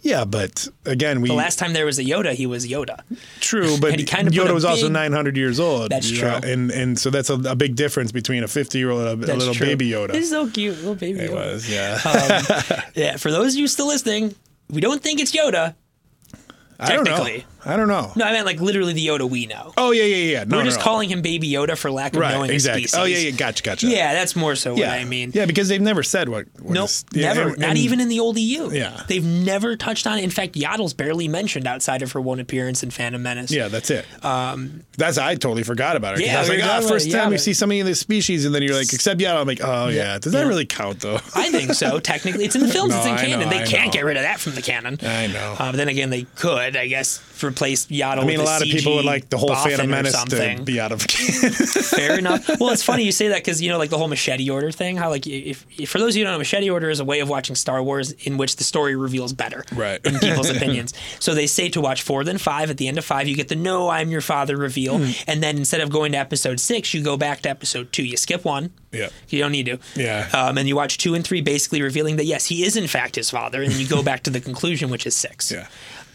yeah, 0.00 0.24
but 0.24 0.66
again, 0.86 1.20
we 1.20 1.28
The 1.28 1.34
last 1.34 1.58
time 1.58 1.72
there 1.74 1.84
was 1.84 1.98
a 1.98 2.04
Yoda, 2.04 2.32
he 2.32 2.46
was 2.46 2.66
Yoda. 2.66 3.00
true, 3.40 3.76
but 3.80 3.90
and 3.90 4.00
he 4.00 4.06
kind 4.06 4.26
of 4.26 4.32
Yoda 4.32 4.54
was 4.54 4.64
also 4.64 4.88
900 4.88 5.36
years 5.36 5.60
old. 5.60 5.90
That's 5.90 6.10
you 6.10 6.18
true. 6.20 6.28
and 6.28 6.70
and 6.70 6.98
so 6.98 7.10
that's 7.10 7.28
a, 7.28 7.34
a 7.34 7.54
big 7.56 7.74
difference 7.76 8.10
between 8.10 8.42
a 8.42 8.48
50 8.48 8.78
year 8.78 8.90
old 8.90 9.02
and 9.06 9.22
a, 9.22 9.26
That's 9.26 9.38
little 9.38 9.52
true. 9.54 9.66
baby 9.66 9.90
Yoda. 9.90 10.14
He's 10.14 10.30
so 10.30 10.48
cute, 10.48 10.76
little 10.78 10.94
baby 10.94 11.20
it 11.20 11.30
Yoda. 11.30 11.34
was, 11.52 11.70
yeah. 11.70 11.98
Yeah. 12.94 13.16
For 13.18 13.30
those 13.30 13.52
of 13.54 13.60
you 13.60 13.66
still 13.68 13.88
listening, 13.88 14.34
we 14.70 14.80
don't 14.80 15.02
think 15.02 15.20
it's 15.20 15.32
Yoda. 15.36 15.74
I 16.80 16.94
don't 16.94 17.04
know. 17.04 17.16
technically. 17.16 17.44
I 17.64 17.76
don't 17.76 17.88
know. 17.88 18.12
No, 18.16 18.24
I 18.24 18.32
meant 18.32 18.46
like 18.46 18.60
literally 18.60 18.92
the 18.92 19.06
Yoda 19.06 19.28
we 19.28 19.46
know. 19.46 19.72
Oh 19.76 19.90
yeah, 19.90 20.04
yeah, 20.04 20.16
yeah. 20.32 20.44
No, 20.44 20.58
We're 20.58 20.64
just 20.64 20.78
no. 20.78 20.84
calling 20.84 21.10
him 21.10 21.22
Baby 21.22 21.50
Yoda 21.50 21.76
for 21.76 21.90
lack 21.90 22.14
of 22.14 22.20
right. 22.20 22.32
knowing 22.32 22.50
Exactly. 22.50 22.82
his 22.82 22.92
species. 22.92 23.02
Oh 23.02 23.06
yeah, 23.06 23.18
yeah. 23.18 23.30
Gotcha, 23.36 23.62
gotcha. 23.62 23.86
Yeah, 23.88 24.12
that's 24.14 24.36
more 24.36 24.54
so 24.54 24.76
yeah. 24.76 24.90
what 24.90 24.98
I 25.00 25.04
mean. 25.04 25.32
Yeah, 25.34 25.44
because 25.46 25.68
they've 25.68 25.80
never 25.80 26.02
said 26.02 26.28
what. 26.28 26.46
what 26.60 26.72
Nope, 26.74 26.84
is- 26.86 27.04
yeah, 27.12 27.32
never. 27.32 27.48
and- 27.50 27.58
not 27.58 27.76
even 27.76 28.00
in 28.00 28.08
the 28.08 28.20
old 28.20 28.38
EU. 28.38 28.70
Yeah. 28.70 29.02
they've 29.08 29.24
never 29.24 29.76
touched 29.76 30.06
on 30.06 30.18
it. 30.18 30.24
In 30.24 30.30
fact, 30.30 30.54
Yaddle's 30.54 30.94
barely 30.94 31.26
mentioned 31.28 31.66
outside 31.66 32.02
of 32.02 32.12
her 32.12 32.20
one 32.20 32.38
appearance 32.40 32.82
in 32.82 32.90
Phantom 32.90 33.22
Menace. 33.22 33.50
Yeah, 33.50 33.68
that's 33.68 33.90
it. 33.90 34.06
Um, 34.24 34.84
that's 34.96 35.18
I 35.18 35.34
totally 35.34 35.62
forgot 35.64 35.96
about 35.96 36.14
it. 36.14 36.18
'cause 36.20 36.26
Yeah, 36.26 36.36
I 36.36 36.40
was 36.40 36.48
like, 36.48 36.60
ah, 36.62 36.80
first 36.86 37.10
time 37.10 37.18
yeah, 37.20 37.28
we 37.28 37.34
but- 37.34 37.40
see 37.40 37.52
somebody 37.54 37.80
in 37.80 37.86
this 37.86 38.00
species, 38.00 38.44
and 38.44 38.54
then 38.54 38.62
you're 38.62 38.74
like, 38.76 38.92
except 38.92 39.20
yeah, 39.20 39.38
I'm 39.38 39.46
like, 39.46 39.60
oh 39.62 39.88
yeah, 39.88 40.18
does 40.18 40.32
that 40.32 40.42
Yeah. 40.42 40.48
really 40.48 40.66
count 40.66 41.00
though? 41.00 41.16
I 41.34 41.50
think 41.50 41.74
so. 41.74 41.98
Technically, 42.08 42.44
it's 42.44 42.54
in 42.54 42.62
the 42.62 42.68
films. 42.68 42.94
It's 42.94 43.04
in 43.06 43.12
I 43.12 43.16
canon. 43.24 43.40
know, 43.40 43.48
they 43.50 43.62
I 43.62 43.66
can't 43.66 43.86
know. 43.86 43.92
get 43.92 44.04
rid 44.04 44.16
of 44.16 44.22
that 44.22 44.38
from 44.40 44.54
the 44.54 44.62
canon. 44.62 44.98
I 45.02 45.26
know. 45.26 45.56
Uh, 45.58 45.72
but 45.72 45.76
then 45.76 45.88
again, 45.88 46.10
they 46.10 46.22
could, 46.36 46.76
I 46.76 46.86
guess, 46.86 47.18
replace 47.48 47.86
Yaddle. 47.86 48.22
I 48.22 48.24
mean, 48.26 48.40
a 48.40 48.44
lot 48.44 48.62
of 48.62 48.68
people 48.68 48.96
would 48.96 49.04
like 49.04 49.28
the 49.30 49.38
whole 49.38 49.54
Phantom 49.54 49.88
Menace 49.90 50.22
to 50.24 50.60
be 50.64 50.78
out 50.80 50.92
of. 50.92 51.02
Fair 51.02 52.18
enough. 52.18 52.48
Well, 52.60 52.70
it's 52.70 52.82
funny 52.82 53.04
you 53.04 53.12
say 53.12 53.28
that 53.28 53.38
because 53.38 53.60
you 53.62 53.68
know, 53.70 53.78
like 53.78 53.90
the 53.90 53.98
whole 53.98 54.08
machete 54.08 54.48
order 54.50 54.70
thing. 54.70 54.96
How 54.96 55.10
like 55.10 55.26
if, 55.26 55.66
if 55.78 55.90
for 55.90 55.98
those 55.98 56.14
of 56.14 56.16
you 56.16 56.22
who 56.22 56.26
don't 56.26 56.34
know, 56.34 56.38
machete 56.38 56.70
order 56.70 56.90
is 56.90 57.00
a 57.00 57.04
way 57.04 57.20
of 57.20 57.28
watching 57.28 57.54
Star 57.56 57.82
Wars 57.82 58.12
in 58.12 58.36
which 58.36 58.56
the 58.56 58.64
story 58.64 58.96
reveals 58.96 59.32
better, 59.32 59.64
Right. 59.74 60.04
in 60.04 60.18
people's 60.18 60.50
opinions. 60.56 60.94
So 61.20 61.34
they 61.34 61.46
say 61.46 61.68
to 61.70 61.80
watch 61.80 62.02
four 62.02 62.24
then 62.24 62.38
five. 62.38 62.70
At 62.70 62.76
the 62.76 62.88
end 62.88 62.98
of 62.98 63.04
five, 63.04 63.28
you 63.28 63.36
get 63.36 63.48
the 63.48 63.56
"No, 63.56 63.88
I'm 63.88 64.10
your 64.10 64.20
father" 64.20 64.56
reveal, 64.56 64.98
Hmm. 64.98 65.10
and 65.26 65.42
then 65.42 65.56
instead 65.56 65.80
of 65.80 65.90
going 65.90 66.12
to 66.12 66.18
episode 66.18 66.60
six, 66.60 66.92
you 66.94 67.02
go 67.02 67.16
back 67.16 67.40
to 67.42 67.50
episode 67.50 67.92
two. 67.92 68.04
You 68.04 68.16
skip 68.16 68.44
one. 68.44 68.70
Yeah. 68.90 69.08
You 69.28 69.40
don't 69.40 69.52
need 69.52 69.66
to. 69.66 69.78
Yeah. 69.96 70.28
Um, 70.32 70.56
and 70.56 70.66
you 70.66 70.74
watch 70.74 70.96
two 70.98 71.14
and 71.14 71.22
three, 71.24 71.42
basically 71.42 71.82
revealing 71.82 72.16
that 72.16 72.24
yes, 72.24 72.46
he 72.46 72.64
is 72.64 72.76
in 72.76 72.86
fact 72.86 73.16
his 73.16 73.28
father, 73.30 73.62
and 73.62 73.70
then 73.72 73.78
you 73.80 73.86
go 73.86 74.02
back 74.02 74.22
to 74.24 74.30
the 74.30 74.40
conclusion, 74.40 74.88
which 74.90 75.06
is 75.06 75.14
six. 75.14 75.50
Yeah. 75.52 75.66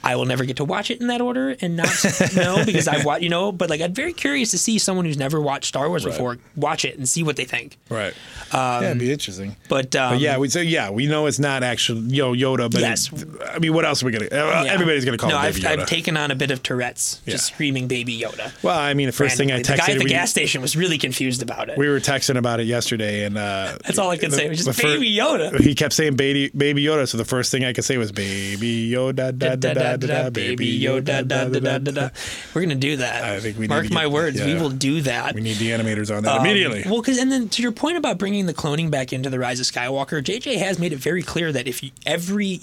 I 0.03 0.15
will 0.15 0.25
never 0.25 0.43
get 0.45 0.57
to 0.57 0.65
watch 0.65 0.91
it 0.91 0.99
in 1.01 1.07
that 1.07 1.21
order 1.21 1.55
and 1.61 1.75
not 1.77 1.87
know 2.35 2.63
because 2.65 2.87
I've 2.87 3.05
watched, 3.05 3.23
you 3.23 3.29
know, 3.29 3.51
but 3.51 3.69
like 3.69 3.79
I'm 3.81 3.93
very 3.93 4.13
curious 4.13 4.51
to 4.51 4.57
see 4.57 4.77
someone 4.77 5.05
who's 5.05 5.17
never 5.17 5.39
watched 5.39 5.65
Star 5.69 5.87
Wars 5.87 6.03
before 6.03 6.37
watch 6.55 6.83
it 6.85 6.97
and 6.97 7.07
see 7.07 7.23
what 7.23 7.35
they 7.37 7.45
think. 7.45 7.77
Right. 7.89 8.13
yeah, 8.53 8.81
it'd 8.81 8.99
be 8.99 9.11
interesting. 9.11 9.55
But, 9.69 9.95
um, 9.95 10.13
But 10.15 10.19
yeah, 10.19 10.37
we 10.37 10.49
say, 10.49 10.63
yeah, 10.63 10.89
we 10.89 11.07
know 11.07 11.25
it's 11.27 11.39
not 11.39 11.63
actual 11.63 11.97
Yo 11.99 12.33
Yoda, 12.35 12.69
but 12.71 12.81
Yes. 12.81 13.07
it's- 13.13 13.49
I 13.55 13.59
mean, 13.59 13.73
what 13.73 13.85
else 13.85 14.03
are 14.03 14.05
we 14.05 14.11
gonna? 14.11 14.25
uh, 14.25 14.63
yeah. 14.65 14.73
Everybody's 14.73 15.05
gonna 15.05 15.17
call 15.17 15.29
no, 15.29 15.37
him 15.37 15.45
I've, 15.45 15.55
Baby 15.55 15.65
Yoda. 15.67 15.79
I've 15.79 15.87
taken 15.87 16.17
on 16.17 16.31
a 16.31 16.35
bit 16.35 16.51
of 16.51 16.61
Tourette's, 16.63 17.21
Yeah. 17.25 17.31
just 17.33 17.47
screaming 17.47 17.87
Baby 17.87 18.19
Yoda. 18.19 18.51
well, 18.63 18.77
I 18.77 18.93
mean, 18.93 19.07
the 19.07 19.11
first 19.13 19.37
thing 19.37 19.51
I 19.51 19.55
randomly. 19.55 19.77
texted, 19.77 19.85
the 19.85 19.87
guy 19.87 19.93
at 19.93 19.97
the 19.99 20.03
we, 20.05 20.09
gas 20.09 20.29
station 20.31 20.61
was 20.61 20.75
really 20.75 20.97
confused 20.97 21.41
about 21.41 21.69
it. 21.69 21.77
we 21.77 21.87
were 21.87 21.99
texting 21.99 22.37
about 22.37 22.59
it 22.59 22.63
yesterday, 22.67 23.23
and 23.25 23.37
uh, 23.37 23.77
That's 23.85 23.97
all 23.97 24.09
I 24.09 24.17
could 24.17 24.33
say. 24.33 24.45
It 24.45 24.49
was 24.49 24.63
just 24.65 24.67
the 24.77 24.81
fir- 24.81 24.95
Baby 24.95 25.15
Yoda. 25.15 25.59
He 25.59 25.75
kept 25.75 25.93
saying 25.93 26.15
baby, 26.15 26.49
baby 26.55 26.83
Yoda, 26.83 27.07
so 27.07 27.17
the 27.17 27.25
first 27.25 27.51
thing 27.51 27.63
I 27.63 27.73
could 27.73 27.85
say 27.85 27.97
was 27.97 28.11
Baby 28.11 28.89
Yoda, 28.91 29.37
da 29.37 29.55
da 29.55 29.73
da 29.73 29.92
da 29.97 30.07
da, 30.07 30.29
baby 30.29 30.79
Yoda, 30.79 31.27
da 31.27 31.45
da 31.45 31.59
da 31.59 31.77
da 31.77 31.91
da. 31.91 32.09
We're 32.53 32.61
gonna 32.61 32.75
do 32.75 32.97
that. 32.97 33.23
I 33.23 33.39
think 33.39 33.57
we 33.57 33.63
need 33.63 33.69
mark 33.69 33.91
my 33.91 34.07
words. 34.07 34.41
We 34.43 34.55
will 34.55 34.69
do 34.69 35.01
that. 35.01 35.35
We 35.35 35.41
need 35.41 35.57
the 35.57 35.69
animators 35.71 36.15
on 36.15 36.23
that 36.23 36.39
Um, 36.39 36.45
immediately. 36.45 36.83
Well, 36.85 37.01
because 37.01 37.17
and 37.17 37.31
then 37.31 37.49
to 37.49 37.61
your 37.61 37.71
point 37.71 37.97
about 37.97 38.17
bringing 38.17 38.45
the 38.45 38.53
cloning 38.53 38.89
back 38.91 39.13
into 39.13 39.29
the 39.29 39.39
Rise 39.39 39.59
of 39.59 39.65
Skywalker, 39.65 40.23
JJ 40.23 40.57
has 40.57 40.79
made 40.79 40.93
it 40.93 40.97
very 40.99 41.21
clear 41.23 41.51
that 41.51 41.67
if 41.67 41.83
you, 41.83 41.91
every 42.05 42.61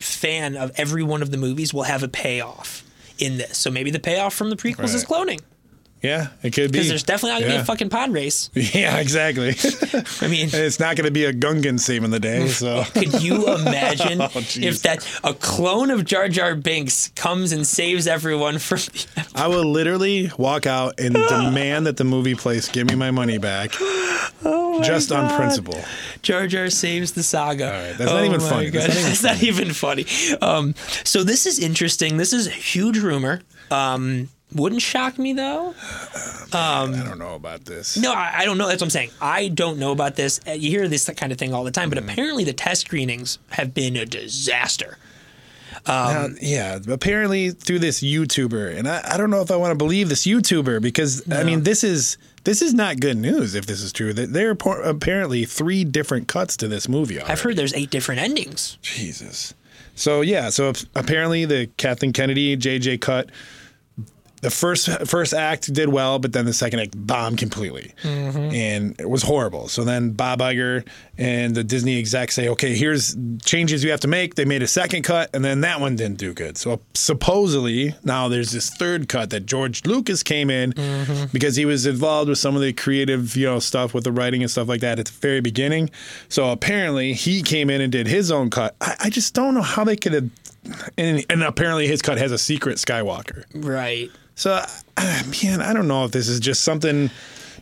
fan 0.00 0.56
of 0.56 0.72
every 0.76 1.02
one 1.02 1.22
of 1.22 1.30
the 1.30 1.36
movies 1.36 1.72
will 1.72 1.84
have 1.84 2.02
a 2.02 2.08
payoff 2.08 2.82
in 3.18 3.38
this. 3.38 3.56
So 3.58 3.70
maybe 3.70 3.90
the 3.90 4.00
payoff 4.00 4.34
from 4.34 4.50
the 4.50 4.56
prequels 4.56 4.94
is 4.94 5.04
cloning 5.04 5.40
yeah, 6.02 6.28
it 6.42 6.52
could 6.52 6.72
be. 6.72 6.78
because 6.78 6.88
there's 6.88 7.02
definitely 7.04 7.30
not 7.32 7.40
gonna 7.42 7.54
be 7.54 7.60
a 7.62 7.64
fucking 7.64 7.88
pod 7.90 8.10
race. 8.12 8.50
Yeah, 8.74 8.98
exactly. 8.98 9.50
I 10.20 10.28
mean. 10.28 10.44
and 10.46 10.54
it's 10.54 10.80
not 10.80 10.96
going 10.96 11.04
to 11.04 11.10
be 11.12 11.24
a 11.26 11.32
Gungan 11.32 11.78
saving 11.78 12.10
the 12.10 12.18
day. 12.20 12.48
So 12.48 12.84
Could 12.94 13.22
you 13.22 13.46
imagine 13.54 14.20
Oh, 14.20 14.30
if 14.34 14.82
that 14.82 15.06
a 15.24 15.34
clone 15.34 15.90
of 15.90 16.04
Jar 16.04 16.28
Jar 16.28 16.54
Binks 16.54 17.08
comes 17.16 17.52
and 17.52 17.66
saves 17.66 18.06
everyone 18.06 18.58
from 18.58 18.78
the 18.78 19.26
I 19.34 19.46
will 19.48 19.64
literally 19.64 20.30
walk 20.38 20.66
out 20.66 20.98
and 21.00 21.14
demand 21.14 21.86
that 21.86 21.96
the 21.96 22.04
movie 22.04 22.34
place 22.34 22.68
give 22.68 22.88
me 22.88 22.94
my 22.94 23.10
money 23.10 23.38
back, 23.38 23.72
just 24.82 25.12
on 25.12 25.34
principle. 25.36 25.78
Jar 26.22 26.46
Jar 26.46 26.70
saves 26.70 27.12
the 27.12 27.22
saga. 27.22 27.66
All 27.66 27.72
right, 27.72 27.98
that's 27.98 28.10
not 28.10 28.24
even 28.24 28.40
my 28.42 28.48
funny. 28.48 28.70
God. 28.70 28.82
That's 28.90 28.94
not 28.94 28.96
even 28.96 29.08
That's 29.08 29.22
not 29.22 29.42
even 29.42 29.72
funny. 29.72 30.06
Um, 30.40 30.74
so 31.04 31.24
this 31.24 31.46
is 31.46 31.58
interesting. 31.58 32.16
This 32.16 32.32
is 32.32 32.46
a 32.46 32.50
huge 32.50 32.98
rumor. 32.98 33.42
Um, 33.70 34.28
wouldn't 34.54 34.82
shock 34.82 35.18
me 35.18 35.32
though. 35.32 35.74
I 36.52 36.86
don't 37.06 37.18
know 37.18 37.34
about 37.34 37.64
this. 37.64 37.96
No, 37.96 38.12
I, 38.12 38.32
I 38.38 38.44
don't 38.44 38.58
know. 38.58 38.68
That's 38.68 38.80
what 38.82 38.86
I'm 38.86 38.90
saying. 38.90 39.10
I 39.20 39.48
don't 39.48 39.78
know 39.78 39.92
about 39.92 40.16
this. 40.16 40.40
Uh, 40.46 40.52
You 40.52 40.70
hear 40.70 40.88
this 40.88 41.08
kind 41.16 41.32
of 41.32 41.38
thing 41.38 41.54
all 41.54 41.64
the 41.64 41.70
time, 41.70 41.88
but 41.88 41.98
Mm-hmm. 41.98 42.08
apparently 42.10 42.44
the 42.44 42.52
test 42.52 42.82
screenings 42.82 43.38
have 43.50 43.72
been 43.74 43.96
a 43.96 44.04
disaster. 44.06 44.98
Now, 45.86 46.28
yeah, 46.40 46.78
apparently 46.88 47.50
through 47.50 47.80
this 47.80 48.02
YouTuber, 48.02 48.76
and 48.78 48.86
I, 48.88 49.02
I 49.14 49.16
don't 49.16 49.30
know 49.30 49.40
if 49.40 49.50
I 49.50 49.56
want 49.56 49.72
to 49.72 49.76
believe 49.76 50.08
this 50.08 50.24
YouTuber 50.26 50.80
because 50.80 51.28
I 51.32 51.42
mean 51.42 51.62
this 51.62 51.82
is 51.82 52.18
this 52.44 52.62
is 52.62 52.72
not 52.74 53.00
good 53.00 53.16
news 53.16 53.54
if 53.56 53.66
this 53.66 53.80
is 53.82 53.92
true. 53.92 54.12
That 54.12 54.32
there 54.32 54.50
are 54.50 54.82
apparently 54.82 55.44
three 55.44 55.82
different 55.84 56.28
cuts 56.28 56.56
to 56.58 56.68
this 56.68 56.88
movie. 56.88 57.16
Already. 57.16 57.32
I've 57.32 57.40
heard 57.40 57.56
there's 57.56 57.74
eight 57.74 57.90
different 57.90 58.20
endings. 58.20 58.78
Jesus. 58.82 59.54
So 59.96 60.20
yeah, 60.20 60.50
so 60.50 60.68
ap- 60.70 60.76
apparently 60.94 61.44
the 61.46 61.68
Kathleen 61.78 62.12
Kennedy 62.12 62.56
JJ 62.56 63.00
cut. 63.00 63.30
The 64.42 64.50
first 64.50 64.88
first 65.06 65.32
act 65.32 65.72
did 65.72 65.88
well, 65.88 66.18
but 66.18 66.32
then 66.32 66.46
the 66.46 66.52
second 66.52 66.80
act 66.80 66.94
bombed 66.96 67.38
completely, 67.38 67.94
mm-hmm. 68.02 68.52
and 68.52 69.00
it 69.00 69.08
was 69.08 69.22
horrible. 69.22 69.68
So 69.68 69.84
then 69.84 70.10
Bob 70.10 70.40
Iger 70.40 70.84
and 71.16 71.54
the 71.54 71.62
Disney 71.62 71.96
execs 71.98 72.34
say, 72.34 72.48
"Okay, 72.48 72.74
here's 72.74 73.16
changes 73.44 73.84
you 73.84 73.92
have 73.92 74.00
to 74.00 74.08
make." 74.08 74.34
They 74.34 74.44
made 74.44 74.62
a 74.62 74.66
second 74.66 75.02
cut, 75.04 75.30
and 75.32 75.44
then 75.44 75.60
that 75.60 75.80
one 75.80 75.94
didn't 75.94 76.18
do 76.18 76.34
good. 76.34 76.58
So 76.58 76.80
supposedly 76.94 77.94
now 78.02 78.26
there's 78.26 78.50
this 78.50 78.68
third 78.68 79.08
cut 79.08 79.30
that 79.30 79.46
George 79.46 79.86
Lucas 79.86 80.24
came 80.24 80.50
in 80.50 80.72
mm-hmm. 80.72 81.26
because 81.32 81.54
he 81.54 81.64
was 81.64 81.86
involved 81.86 82.28
with 82.28 82.38
some 82.38 82.56
of 82.56 82.62
the 82.62 82.72
creative, 82.72 83.36
you 83.36 83.46
know, 83.46 83.60
stuff 83.60 83.94
with 83.94 84.02
the 84.02 84.12
writing 84.12 84.42
and 84.42 84.50
stuff 84.50 84.66
like 84.66 84.80
that 84.80 84.98
at 84.98 85.06
the 85.06 85.12
very 85.12 85.40
beginning. 85.40 85.88
So 86.28 86.50
apparently 86.50 87.12
he 87.12 87.42
came 87.42 87.70
in 87.70 87.80
and 87.80 87.92
did 87.92 88.08
his 88.08 88.32
own 88.32 88.50
cut. 88.50 88.74
I, 88.80 88.96
I 89.04 89.10
just 89.10 89.34
don't 89.34 89.54
know 89.54 89.62
how 89.62 89.84
they 89.84 89.96
could 89.96 90.12
have. 90.14 90.30
And, 90.96 91.24
and 91.28 91.42
apparently 91.42 91.86
his 91.86 92.02
cut 92.02 92.18
has 92.18 92.32
a 92.32 92.38
secret 92.38 92.78
Skywalker. 92.78 93.44
Right. 93.54 94.10
So, 94.34 94.52
uh, 94.52 94.66
man, 95.42 95.60
I 95.60 95.72
don't 95.72 95.88
know 95.88 96.04
if 96.04 96.12
this 96.12 96.28
is 96.28 96.40
just 96.40 96.62
something 96.62 97.10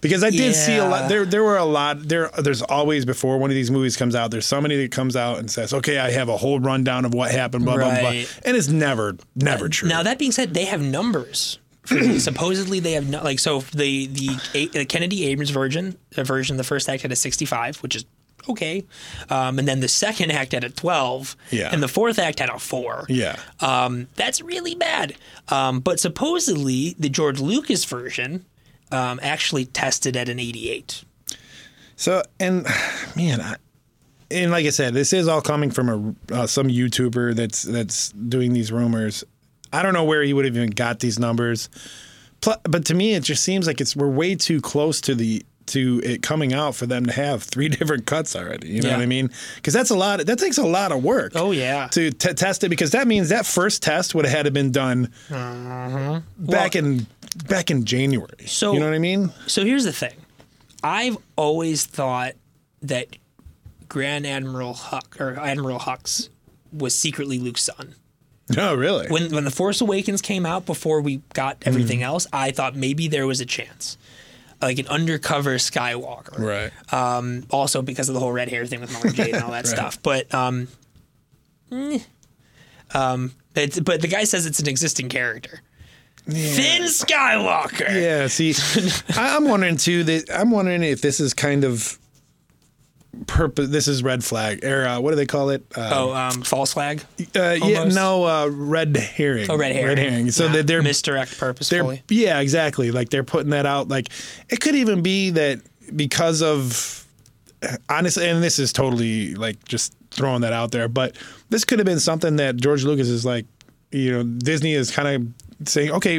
because 0.00 0.24
I 0.24 0.30
did 0.30 0.54
see 0.54 0.76
a 0.76 0.85
lot. 0.85 1.09
There, 1.09 1.24
there 1.24 1.42
were 1.42 1.59
a 1.59 1.64
lot. 1.64 2.09
There, 2.09 2.30
there's 2.38 2.62
always 2.62 3.04
before 3.04 3.38
one 3.38 3.50
of 3.50 3.54
these 3.54 3.70
movies 3.70 3.96
comes 3.96 4.14
out. 4.14 4.30
There's 4.30 4.46
somebody 4.46 4.80
that 4.83 4.92
comes 4.92 5.16
out 5.16 5.38
and 5.38 5.50
says, 5.50 5.74
"Okay, 5.74 5.98
I 5.98 6.11
have 6.11 6.28
a 6.28 6.37
whole 6.37 6.61
rundown 6.61 7.04
of 7.04 7.14
what 7.14 7.30
happened." 7.30 7.64
Blah 7.64 7.76
blah 7.76 8.00
blah, 8.00 8.11
and 8.11 8.56
it's 8.56 8.68
never, 8.68 9.16
never 9.35 9.68
true. 9.68 9.88
Now 9.88 10.02
that 10.02 10.18
being 10.18 10.33
said, 10.33 10.54
they 10.54 10.64
have 10.66 10.80
numbers. 10.80 11.59
Supposedly 12.18 12.80
they 12.80 12.92
have 12.92 13.09
no, 13.09 13.22
like 13.22 13.38
so 13.38 13.61
the 13.61 14.06
the, 14.06 14.68
the 14.72 14.85
Kennedy 14.85 15.26
Abrams 15.26 15.50
version 15.50 15.96
uh, 16.16 16.24
version 16.24 16.56
the 16.56 16.64
first 16.64 16.88
act 16.88 17.02
had 17.02 17.12
a 17.12 17.16
65, 17.16 17.78
which 17.78 17.96
is 17.96 18.04
okay, 18.48 18.85
um, 19.29 19.59
and 19.59 19.66
then 19.68 19.81
the 19.81 19.88
second 19.88 20.31
act 20.33 20.53
had 20.53 20.64
a 20.64 20.70
12, 20.70 21.37
Yeah. 21.50 21.70
and 21.72 21.83
the 21.83 21.88
fourth 21.88 22.18
act 22.18 22.38
had 22.40 22.48
a 22.48 22.59
four. 22.59 23.05
yeah, 23.09 23.37
Um, 23.61 24.09
that's 24.16 24.40
really 24.40 24.74
bad. 24.74 25.14
Um, 25.48 25.81
but 25.81 26.00
supposedly 26.00 26.94
the 26.98 27.09
George 27.09 27.40
Lucas 27.40 27.85
version 27.85 28.44
um, 28.92 29.20
actually 29.22 29.66
tested 29.66 30.16
at 30.16 30.29
an 30.29 30.38
88. 30.38 31.05
So 31.96 32.22
and 32.38 32.64
man, 33.16 33.40
I, 33.40 33.57
and 34.31 34.50
like 34.50 34.64
I 34.66 34.70
said, 34.70 34.94
this 34.94 35.12
is 35.12 35.29
all 35.29 35.42
coming 35.42 35.70
from 35.70 36.16
a 36.31 36.35
uh, 36.35 36.46
some 36.46 36.68
YouTuber 36.68 37.35
that's 37.35 37.62
that's 37.62 38.11
doing 38.11 38.53
these 38.53 38.70
rumors. 38.72 39.24
I 39.72 39.83
don't 39.83 39.92
know 39.92 40.05
where 40.05 40.22
he 40.22 40.33
would 40.33 40.44
have 40.44 40.57
even 40.57 40.70
got 40.70 41.00
these 41.00 41.18
numbers. 41.18 41.68
Pl- 42.40 42.57
But 42.64 42.85
to 42.87 42.94
me, 42.94 43.14
it 43.14 43.22
just 43.22 43.44
seems 43.44 43.66
like 43.66 43.81
it's 43.81 43.94
we're 43.94 44.09
way 44.09 44.35
too 44.35 44.61
close 44.61 45.00
to 45.03 45.14
the 45.14 45.44
to 45.70 46.00
it 46.04 46.22
coming 46.22 46.52
out 46.52 46.74
for 46.74 46.87
them 46.87 47.06
to 47.06 47.12
have 47.12 47.42
three 47.42 47.68
different 47.78 48.06
cuts 48.06 48.37
already. 48.37 48.68
You 48.68 48.83
know 48.83 48.90
Yeah. 48.90 48.96
what 48.96 49.02
I 49.02 49.06
mean? 49.06 49.30
Because 49.56 49.74
that's 49.74 49.90
a 49.90 49.96
lot. 49.96 50.20
Of, 50.20 50.26
That 50.26 50.38
takes 50.38 50.59
a 50.59 50.66
lot 50.66 50.92
of 50.92 51.02
work. 51.02 51.33
Oh, 51.35 51.52
yeah. 51.52 51.88
To 51.88 52.11
t- 52.11 52.35
test 52.35 52.64
it 52.64 52.68
because 52.68 52.90
that 52.92 53.06
means 53.06 53.30
that 53.30 53.46
first 53.46 53.83
test 53.83 54.14
would 54.14 54.26
have 54.26 54.35
had 54.35 54.44
to 54.44 54.50
been 54.50 54.72
done 54.72 55.11
mm-hmm. 55.28 56.44
back 56.44 56.76
in 56.76 57.06
back 57.48 57.70
in 57.70 57.85
January. 57.85 58.46
So- 58.46 58.72
you 58.72 58.80
know 58.80 58.87
what 58.87 58.94
I 58.94 58.98
mean? 58.98 59.33
So 59.46 59.64
here's 59.64 59.85
the 59.85 59.92
thing. 59.92 60.14
I've 60.83 61.18
always 61.37 61.85
thought 61.87 62.35
that 62.83 63.09
Grand 63.88 64.26
Admiral 64.26 64.74
Huck 64.74 65.16
or 65.20 65.38
Admiral 65.38 65.78
Hux 65.78 66.28
was 66.72 66.94
secretly 66.94 67.38
Luke's 67.38 67.62
son. 67.62 67.94
No, 68.48 68.70
oh, 68.70 68.74
really. 68.74 69.09
When 69.09 69.33
when 69.33 69.44
The 69.44 69.50
Force 69.50 69.80
Awakens 69.80 70.22
came 70.22 70.46
out 70.46 70.66
before 70.66 71.00
we 71.00 71.22
got 71.35 71.59
everything 71.62 71.98
hmm. 71.98 72.04
else, 72.04 72.26
I 72.33 72.50
thought 72.50 72.74
maybe 72.74 73.09
there 73.09 73.26
was 73.26 73.40
a 73.40 73.46
chance. 73.46 73.98
Like 74.62 74.78
an 74.78 74.88
undercover 74.88 75.54
Skywalker. 75.56 76.38
right. 76.38 76.92
Um, 76.92 77.44
also 77.50 77.80
because 77.82 78.08
of 78.08 78.14
the 78.14 78.20
whole 78.20 78.32
red 78.32 78.48
hair 78.48 78.66
thing 78.66 78.80
with 78.80 78.92
Mara 78.92 79.10
Jade 79.12 79.34
and 79.34 79.44
all 79.44 79.52
that 79.52 79.66
stuff. 79.76 80.02
But 80.02 80.32
um, 80.34 80.68
eh. 81.72 81.98
um, 82.94 83.32
it's, 83.54 83.80
but 83.80 84.02
the 84.02 84.08
guy 84.08 84.24
says 84.24 84.44
it's 84.46 84.60
an 84.60 84.68
existing 84.68 85.08
character. 85.08 85.60
Finn 86.26 86.82
Skywalker. 86.82 87.88
Yeah, 87.88 88.26
see, 88.26 88.54
I- 89.18 89.36
I'm 89.36 89.48
wondering 89.48 89.76
too 89.76 90.04
that 90.04 90.30
I'm 90.30 90.50
wondering 90.50 90.82
if 90.82 91.00
this 91.00 91.18
is 91.20 91.32
kind 91.34 91.64
of 91.64 91.98
purpose. 93.26 93.68
This 93.68 93.87
is 93.88 94.02
red 94.02 94.22
flag 94.24 94.64
or 94.64 94.87
uh, 94.87 95.00
what 95.00 95.11
do 95.11 95.16
they 95.16 95.26
call 95.26 95.50
it? 95.50 95.64
Uh, 95.76 95.90
Oh, 95.92 96.12
um, 96.14 96.42
false 96.42 96.72
flag. 96.72 97.02
uh, 97.37 97.56
yeah, 97.62 97.85
no, 97.85 98.24
uh, 98.24 98.48
red 98.50 98.96
herring. 98.96 99.50
Oh, 99.50 99.56
red 99.56 99.72
herring. 99.72 99.88
Red 99.88 99.98
herring. 99.98 100.30
So 100.30 100.46
Yeah. 100.46 100.52
that 100.52 100.66
they're 100.66 100.83
misdirect 100.83 101.33
they're 101.38 101.48
purposefully. 101.52 102.02
yeah, 102.09 102.40
exactly. 102.40 102.90
Like 102.90 103.11
they're 103.11 103.24
putting 103.24 103.50
that 103.50 103.66
out. 103.66 103.88
Like 103.88 104.09
it 104.48 104.61
could 104.61 104.74
even 104.74 105.02
be 105.02 105.30
that 105.30 105.61
because 105.94 106.42
of 106.42 107.06
honestly, 107.88 108.28
and 108.28 108.42
this 108.42 108.59
is 108.59 108.72
totally 108.72 109.35
like 109.35 109.62
just 109.64 109.94
throwing 110.11 110.40
that 110.42 110.52
out 110.52 110.72
there, 110.72 110.88
but 110.88 111.14
this 111.50 111.64
could 111.64 111.78
have 111.78 111.87
been 111.87 112.00
something 112.00 112.37
that 112.37 112.56
George 112.56 112.85
Lucas 112.85 113.09
is 113.09 113.24
like, 113.24 113.46
you 113.92 114.12
know, 114.12 114.22
Disney 114.22 114.72
is 114.74 114.90
kind 114.90 115.09
of 115.61 115.68
saying, 115.68 115.90
okay, 115.90 116.18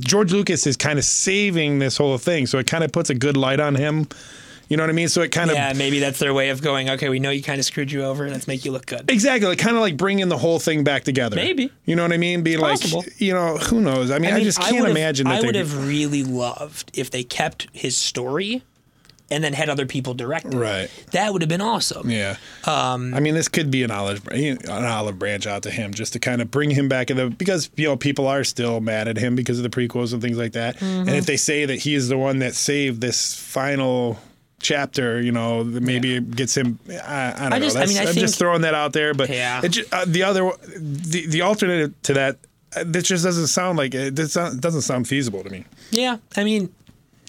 George 0.00 0.32
Lucas 0.32 0.66
is 0.66 0.76
kind 0.76 0.98
of 0.98 1.04
saving 1.04 1.78
this 1.78 1.96
whole 1.96 2.18
thing, 2.18 2.46
so 2.46 2.58
it 2.58 2.66
kind 2.66 2.82
of 2.82 2.90
puts 2.90 3.08
a 3.10 3.14
good 3.14 3.36
light 3.36 3.60
on 3.60 3.74
him. 3.76 4.08
You 4.68 4.76
know 4.76 4.82
what 4.82 4.90
I 4.90 4.94
mean? 4.94 5.08
So 5.08 5.22
it 5.22 5.30
kind 5.30 5.50
of 5.50 5.56
yeah, 5.56 5.72
maybe 5.74 6.00
that's 6.00 6.18
their 6.18 6.34
way 6.34 6.48
of 6.50 6.60
going. 6.60 6.90
Okay, 6.90 7.08
we 7.08 7.20
know 7.20 7.30
you 7.30 7.42
kind 7.42 7.58
of 7.58 7.64
screwed 7.64 7.92
you 7.92 8.02
over. 8.02 8.24
And 8.24 8.32
let's 8.32 8.48
make 8.48 8.64
you 8.64 8.72
look 8.72 8.86
good. 8.86 9.10
Exactly, 9.10 9.48
like, 9.48 9.58
kind 9.58 9.76
of 9.76 9.82
like 9.82 9.96
bringing 9.96 10.28
the 10.28 10.38
whole 10.38 10.58
thing 10.58 10.82
back 10.82 11.04
together. 11.04 11.36
Maybe. 11.36 11.70
you 11.84 11.94
know 11.94 12.02
what 12.02 12.12
I 12.12 12.16
mean? 12.16 12.42
Be 12.42 12.56
like, 12.56 12.80
possible. 12.80 13.04
you 13.18 13.32
know, 13.32 13.58
who 13.58 13.80
knows? 13.80 14.10
I 14.10 14.18
mean, 14.18 14.32
I, 14.32 14.36
mean, 14.36 14.44
just 14.44 14.60
can't 14.60 14.80
would've- 14.80 14.90
imagine 14.90 15.26
that 15.28 15.42
I 15.42 15.46
would 15.46 15.54
have 15.54 15.86
really 15.86 16.24
loved 16.24 16.90
if 16.94 17.10
they 17.10 17.22
kept 17.22 17.68
his 17.72 17.96
story 17.96 18.62
and 19.30 19.42
then 19.42 19.52
had 19.52 19.68
other 19.68 19.86
people 19.86 20.14
direct 20.14 20.46
it. 20.46 20.54
Right. 20.54 20.90
That 21.12 21.32
would 21.32 21.42
have 21.42 21.48
been 21.48 21.60
awesome. 21.60 22.10
Yeah. 22.10 22.36
Um, 22.64 23.14
I 23.14 23.20
mean, 23.20 23.34
this 23.34 23.48
could 23.48 23.70
be 23.70 23.82
an 23.82 23.90
olive 23.90 24.26
an 24.28 24.58
olive 24.68 25.18
branch 25.18 25.46
out 25.46 25.62
to 25.64 25.70
him 25.70 25.94
just 25.94 26.12
to 26.12 26.18
kind 26.18 26.40
of 26.40 26.50
bring 26.50 26.70
him 26.70 26.88
back 26.88 27.10
in 27.10 27.16
the 27.16 27.30
because 27.30 27.70
you 27.76 27.88
know 27.88 27.96
people 27.96 28.26
are 28.28 28.44
still 28.44 28.80
mad 28.80 29.08
at 29.08 29.16
him 29.16 29.34
because 29.34 29.58
of 29.58 29.62
the 29.62 29.70
prequels 29.70 30.12
and 30.12 30.22
things 30.22 30.38
like 30.38 30.52
that. 30.52 30.76
Mm-hmm. 30.76 31.08
And 31.08 31.10
if 31.10 31.26
they 31.26 31.36
say 31.36 31.66
that 31.66 31.80
he 31.80 31.94
is 31.94 32.08
the 32.08 32.18
one 32.18 32.38
that 32.38 32.54
saved 32.54 33.00
this 33.00 33.34
final 33.34 34.18
chapter, 34.66 35.20
you 35.20 35.32
know, 35.32 35.64
maybe 35.64 36.16
it 36.16 36.30
gets 36.34 36.56
him. 36.56 36.78
I, 36.88 36.92
I 36.92 37.30
don't 37.44 37.52
I 37.54 37.58
know. 37.58 37.64
just- 37.66 37.76
I 37.76 37.86
mean, 37.86 37.96
I 37.98 38.00
I'm 38.02 38.06
think- 38.08 38.18
just 38.18 38.38
throwing 38.38 38.62
that 38.62 38.74
out 38.74 38.92
there, 38.92 39.14
but 39.14 39.28
Yeah. 39.30 39.60
it, 39.64 39.68
ju- 39.70 39.84
uh, 39.92 40.04
the 40.06 40.22
other, 40.24 40.50
the 40.76 41.26
the 41.26 41.42
alternative 41.42 41.94
to 42.02 42.14
that, 42.14 42.38
uh, 42.76 42.84
this 42.86 43.04
just 43.04 43.24
doesn't 43.24 43.46
sound 43.46 43.78
like 43.78 43.94
it. 43.94 44.16
Sound- 44.30 44.60
doesn't 44.60 44.82
sound 44.82 45.06
feasible 45.08 45.42
to 45.44 45.50
me. 45.50 45.64
Yeah, 45.90 46.16
I 46.36 46.44
mean, 46.44 46.70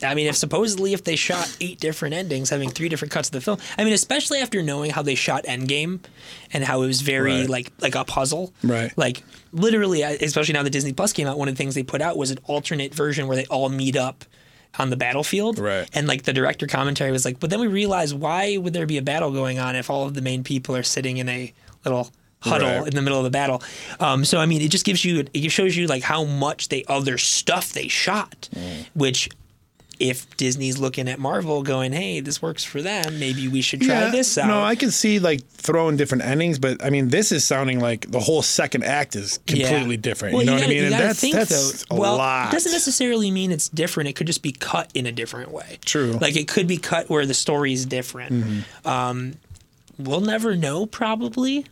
I 0.03 0.13
mean, 0.13 0.27
if 0.27 0.35
supposedly 0.37 0.93
if 0.93 1.03
they 1.03 1.15
shot 1.15 1.47
eight 1.59 1.79
different 1.79 2.13
endings, 2.13 2.49
having 2.51 2.69
three 2.69 2.87
different 2.89 3.11
cuts 3.11 3.29
of 3.29 3.33
the 3.33 3.41
film, 3.41 3.57
I 3.79 3.83
mean, 3.83 3.93
especially 3.93 4.39
after 4.39 4.61
knowing 4.61 4.91
how 4.91 5.01
they 5.01 5.15
shot 5.15 5.43
Endgame 5.45 5.99
and 6.53 6.63
how 6.63 6.83
it 6.83 6.87
was 6.87 7.01
very 7.01 7.41
Right. 7.41 7.49
like 7.49 7.71
like 7.81 7.95
a 7.95 8.03
puzzle, 8.05 8.53
Right. 8.63 8.91
Like 8.97 9.23
literally, 9.51 10.01
especially 10.03 10.53
now 10.53 10.63
that 10.63 10.69
Disney 10.71 10.93
Plus 10.93 11.13
came 11.13 11.27
out, 11.27 11.37
one 11.39 11.47
of 11.47 11.55
the 11.55 11.57
things 11.57 11.73
they 11.73 11.83
put 11.83 12.01
out 12.01 12.15
was 12.17 12.29
an 12.29 12.37
alternate 12.45 12.93
version 12.93 13.25
where 13.27 13.35
they 13.37 13.45
all 13.45 13.69
meet 13.69 13.95
up 13.95 14.23
on 14.79 14.89
the 14.89 14.97
battlefield, 14.97 15.59
Right. 15.59 15.89
And 15.93 16.07
like 16.07 16.23
the 16.23 16.33
director 16.33 16.67
commentary 16.67 17.11
was 17.11 17.25
like, 17.25 17.39
but 17.39 17.49
then 17.49 17.59
we 17.59 17.67
realized 17.67 18.17
why 18.17 18.57
would 18.57 18.73
there 18.73 18.85
be 18.85 18.97
a 18.97 19.01
battle 19.01 19.31
going 19.31 19.59
on 19.59 19.75
if 19.75 19.89
all 19.89 20.05
of 20.05 20.13
the 20.13 20.21
main 20.21 20.43
people 20.43 20.75
are 20.75 20.83
sitting 20.83 21.17
in 21.17 21.27
a 21.29 21.53
little 21.85 22.11
huddle 22.41 22.67
Right. 22.79 22.87
in 22.87 22.93
the 22.95 23.01
middle 23.01 23.17
of 23.17 23.23
the 23.23 23.31
battle. 23.31 23.63
Um, 23.99 24.23
so 24.23 24.37
I 24.39 24.45
mean, 24.45 24.61
it 24.61 24.69
just 24.69 24.85
gives 24.85 25.03
you 25.03 25.25
it 25.33 25.49
shows 25.51 25.75
you 25.75 25.87
like 25.87 26.03
how 26.03 26.23
much 26.25 26.69
they 26.69 26.83
other 26.87 27.17
stuff 27.17 27.73
they 27.73 27.87
shot, 27.87 28.49
Mm. 28.55 28.85
which. 28.93 29.29
If 29.99 30.35
Disney's 30.37 30.77
looking 30.77 31.07
at 31.07 31.19
Marvel, 31.19 31.63
going, 31.63 31.91
"Hey, 31.91 32.19
this 32.19 32.41
works 32.41 32.63
for 32.63 32.81
them. 32.81 33.19
Maybe 33.19 33.47
we 33.47 33.61
should 33.61 33.81
try 33.81 34.09
this 34.11 34.37
out." 34.37 34.47
No, 34.47 34.61
I 34.61 34.75
can 34.75 34.91
see 34.91 35.19
like 35.19 35.43
throwing 35.47 35.97
different 35.97 36.23
endings, 36.23 36.59
but 36.59 36.83
I 36.83 36.89
mean, 36.89 37.09
this 37.09 37.31
is 37.31 37.43
sounding 37.43 37.79
like 37.79 38.09
the 38.11 38.19
whole 38.19 38.41
second 38.41 38.83
act 38.83 39.15
is 39.15 39.39
Yeah. 39.47 39.67
completely 39.69 39.97
different. 39.97 40.33
Well, 40.35 40.43
you 40.43 40.47
know 40.47 40.57
gotta, 40.57 40.65
what 40.65 40.65
I 40.65 40.69
mean? 40.69 40.77
You 40.77 40.83
And 40.85 40.93
that's 40.93 41.19
think, 41.19 41.35
that's 41.35 41.83
though, 41.85 41.95
a 41.95 41.99
well, 41.99 42.17
lot. 42.17 42.49
It 42.49 42.51
doesn't 42.51 42.71
necessarily 42.71 43.31
mean 43.31 43.51
it's 43.51 43.69
different. 43.69 44.09
It 44.09 44.15
could 44.15 44.27
just 44.27 44.41
be 44.43 44.51
cut 44.51 44.91
in 44.93 45.05
a 45.05 45.11
different 45.11 45.51
way. 45.51 45.79
True. 45.85 46.11
Like 46.13 46.35
it 46.35 46.47
could 46.47 46.67
be 46.67 46.77
cut 46.77 47.09
where 47.09 47.25
the 47.25 47.33
story 47.33 47.73
is 47.73 47.85
different. 47.85 48.33
Mm-hmm. 48.33 48.87
Um, 48.87 49.33
we'll 49.97 50.21
never 50.21 50.55
know, 50.55 50.85
probably, 50.85 51.65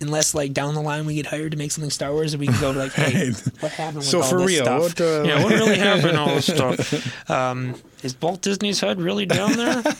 unless 0.00 0.34
like 0.34 0.52
down 0.52 0.74
the 0.74 0.80
line 0.82 1.06
we 1.06 1.14
get 1.14 1.26
hired 1.26 1.52
to 1.52 1.58
make 1.58 1.70
something 1.72 1.90
Star 1.90 2.12
Wars 2.12 2.32
and 2.34 2.40
we 2.40 2.46
can 2.46 2.60
go 2.60 2.70
like, 2.70 2.92
hey, 2.92 3.28
Right. 3.30 3.42
what 3.60 3.72
happened 3.72 3.96
with 3.98 4.04
So 4.06 4.22
all 4.22 4.28
for 4.28 4.38
this 4.38 4.46
real, 4.46 4.64
stuff? 4.64 4.80
what, 4.82 5.00
uh, 5.00 5.22
yeah, 5.24 5.42
what 5.42 5.52
really 5.52 5.78
happened? 5.78 6.16
All 6.18 6.28
this 6.28 6.46
stuff. 6.54 7.30
Um, 7.30 7.74
is 8.02 8.14
Walt 8.20 8.40
Disney's 8.42 8.80
head 8.80 9.00
really 9.00 9.26
down 9.26 9.52
there? 9.54 9.82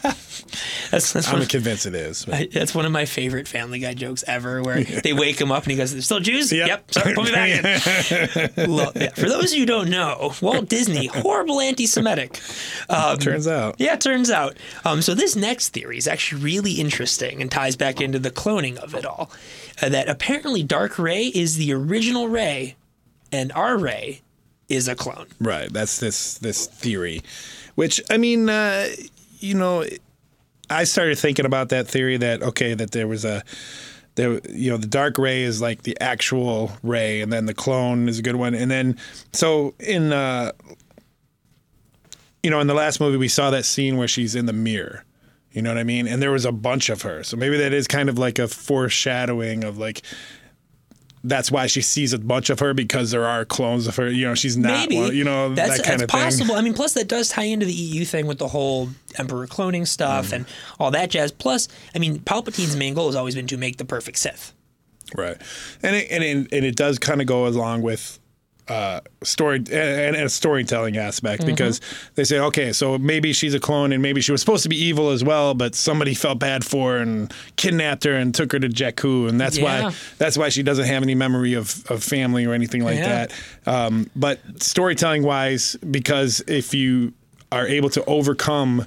That's, 0.91 1.13
that's 1.13 1.29
I'm 1.29 1.39
one- 1.41 1.47
convinced 1.49 1.87
it 1.87 1.95
is. 1.95 2.27
I- 2.29 2.49
That's 2.53 2.75
one 2.75 2.85
of 2.87 2.93
my 2.93 3.05
favorite 3.05 3.47
Family 3.49 3.79
Guy 3.79 3.95
jokes 3.95 4.25
ever, 4.27 4.63
where 4.63 4.83
they 5.05 5.13
wake 5.13 5.41
him 5.41 5.51
up 5.53 5.65
and 5.65 5.73
he 5.73 5.77
goes, 5.77 5.93
"There's 5.93 6.05
still 6.05 6.21
Jews? 6.21 6.53
Yep. 6.53 6.93
Sorry, 6.95 7.15
put 7.15 7.25
me 7.25 7.33
back 7.33 7.51
in." 8.57 8.71
Lo- 8.71 8.93
yeah. 8.95 9.11
For 9.11 9.29
those 9.29 9.53
of 9.53 9.55
you 9.55 9.61
who 9.61 9.67
don't 9.67 9.91
know, 9.91 10.33
Walt 10.41 10.69
Disney, 10.69 11.07
horrible 11.07 11.61
anti-Semitic. 11.61 12.41
Um, 12.89 13.19
Turns 13.19 13.47
out. 13.47 13.77
yeah, 13.79 13.95
it 13.95 14.01
turns 14.01 14.31
out. 14.31 14.57
Um, 14.85 15.03
so 15.03 15.15
this 15.15 15.37
next 15.37 15.71
theory 15.71 15.99
is 15.99 16.09
actually 16.09 16.43
really 16.43 16.73
interesting 16.75 17.41
and 17.43 17.51
ties 17.51 17.77
back 17.77 18.01
into 18.01 18.19
the 18.19 18.31
cloning 18.31 18.77
of 18.79 18.95
it 18.95 19.05
all. 19.05 19.31
Uh, 19.83 19.89
that 19.89 20.09
apparently 20.09 20.63
Dark 20.63 20.99
Rey 20.99 21.27
is 21.27 21.57
the 21.57 21.73
original 21.73 22.29
Rey, 22.29 22.77
and 23.31 23.53
our 23.53 23.77
Rey 23.79 24.23
is 24.69 24.89
a 24.89 24.95
clone. 24.95 25.27
Right. 25.41 25.73
That's 25.73 25.99
this 26.01 26.35
this 26.39 26.67
theory, 26.67 27.23
which 27.75 28.01
I 28.11 28.17
mean, 28.19 28.49
uh, 28.51 28.89
you 29.41 29.55
know, 29.55 29.85
I 30.71 30.85
started 30.85 31.19
thinking 31.19 31.47
about 31.47 31.71
that 31.71 31.89
theory 31.89 32.17
that 32.19 32.43
okay, 32.43 32.75
that 32.75 32.91
there 32.91 33.09
was 33.09 33.25
a 33.25 33.43
there, 34.15 34.41
you 34.49 34.69
know, 34.71 34.77
the 34.77 34.87
dark 34.87 35.17
Rey 35.17 35.43
is 35.43 35.63
like 35.63 35.83
the 35.83 35.97
actual 36.01 36.73
Rey, 36.83 37.21
and 37.21 37.33
then 37.33 37.47
the 37.47 37.55
clone 37.55 38.09
is 38.09 38.19
a 38.19 38.23
good 38.23 38.37
one, 38.37 38.55
and 38.55 38.71
then 38.71 38.97
so 39.33 39.75
in 39.79 40.13
uh, 40.13 40.53
you 42.43 42.51
know, 42.51 42.61
in 42.61 42.67
the 42.67 42.75
last 42.75 43.01
movie 43.01 43.17
we 43.17 43.29
saw 43.29 43.51
that 43.51 43.65
scene 43.65 43.97
where 43.97 44.09
she's 44.09 44.35
in 44.35 44.47
the 44.47 44.53
mirror. 44.53 45.05
You 45.53 45.63
know 45.63 45.71
what 45.71 45.79
I 45.79 45.85
mean? 45.85 46.07
And 46.07 46.21
there 46.21 46.31
was 46.31 46.45
a 46.45 46.53
bunch 46.53 46.89
of 46.89 47.03
her. 47.03 47.25
So 47.25 47.37
maybe 47.37 47.57
that 47.57 47.73
is 47.73 47.89
kind 47.89 48.09
of 48.09 48.19
like 48.19 48.39
a 48.39 48.49
foreshadowing 48.49 49.65
of 49.65 49.79
like 49.79 50.03
that's 51.25 51.51
why 51.51 51.67
she 51.67 51.83
sees 51.83 52.13
a 52.13 52.19
bunch 52.19 52.51
of 52.51 52.61
her 52.61 52.75
because 52.75 53.11
there 53.11 53.27
are 53.27 53.45
clones 53.45 53.87
of 53.87 53.97
her. 53.97 54.09
You 54.11 54.27
know, 54.27 54.35
she's 54.35 54.57
not 54.57 54.71
Maybe 54.89 54.97
one, 54.99 55.17
you 55.17 55.25
know, 55.25 55.55
that's, 55.55 55.79
that 55.79 55.85
kind 55.85 56.01
that's 56.01 56.03
of 56.05 56.09
possible. 56.09 56.47
thing. 56.49 56.57
I 56.57 56.61
mean, 56.63 56.75
plus 56.75 56.95
that 56.95 57.09
does 57.09 57.29
tie 57.29 57.45
into 57.45 57.67
the 57.67 57.73
EU 57.73 58.05
thing 58.05 58.27
with 58.27 58.39
the 58.39 58.49
whole 58.49 58.89
Emperor 59.17 59.47
cloning 59.47 59.87
stuff 59.87 60.29
Mm. 60.29 60.33
and 60.33 60.47
all 60.79 60.91
that 60.93 61.11
jazz. 61.11 61.33
Plus, 61.33 61.69
I 61.95 61.99
mean, 61.99 62.21
Palpatine's 62.21 62.77
main 62.77 62.95
goal 62.95 63.07
has 63.07 63.17
always 63.17 63.35
been 63.35 63.47
to 63.49 63.57
make 63.57 63.77
the 63.79 63.85
perfect 63.85 64.19
Sith. 64.19 64.53
Right. 65.17 65.37
And 65.83 65.97
it, 65.97 66.11
and 66.11 66.23
it, 66.23 66.37
and 66.53 66.65
it 66.65 66.77
does 66.77 66.99
kind 66.99 67.21
of 67.21 67.27
go 67.27 67.47
along 67.47 67.83
with 67.83 68.19
uh, 68.69 69.01
story 69.23 69.57
and, 69.59 69.69
and 69.73 70.17
a 70.17 70.29
storytelling 70.29 70.97
aspect 70.97 71.43
Mm-hmm. 71.43 71.51
because 71.51 71.81
they 72.17 72.25
say, 72.25 72.39
okay, 72.39 72.73
so 72.73 72.99
maybe 72.99 73.33
she's 73.33 73.55
a 73.55 73.61
clone 73.61 73.93
and 73.93 74.03
maybe 74.03 74.21
she 74.21 74.31
was 74.33 74.41
supposed 74.41 74.63
to 74.65 74.69
be 74.69 74.77
evil 74.77 75.11
as 75.11 75.25
well, 75.25 75.55
but 75.55 75.75
somebody 75.75 76.15
felt 76.15 76.39
bad 76.39 76.65
for 76.65 76.93
her 76.93 76.99
and 76.99 77.33
kidnapped 77.57 78.05
her 78.05 78.13
and 78.15 78.35
took 78.35 78.53
her 78.53 78.59
to 78.59 78.69
Jakku, 78.69 79.29
and 79.29 79.41
that's 79.41 79.57
Yeah. 79.59 79.85
why 79.89 79.95
that's 80.19 80.37
why 80.37 80.49
she 80.51 80.63
doesn't 80.63 80.85
have 80.87 81.03
any 81.03 81.15
memory 81.15 81.55
of, 81.55 81.85
of 81.91 82.03
family 82.05 82.45
or 82.45 82.53
anything 82.53 82.83
like 82.85 82.97
Yeah. 82.99 83.27
that. 83.27 83.33
Um, 83.67 84.11
but 84.15 84.39
storytelling 84.63 85.23
wise, 85.23 85.77
because 85.91 86.43
if 86.47 86.75
you 86.75 87.13
are 87.51 87.67
able 87.67 87.89
to 87.91 88.05
overcome 88.05 88.85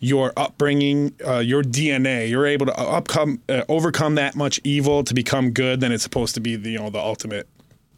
your 0.00 0.32
upbringing, 0.36 1.12
uh, 1.26 1.38
your 1.38 1.62
DNA, 1.62 2.28
you're 2.30 2.46
able 2.46 2.66
to 2.66 2.72
upcome, 2.72 3.40
uh, 3.48 3.62
overcome 3.68 4.14
that 4.14 4.36
much 4.36 4.60
evil 4.62 5.02
to 5.02 5.12
become 5.14 5.50
good, 5.50 5.80
then 5.80 5.90
it's 5.90 6.02
supposed 6.04 6.34
to 6.34 6.40
be 6.40 6.54
the 6.56 6.70
you 6.70 6.78
know 6.78 6.90
the 6.90 7.00
ultimate 7.00 7.48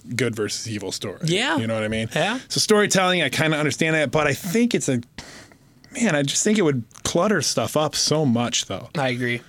good 0.00 0.34
versus 0.34 0.68
evil 0.68 0.92
story. 0.92 1.18
Yeah. 1.24 1.56
you 1.58 1.66
know 1.66 1.74
what 1.74 1.82
I 1.84 1.88
mean. 1.88 2.08
Yeah. 2.14 2.38
So 2.48 2.60
storytelling, 2.60 3.22
I 3.22 3.28
kind 3.28 3.52
of 3.54 3.60
understand 3.60 3.94
that, 3.96 4.10
but 4.10 4.26
I 4.26 4.34
think 4.34 4.74
it's 4.74 4.88
a 4.88 5.00
man. 5.94 6.14
I 6.14 6.22
just 6.22 6.42
think 6.44 6.58
it 6.58 6.62
would 6.62 6.84
clutter 7.04 7.42
stuff 7.42 7.76
up 7.76 7.94
so 7.94 8.24
much, 8.24 8.66
though. 8.66 8.88
I 8.96 9.08
agree. 9.08 9.42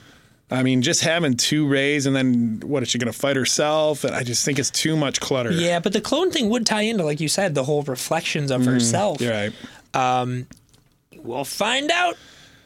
I 0.50 0.64
mean, 0.64 0.82
just 0.82 1.02
having 1.02 1.36
two 1.38 1.66
Reys 1.66 2.06
and 2.06 2.14
then 2.14 2.62
what 2.66 2.84
is 2.84 2.90
she 2.90 2.98
going 2.98 3.12
to 3.12 3.18
fight 3.18 3.38
herself? 3.38 4.04
And 4.04 4.14
I 4.14 4.24
just 4.24 4.44
think 4.44 4.60
it's 4.60 4.70
too 4.70 4.98
much 4.98 5.22
clutter. 5.22 5.52
Yeah, 5.52 5.80
but 5.80 5.94
the 5.94 6.02
clone 6.02 6.30
thing 6.30 6.50
would 6.50 6.66
tie 6.66 6.82
into, 6.82 7.06
like 7.06 7.22
you 7.22 7.30
said, 7.30 7.56
the 7.56 7.64
whole 7.64 7.84
reflections 7.84 8.52
of 8.52 8.66
herself. 8.66 9.20
Mm, 9.20 9.22
You're 9.22 9.32
right. 10.36 10.46
We'll 11.24 11.46
find 11.46 11.90
out. 11.92 12.18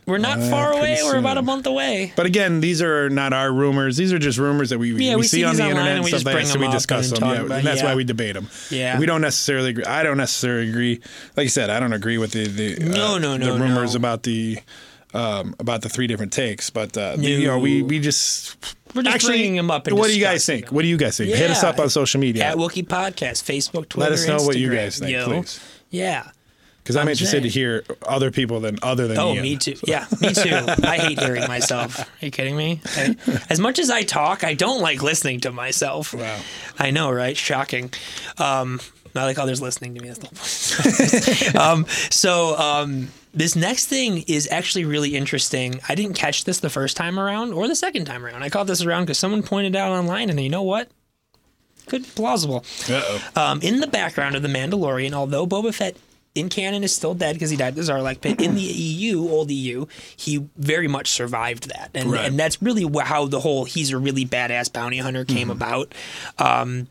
We're 0.06 0.20
not 0.20 0.40
Uh, 0.40 0.50
far 0.50 0.72
away. 0.74 1.00
We're 1.04 1.18
about 1.18 1.38
a 1.38 1.42
month 1.42 1.66
away. 1.66 2.14
But 2.16 2.28
again, 2.28 2.62
these 2.62 2.82
are 2.82 3.10
not 3.10 3.34
our 3.34 3.52
rumors. 3.52 3.98
These 3.98 4.14
are 4.14 4.20
just 4.20 4.38
rumors 4.38 4.70
that 4.70 4.78
we, 4.78 4.92
Yeah, 4.94 5.16
we, 5.16 5.22
we 5.22 5.28
see, 5.28 5.44
on 5.44 5.56
the 5.56 5.64
internet 5.68 5.98
and 5.98 6.06
stuff 6.08 6.26
like 6.26 6.36
that. 6.36 6.48
So 6.48 6.60
we 6.60 6.68
discuss 6.70 7.10
them. 7.10 7.24
Yeah, 7.28 7.42
about- 7.42 7.58
and 7.60 7.68
that's 7.68 7.82
yeah. 7.82 7.88
why 7.88 7.96
we 7.96 8.04
debate 8.04 8.36
them. 8.36 8.48
Yeah. 8.70 9.00
We 9.00 9.08
don't 9.08 9.22
necessarily 9.22 9.72
agree. 9.72 9.84
I 9.86 10.04
don't 10.04 10.18
necessarily 10.18 10.70
agree. 10.70 11.00
Like 11.36 11.46
I 11.46 11.48
said, 11.48 11.70
I 11.72 11.80
don't 11.80 11.94
agree 11.94 12.18
with 12.20 12.32
the 12.34 12.46
the 12.48 12.76
uh, 12.86 12.94
No, 12.96 13.18
no, 13.18 13.36
no, 13.38 13.54
the 13.56 13.60
rumors 13.60 13.94
no. 13.94 13.98
about 13.98 14.24
the 14.24 14.60
um, 15.16 15.56
about 15.60 15.82
the 15.82 15.90
three 15.90 16.06
different 16.08 16.34
takes. 16.34 16.70
But 16.70 16.96
uh, 16.98 17.16
you 17.18 17.48
know, 17.48 17.58
we 17.58 17.82
we 17.82 18.00
just 18.00 18.58
We're 18.94 19.02
just 19.02 19.26
bringing 19.26 19.58
'em 19.58 19.72
up 19.72 19.88
and 19.88 19.98
what 19.98 20.08
do 20.08 20.14
you 20.16 20.24
guys 20.24 20.46
think? 20.46 20.68
them. 20.68 20.76
What 20.76 20.84
do 20.84 20.88
you 20.88 20.98
guys 20.98 21.18
think? 21.18 21.34
Hit 21.34 21.50
us 21.50 21.64
up 21.64 21.80
on 21.80 21.90
social 21.90 22.20
media. 22.20 22.44
At 22.44 22.58
Wookiee 22.58 22.86
Podcast, 22.88 23.44
Facebook, 23.44 23.90
Twitter, 23.90 24.10
Let 24.10 24.12
us 24.12 24.28
know 24.28 24.38
what 24.44 24.56
you 24.58 24.72
guys 24.72 25.00
think, 25.00 25.12
Yo. 25.12 25.26
please. 25.26 25.60
Yeah. 25.90 26.28
Because 26.86 26.98
I'm 26.98 27.02
I'm 27.08 27.10
interested 27.10 27.42
to 27.42 27.50
hear 27.50 27.84
other 28.04 28.30
people 28.30 28.60
than 28.60 28.78
other 28.84 29.08
than 29.08 29.18
Oh, 29.18 29.34
Ian. 29.34 29.42
me 29.42 29.58
too. 29.58 29.74
Yeah, 29.88 30.06
me 30.22 30.34
too. 30.36 30.52
I 30.84 30.98
hate 31.00 31.20
hearing 31.20 31.48
myself. 31.48 32.00
Are 32.22 32.26
you 32.26 32.30
kidding 32.30 32.56
me? 32.56 32.80
I- 32.96 33.16
as 33.50 33.60
much 33.60 33.80
as 33.80 33.90
I 33.90 34.04
talk, 34.04 34.44
I 34.44 34.54
don't 34.54 34.82
like 34.82 35.02
listening 35.02 35.40
to 35.42 35.52
myself. 35.52 36.14
Wow. 36.14 36.40
I 36.78 36.92
know, 36.92 37.10
right? 37.12 37.36
Shocking. 37.36 37.92
Um, 38.38 38.80
I 39.16 39.24
like 39.24 39.40
others 39.40 39.64
listening 39.64 39.96
to 39.96 40.02
me. 40.02 40.10
That's 40.10 40.20
the 40.20 40.28
whole 40.28 41.46
point. 41.48 41.56
um, 41.60 41.86
so 42.12 42.56
um, 42.60 43.08
this 43.34 43.56
next 43.56 43.88
thing 43.88 44.24
is 44.28 44.48
actually 44.52 44.86
really 44.86 45.16
interesting. 45.16 45.80
I 45.90 45.96
didn't 45.96 46.14
catch 46.16 46.44
this 46.44 46.60
the 46.60 46.70
first 46.70 46.96
time 46.96 47.18
around 47.20 47.54
or 47.54 47.68
the 47.68 47.76
second 47.76 48.06
time 48.06 48.24
around. 48.24 48.44
I 48.44 48.50
caught 48.50 48.68
this 48.68 48.84
around 48.84 49.06
because 49.06 49.18
someone 49.18 49.42
pointed 49.42 49.76
out 49.76 49.92
online, 49.92 50.30
and 50.30 50.40
you 50.40 50.50
know 50.50 50.62
what? 50.62 50.90
Good, 51.88 52.04
plausible. 52.16 52.64
Uh-oh. 52.90 53.22
Um, 53.36 53.62
in 53.62 53.80
the 53.80 53.88
background 53.88 54.36
of 54.36 54.42
The 54.42 54.48
Mandalorian, 54.50 55.14
although 55.14 55.46
Boba 55.48 55.74
Fett 55.74 55.96
in 56.36 56.50
canon 56.50 56.84
is 56.84 56.94
still 56.94 57.14
dead 57.16 57.34
because 57.34 57.50
he 57.50 57.58
died 57.58 57.70
in 57.78 57.86
the 57.86 57.92
Sarlacc 57.92 58.22
pit, 58.22 58.40
in 58.42 58.56
the 58.56 58.62
EU, 58.62 59.22
old 59.30 59.50
EU, 59.50 59.86
he 60.18 60.46
very 60.58 60.88
much 60.88 61.10
survived 61.10 61.70
that. 61.70 61.90
And, 61.94 62.12
Right. 62.12 62.26
and 62.26 62.38
that's 62.38 62.62
really 62.62 62.86
how 63.04 63.26
the 63.26 63.40
whole 63.40 63.64
he's 63.66 63.92
a 63.92 63.98
really 63.98 64.26
badass 64.26 64.72
bounty 64.72 64.98
hunter 65.00 65.24
came 65.26 65.50
about. 65.50 65.94
Um, 66.38 66.88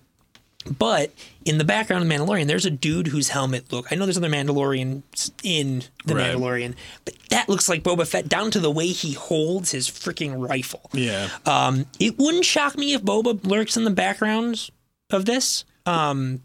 but 0.79 1.13
in 1.45 1.59
the 1.59 1.65
background 1.65 2.03
of 2.03 2.09
The 2.09 2.15
Mandalorian, 2.15 2.47
there's 2.47 2.65
a 2.65 2.71
dude 2.71 3.09
whose 3.09 3.29
helmet 3.29 3.71
look. 3.71 3.93
I 3.93 3.97
know 3.97 4.07
there's 4.07 4.17
other 4.17 4.31
Mandalorians 4.31 5.31
in 5.43 5.83
The 6.07 6.15
Right. 6.15 6.35
Mandalorian, 6.35 6.75
but 7.05 7.15
that 7.29 7.51
looks 7.51 7.69
like 7.69 7.83
Boba 7.83 8.07
Fett 8.07 8.31
down 8.31 8.51
to 8.53 8.61
the 8.61 8.71
way 8.71 8.87
he 8.87 9.13
holds 9.13 9.73
his 9.73 9.91
freaking 9.91 10.49
rifle. 10.49 10.89
Yeah. 10.95 11.29
Um, 11.45 11.85
it 12.01 12.17
wouldn't 12.19 12.47
shock 12.47 12.79
me 12.79 12.95
if 12.95 13.03
Boba 13.03 13.45
lurks 13.47 13.77
in 13.77 13.85
the 13.85 13.91
background 13.91 14.71
of 15.11 15.27
this. 15.27 15.67
Um, 15.85 16.41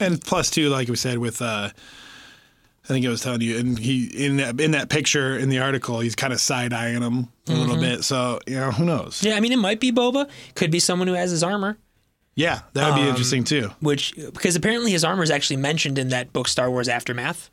And 0.00 0.20
plus 0.20 0.50
too, 0.50 0.68
like 0.68 0.88
we 0.88 0.96
said, 0.96 1.18
with 1.18 1.40
uh 1.42 1.70
I 2.84 2.86
think 2.88 3.06
I 3.06 3.08
was 3.08 3.22
telling 3.22 3.40
you, 3.40 3.56
and 3.58 3.78
he 3.78 4.06
in 4.26 4.36
that 4.38 4.60
in 4.60 4.72
that 4.72 4.90
picture 4.90 5.38
in 5.38 5.48
the 5.48 5.60
article, 5.60 6.00
he's 6.00 6.14
kind 6.14 6.32
of 6.34 6.40
side 6.40 6.72
eyeing 6.74 7.00
him 7.02 7.28
a 7.48 7.52
little 7.52 7.78
bit. 7.78 8.04
So 8.04 8.40
you 8.46 8.56
know, 8.56 8.70
who 8.72 8.84
knows? 8.84 9.22
Yeah, 9.22 9.36
I 9.36 9.40
mean, 9.40 9.52
it 9.52 9.58
might 9.58 9.80
be 9.80 9.90
Boba. 9.90 10.28
Could 10.54 10.70
be 10.70 10.80
someone 10.80 11.08
who 11.08 11.14
has 11.14 11.30
his 11.30 11.42
armor, 11.42 11.78
Yeah, 12.34 12.60
that 12.74 12.84
Um, 12.84 12.94
would 12.98 13.02
be 13.04 13.08
interesting 13.08 13.44
too. 13.44 13.70
which 13.80 14.14
because 14.16 14.54
apparently 14.56 14.90
his 14.90 15.02
armor 15.04 15.22
is 15.22 15.30
actually 15.30 15.56
mentioned 15.56 15.98
in 15.98 16.08
that 16.10 16.32
book, 16.34 16.46
Star 16.48 16.70
Wars 16.70 16.88
Aftermath. 16.88 17.48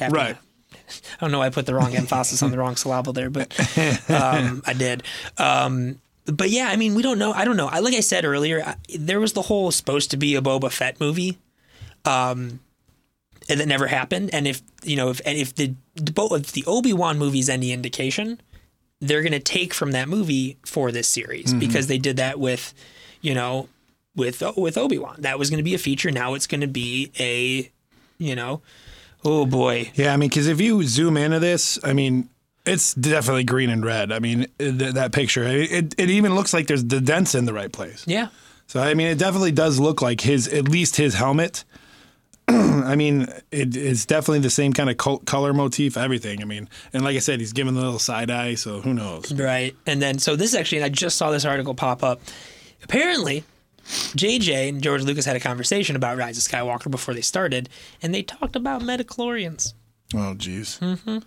Aftermath. 0.00 0.12
Right. 0.26 0.36
I 1.20 1.24
don't 1.24 1.30
know. 1.30 1.38
why 1.38 1.46
I 1.46 1.50
put 1.50 1.66
the 1.66 1.74
wrong 1.74 1.94
emphasis 1.94 2.42
on 2.42 2.50
the 2.50 2.58
wrong 2.58 2.74
syllable 2.74 3.12
there, 3.12 3.30
but 3.30 3.52
um, 4.10 4.62
I 4.66 4.72
did. 4.76 5.04
Um, 5.38 6.00
but 6.26 6.50
yeah, 6.50 6.68
I 6.68 6.74
mean, 6.76 6.96
we 6.96 7.02
don't 7.02 7.20
know. 7.20 7.32
I 7.32 7.44
don't 7.44 7.56
know. 7.56 7.68
I, 7.68 7.78
like 7.78 7.94
I 7.94 8.00
said 8.00 8.24
earlier, 8.24 8.62
I, 8.64 8.74
there 8.98 9.20
was 9.20 9.32
the 9.34 9.42
whole 9.42 9.70
supposed 9.70 10.10
to 10.10 10.16
be 10.16 10.34
a 10.34 10.40
Boba 10.42 10.72
Fett 10.72 10.98
movie, 11.00 11.38
um, 12.06 12.60
and 13.48 13.60
that 13.60 13.66
never 13.68 13.86
happened. 13.86 14.30
And 14.32 14.46
if 14.46 14.62
you 14.82 14.96
know, 14.96 15.10
if 15.10 15.20
and 15.24 15.38
if 15.38 15.54
the 15.54 15.74
if 15.96 16.52
the 16.52 16.64
Obi 16.66 16.92
Wan 16.92 17.18
movie's 17.18 17.48
any 17.48 17.72
indication, 17.72 18.40
they're 19.00 19.22
going 19.22 19.32
to 19.32 19.40
take 19.40 19.74
from 19.74 19.92
that 19.92 20.08
movie 20.08 20.58
for 20.64 20.90
this 20.90 21.08
series 21.08 21.52
because 21.54 21.86
they 21.86 21.98
did 21.98 22.16
that 22.16 22.38
with, 22.38 22.74
you 23.20 23.34
know, 23.34 23.68
with 24.14 24.42
with 24.56 24.76
Obi 24.78 24.98
Wan. 24.98 25.16
That 25.18 25.38
was 25.38 25.50
going 25.50 25.58
to 25.58 25.64
be 25.64 25.74
a 25.74 25.78
feature. 25.78 26.10
Now 26.10 26.34
it's 26.34 26.46
going 26.46 26.62
to 26.62 26.66
be 26.66 27.12
a, 27.18 27.70
you 28.18 28.34
know, 28.34 28.62
oh 29.24 29.46
boy, 29.46 29.90
Yeah, 29.94 30.12
I 30.12 30.16
mean, 30.16 30.28
because 30.28 30.48
if 30.48 30.60
you 30.60 30.82
zoom 30.84 31.16
into 31.16 31.38
this, 31.38 31.78
I 31.84 31.92
mean, 31.92 32.28
it's 32.64 32.94
definitely 32.94 33.44
green 33.44 33.70
and 33.70 33.84
red. 33.84 34.10
I 34.10 34.18
mean, 34.18 34.46
th- 34.58 34.94
that 34.94 35.12
picture, 35.12 35.44
it, 35.44 35.94
it 35.98 36.10
even 36.10 36.34
looks 36.34 36.52
like 36.52 36.66
there's 36.66 36.84
the 36.84 37.00
dents 37.00 37.34
in 37.34 37.44
the 37.44 37.52
right 37.52 37.70
place. 37.70 38.04
yeah. 38.06 38.28
So 38.68 38.80
I 38.80 38.94
mean, 38.94 39.06
it 39.06 39.18
definitely 39.18 39.52
does 39.52 39.78
look 39.78 40.02
like 40.02 40.22
his, 40.22 40.48
at 40.48 40.68
least 40.68 40.96
his 40.96 41.14
helmet. 41.14 41.64
I 42.48 42.94
mean, 42.94 43.22
it, 43.50 43.76
it's 43.76 44.06
definitely 44.06 44.40
the 44.40 44.50
same 44.50 44.72
kind 44.72 44.88
of 44.88 44.96
col- 44.96 45.18
color 45.18 45.52
motif, 45.52 45.96
everything. 45.96 46.42
I 46.42 46.44
mean, 46.44 46.68
and 46.92 47.02
like 47.02 47.16
I 47.16 47.20
said, 47.20 47.40
he's 47.40 47.52
giving 47.52 47.74
the 47.74 47.80
little 47.80 47.98
side 47.98 48.30
eye, 48.30 48.54
so 48.54 48.80
who 48.80 48.94
knows? 48.94 49.32
Right. 49.32 49.74
And 49.86 50.00
then, 50.00 50.18
so 50.18 50.36
this 50.36 50.54
actually, 50.54 50.78
and 50.78 50.84
I 50.84 50.88
just 50.90 51.16
saw 51.16 51.30
this 51.30 51.44
article 51.44 51.74
pop 51.74 52.04
up. 52.04 52.20
Apparently, 52.84 53.42
JJ 53.84 54.68
and 54.68 54.82
George 54.82 55.02
Lucas 55.02 55.24
had 55.24 55.34
a 55.36 55.40
conversation 55.40 55.96
about 55.96 56.18
Rise 56.18 56.38
of 56.38 56.44
Skywalker 56.44 56.90
before 56.90 57.14
they 57.14 57.20
started, 57.20 57.68
and 58.00 58.14
they 58.14 58.22
talked 58.22 58.54
about 58.54 58.82
midi-chlorians. 58.82 59.74
Oh, 60.14 60.34
jeez. 60.36 60.78
Mm-hmm. 60.78 61.18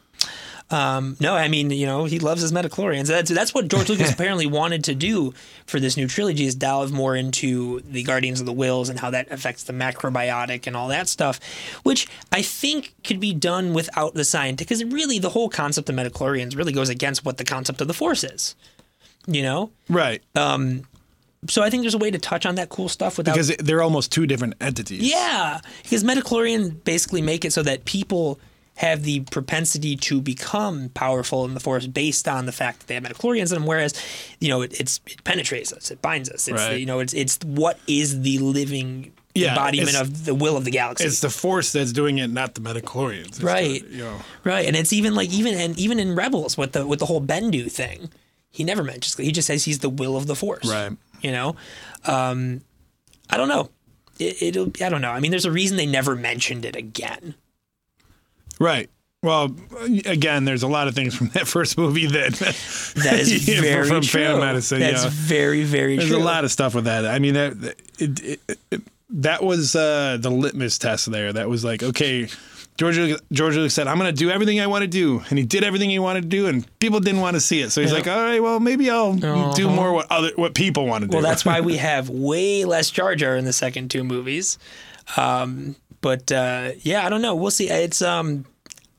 Um, 0.72 1.18
no, 1.20 1.34
I 1.36 1.48
mean, 1.48 1.72
you 1.72 1.88
know, 1.88 2.06
he 2.06 2.20
loves 2.20 2.42
his 2.44 2.52
midi-chlorians. 2.54 3.08
That's 3.08 3.32
that's 3.32 3.56
what 3.56 3.70
George 3.70 3.90
Lucas 3.90 4.12
apparently 4.14 4.46
wanted 4.46 4.84
to 4.84 4.94
do 4.94 5.34
for 5.66 5.80
this 5.80 5.98
new 5.98 6.08
trilogy 6.08 6.46
is 6.46 6.54
delve 6.54 6.92
more 6.92 7.16
into 7.16 7.80
the 7.82 8.04
Guardians 8.04 8.40
of 8.40 8.46
the 8.46 8.54
Whills 8.54 8.88
and 8.88 9.00
how 9.00 9.10
that 9.10 9.32
affects 9.32 9.64
the 9.64 9.74
macrobiotic 9.74 10.68
and 10.68 10.76
all 10.78 10.88
that 10.90 11.08
stuff, 11.08 11.40
which 11.82 12.08
I 12.32 12.44
think 12.44 12.94
could 13.04 13.20
be 13.20 13.34
done 13.34 13.74
without 13.74 14.14
the 14.14 14.24
scientific. 14.24 14.70
Because 14.70 14.84
really, 14.84 15.18
the 15.18 15.30
whole 15.32 15.50
concept 15.50 15.90
of 15.90 15.96
midi-chlorians 15.96 16.56
really 16.56 16.74
goes 16.74 16.90
against 16.90 17.26
what 17.26 17.38
the 17.38 17.46
concept 17.46 17.82
of 17.82 17.88
the 17.88 17.94
Force 17.96 18.24
is. 18.24 18.56
You 19.26 19.42
know, 19.42 19.72
Right. 19.90 20.22
so 20.36 21.64
I 21.64 21.70
think 21.72 21.82
there's 21.82 21.94
a 21.96 22.00
way 22.00 22.12
to 22.12 22.20
touch 22.20 22.46
on 22.46 22.56
that 22.56 22.70
cool 22.70 22.90
stuff 22.90 23.18
without. 23.18 23.34
because 23.34 23.56
they're 23.58 23.82
almost 23.82 24.12
two 24.12 24.28
different 24.28 24.54
entities. 24.62 25.02
yeah, 25.02 25.62
because 25.82 26.04
midi-chlorians 26.04 26.84
basically 26.84 27.22
make 27.24 27.44
it 27.44 27.54
so 27.54 27.64
that 27.64 27.86
people 27.86 28.40
have 28.80 29.04
the 29.04 29.20
propensity 29.30 29.98
to 29.98 30.22
become 30.22 30.88
powerful 30.94 31.44
in 31.44 31.54
the 31.54 31.60
force 31.60 31.86
based 31.86 32.30
on 32.30 32.46
the 32.46 32.52
fact 32.54 32.80
that 32.80 32.88
they 32.88 32.94
have 32.94 33.04
midi-chlorians 33.04 33.52
in 33.52 33.56
them. 33.60 33.66
Whereas, 33.66 33.94
you 34.40 34.48
know, 34.48 34.62
it, 34.62 34.80
it's 34.80 35.02
it 35.06 35.22
penetrates 35.26 35.74
us, 35.74 35.92
it 35.92 36.02
binds 36.02 36.30
us. 36.30 36.48
It's 36.48 36.56
Right. 36.62 36.80
you 36.80 36.86
know, 36.86 37.00
it's 37.00 37.14
it's 37.14 37.38
what 37.44 37.78
is 37.88 38.22
the 38.22 38.38
living 38.40 39.12
Yeah, 39.36 39.50
embodiment 39.50 39.98
of 39.98 40.24
the 40.24 40.34
will 40.34 40.56
of 40.56 40.64
the 40.64 40.72
galaxy. 40.72 41.04
It's 41.04 41.20
the 41.20 41.30
force 41.30 41.74
that's 41.74 41.92
doing 41.92 42.20
it, 42.20 42.30
not 42.30 42.56
the 42.56 42.62
midi-chlorians. 42.62 43.28
It's 43.28 43.38
the- 43.40 43.46
Right. 43.46 43.84
you 43.90 43.98
know. 43.98 44.22
Right, 44.46 44.66
and 44.66 44.78
it's 44.78 44.94
even 44.94 45.14
like 45.14 45.30
even 45.32 45.56
and 45.56 45.78
even 45.78 46.00
in 46.00 46.16
Rebels 46.16 46.58
with 46.58 46.72
the 46.72 46.88
with 46.88 47.00
the 47.00 47.06
whole 47.08 47.22
Bendu 47.22 47.70
thing, 47.70 48.10
he 48.50 48.64
never 48.64 48.82
mentions. 48.84 49.18
He 49.18 49.34
just 49.34 49.48
says 49.48 49.66
he's 49.66 49.80
the 49.80 49.90
will 49.90 50.16
of 50.16 50.26
the 50.28 50.36
Force. 50.38 50.66
Right. 50.70 50.94
You 51.22 51.32
know, 51.34 51.56
um, 52.06 52.62
I 53.30 53.36
don't 53.36 53.50
know. 53.50 53.72
It, 54.20 54.42
it'll. 54.42 54.72
I 54.82 54.88
don't 54.88 55.02
know. 55.02 55.12
I 55.12 55.20
mean, 55.20 55.32
there's 55.32 55.44
a 55.46 55.52
reason 55.52 55.76
they 55.76 55.86
never 55.86 56.16
mentioned 56.16 56.64
it 56.64 56.78
again. 56.78 57.36
Right. 58.60 58.90
Well, 59.24 59.54
again, 60.06 60.46
there's 60.46 60.64
a 60.64 60.68
lot 60.68 60.88
of 60.88 60.96
things 60.96 61.14
from 61.16 61.28
that 61.30 61.46
first 61.48 61.78
movie 61.78 62.06
that 62.08 62.34
That 63.04 63.20
is 63.20 63.44
very 63.60 63.88
from 63.88 64.02
true. 64.02 64.22
Phantom 64.22 64.40
Menace. 64.40 64.70
That's 64.70 65.04
yeah. 65.04 65.10
very 65.12 65.64
very 65.64 65.98
There's 65.98 66.10
true. 66.10 66.18
a 66.18 66.24
lot 66.24 66.44
of 66.46 66.52
stuff 66.52 66.74
with 66.76 66.86
that. 66.86 67.06
I 67.06 67.20
mean, 67.20 67.34
that 67.34 67.60
that- 67.62 67.80
it, 68.00 68.20
it, 68.24 68.40
it, 68.72 68.82
that 69.10 69.44
was 69.44 69.76
uh, 69.76 70.18
the 70.22 70.30
litmus 70.30 70.78
test 70.78 71.12
there. 71.12 71.34
That 71.34 71.50
was 71.50 71.66
like, 71.66 71.82
okay, 71.84 72.30
George 72.78 72.98
Lucas- 72.98 73.22
George 73.34 73.56
Lucas 73.58 73.74
said, 73.74 73.88
"I'm 73.88 73.98
going 73.98 74.14
to 74.14 74.18
do 74.18 74.30
everything 74.30 74.62
I 74.62 74.68
want 74.68 74.84
to 74.84 74.88
do," 74.88 75.22
and 75.30 75.38
he 75.38 75.44
did 75.44 75.66
everything 75.66 75.90
he 75.90 76.00
wanted 76.00 76.22
to 76.22 76.28
do, 76.30 76.48
and 76.48 76.66
people 76.80 77.02
didn't 77.02 77.20
want 77.20 77.34
to 77.36 77.42
see 77.42 77.60
it. 77.60 77.72
So 77.72 77.82
he's 77.82 77.92
like, 77.92 78.08
"All 78.08 78.22
right, 78.24 78.42
well, 78.42 78.60
maybe 78.62 78.90
I'll 78.90 79.16
do 79.16 79.68
more 79.70 79.92
what 79.92 80.10
other 80.10 80.32
what 80.36 80.54
people 80.54 80.86
want 80.86 81.02
to 81.02 81.08
do." 81.08 81.18
Uh-huh. 81.18 81.24
Well, 81.24 81.30
that's 81.30 81.44
why 81.44 81.60
we 81.60 81.76
have 81.90 82.10
way 82.10 82.64
less 82.64 82.90
Jar 82.90 83.16
Jar 83.16 83.36
in 83.36 83.44
the 83.44 83.52
second 83.54 83.90
two 83.92 84.04
movies. 84.06 84.58
Um, 85.18 85.76
but 86.02 86.32
uh, 86.32 86.72
yeah, 86.82 87.06
I 87.06 87.10
don't 87.10 87.22
know. 87.22 87.36
We'll 87.36 87.52
see. 87.52 87.70
It's 87.70 88.02
um, 88.02 88.46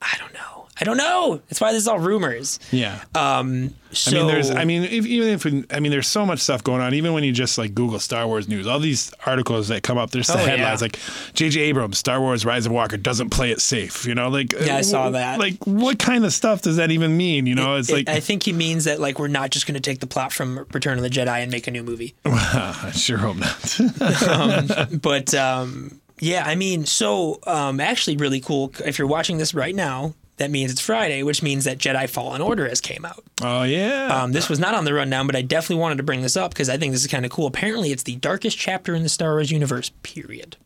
I 0.02 0.16
don't 0.18 0.32
know. 0.34 0.40
I 0.80 0.84
don't 0.84 0.96
know. 0.96 1.42
That's 1.50 1.60
why 1.60 1.72
this 1.72 1.82
is 1.82 1.88
all 1.88 1.98
rumors. 1.98 2.58
yeah. 2.70 3.02
Um, 3.14 3.74
so 3.92 4.12
I 4.12 4.14
mean, 4.14 4.26
there's. 4.28 4.50
I 4.50 4.64
mean, 4.64 4.84
if, 4.84 5.04
even 5.04 5.28
if 5.28 5.74
I 5.74 5.80
mean, 5.80 5.90
there's 5.92 6.06
so 6.06 6.24
much 6.24 6.38
stuff 6.38 6.64
going 6.64 6.80
on. 6.80 6.94
Even 6.94 7.12
when 7.12 7.22
you 7.22 7.32
just 7.32 7.58
like 7.58 7.74
Google 7.74 7.98
Star 7.98 8.26
Wars 8.26 8.48
news, 8.48 8.66
all 8.66 8.78
these 8.78 9.12
articles 9.26 9.68
that 9.68 9.82
come 9.82 9.98
up, 9.98 10.10
there's 10.12 10.28
the 10.28 10.34
Oh, 10.34 10.40
yeah. 10.40 10.46
headlines 10.46 10.80
like 10.80 10.98
J.J. 11.34 11.60
Abrams, 11.60 11.98
Star 11.98 12.18
Wars: 12.20 12.46
Rise 12.46 12.64
of 12.64 12.72
Walker 12.72 12.96
doesn't 12.96 13.28
play 13.28 13.50
it 13.50 13.60
safe. 13.60 14.06
You 14.06 14.14
know, 14.14 14.28
like 14.30 14.52
Yeah, 14.52 14.76
I 14.76 14.80
saw 14.82 15.10
that. 15.10 15.38
Like, 15.38 15.56
what 15.66 15.98
kind 15.98 16.24
of 16.24 16.32
stuff 16.32 16.62
does 16.62 16.76
that 16.76 16.90
even 16.92 17.14
mean? 17.16 17.44
You 17.46 17.56
know, 17.56 17.76
it's 17.76 17.90
It- 17.90 17.94
like 17.94 18.08
I 18.08 18.20
think 18.20 18.44
he 18.44 18.52
means 18.54 18.84
that 18.84 19.00
like 19.00 19.18
we're 19.18 19.28
not 19.28 19.50
just 19.50 19.66
going 19.66 19.74
to 19.74 19.80
take 19.80 19.98
the 20.00 20.06
plot 20.06 20.32
from 20.32 20.66
Return 20.72 20.96
of 20.96 21.02
the 21.02 21.10
Jedi 21.10 21.42
and 21.42 21.50
make 21.52 21.66
a 21.66 21.70
new 21.72 21.82
movie. 21.82 22.14
I 22.24 22.90
sure 22.94 23.18
hope 23.18 23.36
not. 23.36 24.88
But 25.02 25.34
um, 25.34 25.99
yeah, 26.20 26.44
I 26.46 26.54
mean, 26.54 26.86
so 26.86 27.40
um, 27.46 27.80
actually, 27.80 28.16
really 28.16 28.40
cool. 28.40 28.72
If 28.84 28.98
you're 28.98 29.08
watching 29.08 29.38
this 29.38 29.54
right 29.54 29.74
now, 29.74 30.14
that 30.36 30.50
means 30.50 30.70
it's 30.72 30.80
Friday, 30.80 31.22
which 31.22 31.42
means 31.42 31.64
that 31.64 31.78
Jedi 31.78 32.08
Fallen 32.08 32.40
Order 32.40 32.68
has 32.68 32.80
came 32.80 33.04
out. 33.04 33.22
oh 33.42 33.62
yeah. 33.64 34.22
Um, 34.22 34.32
this 34.32 34.48
was 34.48 34.58
not 34.58 34.74
on 34.74 34.84
the 34.84 34.94
rundown, 34.94 35.26
but 35.26 35.36
I 35.36 35.42
definitely 35.42 35.80
wanted 35.82 35.96
to 35.98 36.02
bring 36.02 36.22
this 36.22 36.36
up 36.36 36.52
because 36.52 36.68
I 36.70 36.76
think 36.78 36.92
this 36.92 37.02
is 37.02 37.10
kind 37.10 37.24
of 37.26 37.30
cool. 37.30 37.46
Apparently, 37.46 37.90
it's 37.90 38.04
the 38.04 38.16
darkest 38.16 38.56
chapter 38.56 38.94
in 38.94 39.02
the 39.02 39.08
Star 39.08 39.32
Wars 39.32 39.50
universe. 39.50 39.90
Period. 40.02 40.56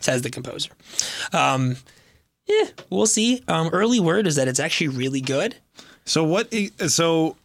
Says 0.00 0.22
the 0.22 0.30
composer. 0.30 0.70
Um, 1.32 1.76
yeah, 2.46 2.66
we'll 2.90 3.06
see. 3.06 3.42
Um, 3.48 3.70
early 3.72 3.98
word 3.98 4.26
is 4.26 4.36
that 4.36 4.46
it's 4.46 4.60
actually 4.60 4.88
really 4.88 5.20
good. 5.20 5.56
so 6.04 6.22
what? 6.22 6.54
So 6.88 7.36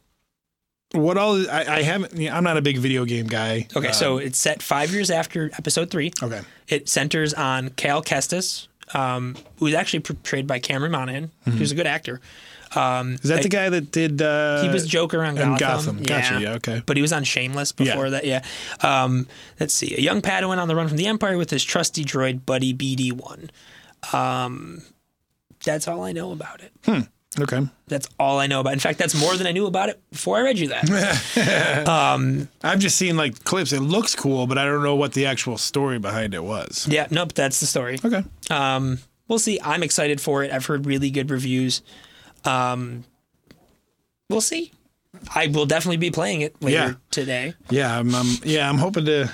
what 0.91 1.17
all? 1.17 1.49
I, 1.49 1.65
I 1.67 1.81
haven't. 1.81 2.19
I'm 2.29 2.43
not 2.43 2.57
a 2.57 2.61
big 2.61 2.77
video 2.77 3.03
game 3.05 3.27
guy. 3.27 3.67
Okay, 3.75 3.91
so 3.93 4.17
it's 4.17 4.37
set 4.39 4.61
five 4.61 4.91
years 4.93 5.09
after 5.09 5.49
Episode 5.57 5.89
three. 5.89 6.11
Okay. 6.21 6.41
It 6.69 6.87
centers 6.87 7.33
on 7.33 7.69
Cal 7.69 8.01
Kestis, 8.03 8.67
um, 8.93 9.35
who's 9.57 9.73
actually 9.73 10.01
portrayed 10.01 10.47
by 10.47 10.59
Cameron 10.59 10.91
Monaghan, 10.91 11.31
who's 11.45 11.71
a 11.71 11.75
good 11.75 11.87
actor. 11.87 12.21
Um, 12.75 13.13
Is 13.15 13.21
that 13.29 13.41
the 13.41 13.49
guy 13.49 13.69
that 13.69 13.91
did? 13.91 14.21
Uh, 14.21 14.61
he 14.61 14.69
was 14.69 14.85
Joker 14.87 15.23
on 15.23 15.33
Gotham. 15.33 15.57
Gotham. 15.57 16.03
Gotcha, 16.03 16.39
yeah, 16.39 16.53
okay. 16.53 16.83
But 16.85 16.97
he 16.97 17.01
was 17.01 17.11
on 17.11 17.23
Shameless 17.23 17.71
before 17.71 18.05
Yeah. 18.05 18.09
that. 18.11 18.25
Yeah. 18.25 18.43
Um, 18.81 19.27
let's 19.59 19.73
see. 19.73 19.95
A 19.95 19.99
young 19.99 20.21
Padawan 20.21 20.59
on 20.59 20.67
the 20.67 20.75
run 20.75 20.87
from 20.87 20.97
the 20.97 21.07
Empire 21.07 21.35
with 21.37 21.49
his 21.49 21.63
trusty 21.63 22.05
droid 22.05 22.45
buddy 22.45 22.71
BD1. 22.71 23.49
Um, 24.13 24.83
that's 25.63 25.87
all 25.87 26.03
I 26.03 26.11
know 26.11 26.31
about 26.31 26.61
it. 26.61 26.71
Okay. 27.39 27.61
That's 27.87 28.07
all 28.19 28.39
I 28.39 28.47
know 28.47 28.59
about. 28.59 28.73
In 28.73 28.79
fact, 28.79 28.97
that's 28.97 29.13
more 29.19 29.35
than 29.37 29.45
I 29.45 29.51
knew 29.51 29.65
about 29.67 29.89
it 29.89 30.01
before 30.11 30.37
I 30.37 30.41
read 30.41 30.57
you 30.57 30.69
that. 30.69 30.89
I've 32.63 32.79
just 32.79 32.97
seen 32.97 33.17
like 33.17 33.43
clips. 33.43 33.71
It 33.71 33.81
looks 33.81 34.15
cool, 34.15 34.47
but 34.47 34.57
I 34.57 34.65
don't 34.65 34.83
know 34.83 34.95
what 34.95 35.13
the 35.13 35.25
actual 35.27 35.57
story 35.57 35.99
behind 35.99 36.33
it 36.33 36.43
was. 36.43 36.87
yeah. 36.89 37.07
Nope. 37.11 37.33
That's 37.33 37.59
the 37.59 37.65
story. 37.67 37.99
Okay. 38.03 38.23
Um, 38.49 38.99
we'll 39.27 39.39
see. 39.39 39.59
I'm 39.63 39.83
excited 39.83 40.19
for 40.19 40.43
it. 40.43 40.51
I've 40.51 40.65
heard 40.65 40.85
really 40.85 41.11
good 41.11 41.29
reviews. 41.29 41.81
Um, 42.45 43.03
we'll 44.29 44.41
see. 44.41 44.71
I 45.33 45.47
will 45.47 45.65
definitely 45.65 45.97
be 45.97 46.11
playing 46.11 46.41
it 46.41 46.61
later 46.61 46.77
Yeah. 46.77 46.93
today. 47.11 47.53
Yeah, 47.69 47.99
I'm, 47.99 48.13
I'm. 48.13 48.27
Yeah, 48.43 48.69
I'm 48.69 48.77
hoping 48.77 49.05
to. 49.05 49.29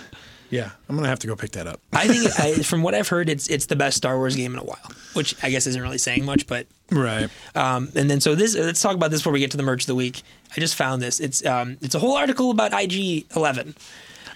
Yeah, 0.55 0.71
I'm 0.87 0.95
gonna 0.95 1.07
have 1.09 1.19
to 1.19 1.27
go 1.27 1.35
pick 1.35 1.51
that 1.51 1.67
up. 1.67 1.79
I 1.91 2.07
think, 2.07 2.39
I, 2.39 2.53
from 2.63 2.81
what 2.81 2.95
I've 2.95 3.07
heard, 3.09 3.29
it's 3.29 3.47
it's 3.49 3.65
the 3.65 3.75
best 3.75 3.97
Star 3.97 4.15
Wars 4.17 4.35
game 4.35 4.53
in 4.53 4.59
a 4.59 4.63
while, 4.63 4.91
which 5.13 5.35
I 5.43 5.49
guess 5.49 5.67
isn't 5.67 5.81
really 5.81 5.97
saying 5.97 6.23
much. 6.25 6.47
But 6.47 6.67
Right. 6.91 7.29
um, 7.55 7.89
and 7.95 8.09
then 8.09 8.21
so 8.21 8.35
this, 8.35 8.55
let's 8.55 8.81
talk 8.81 8.95
about 8.95 9.11
this 9.11 9.19
before 9.21 9.33
we 9.33 9.39
get 9.39 9.51
to 9.51 9.57
the 9.57 9.63
merch 9.63 9.83
of 9.83 9.87
the 9.87 9.95
week. 9.95 10.21
I 10.55 10.59
just 10.59 10.75
found 10.75 11.01
this. 11.01 11.19
It's 11.19 11.45
um, 11.45 11.77
it's 11.81 11.95
a 11.95 11.99
whole 11.99 12.15
article 12.15 12.51
about 12.51 12.71
IG 12.73 13.25
Eleven. 13.35 13.75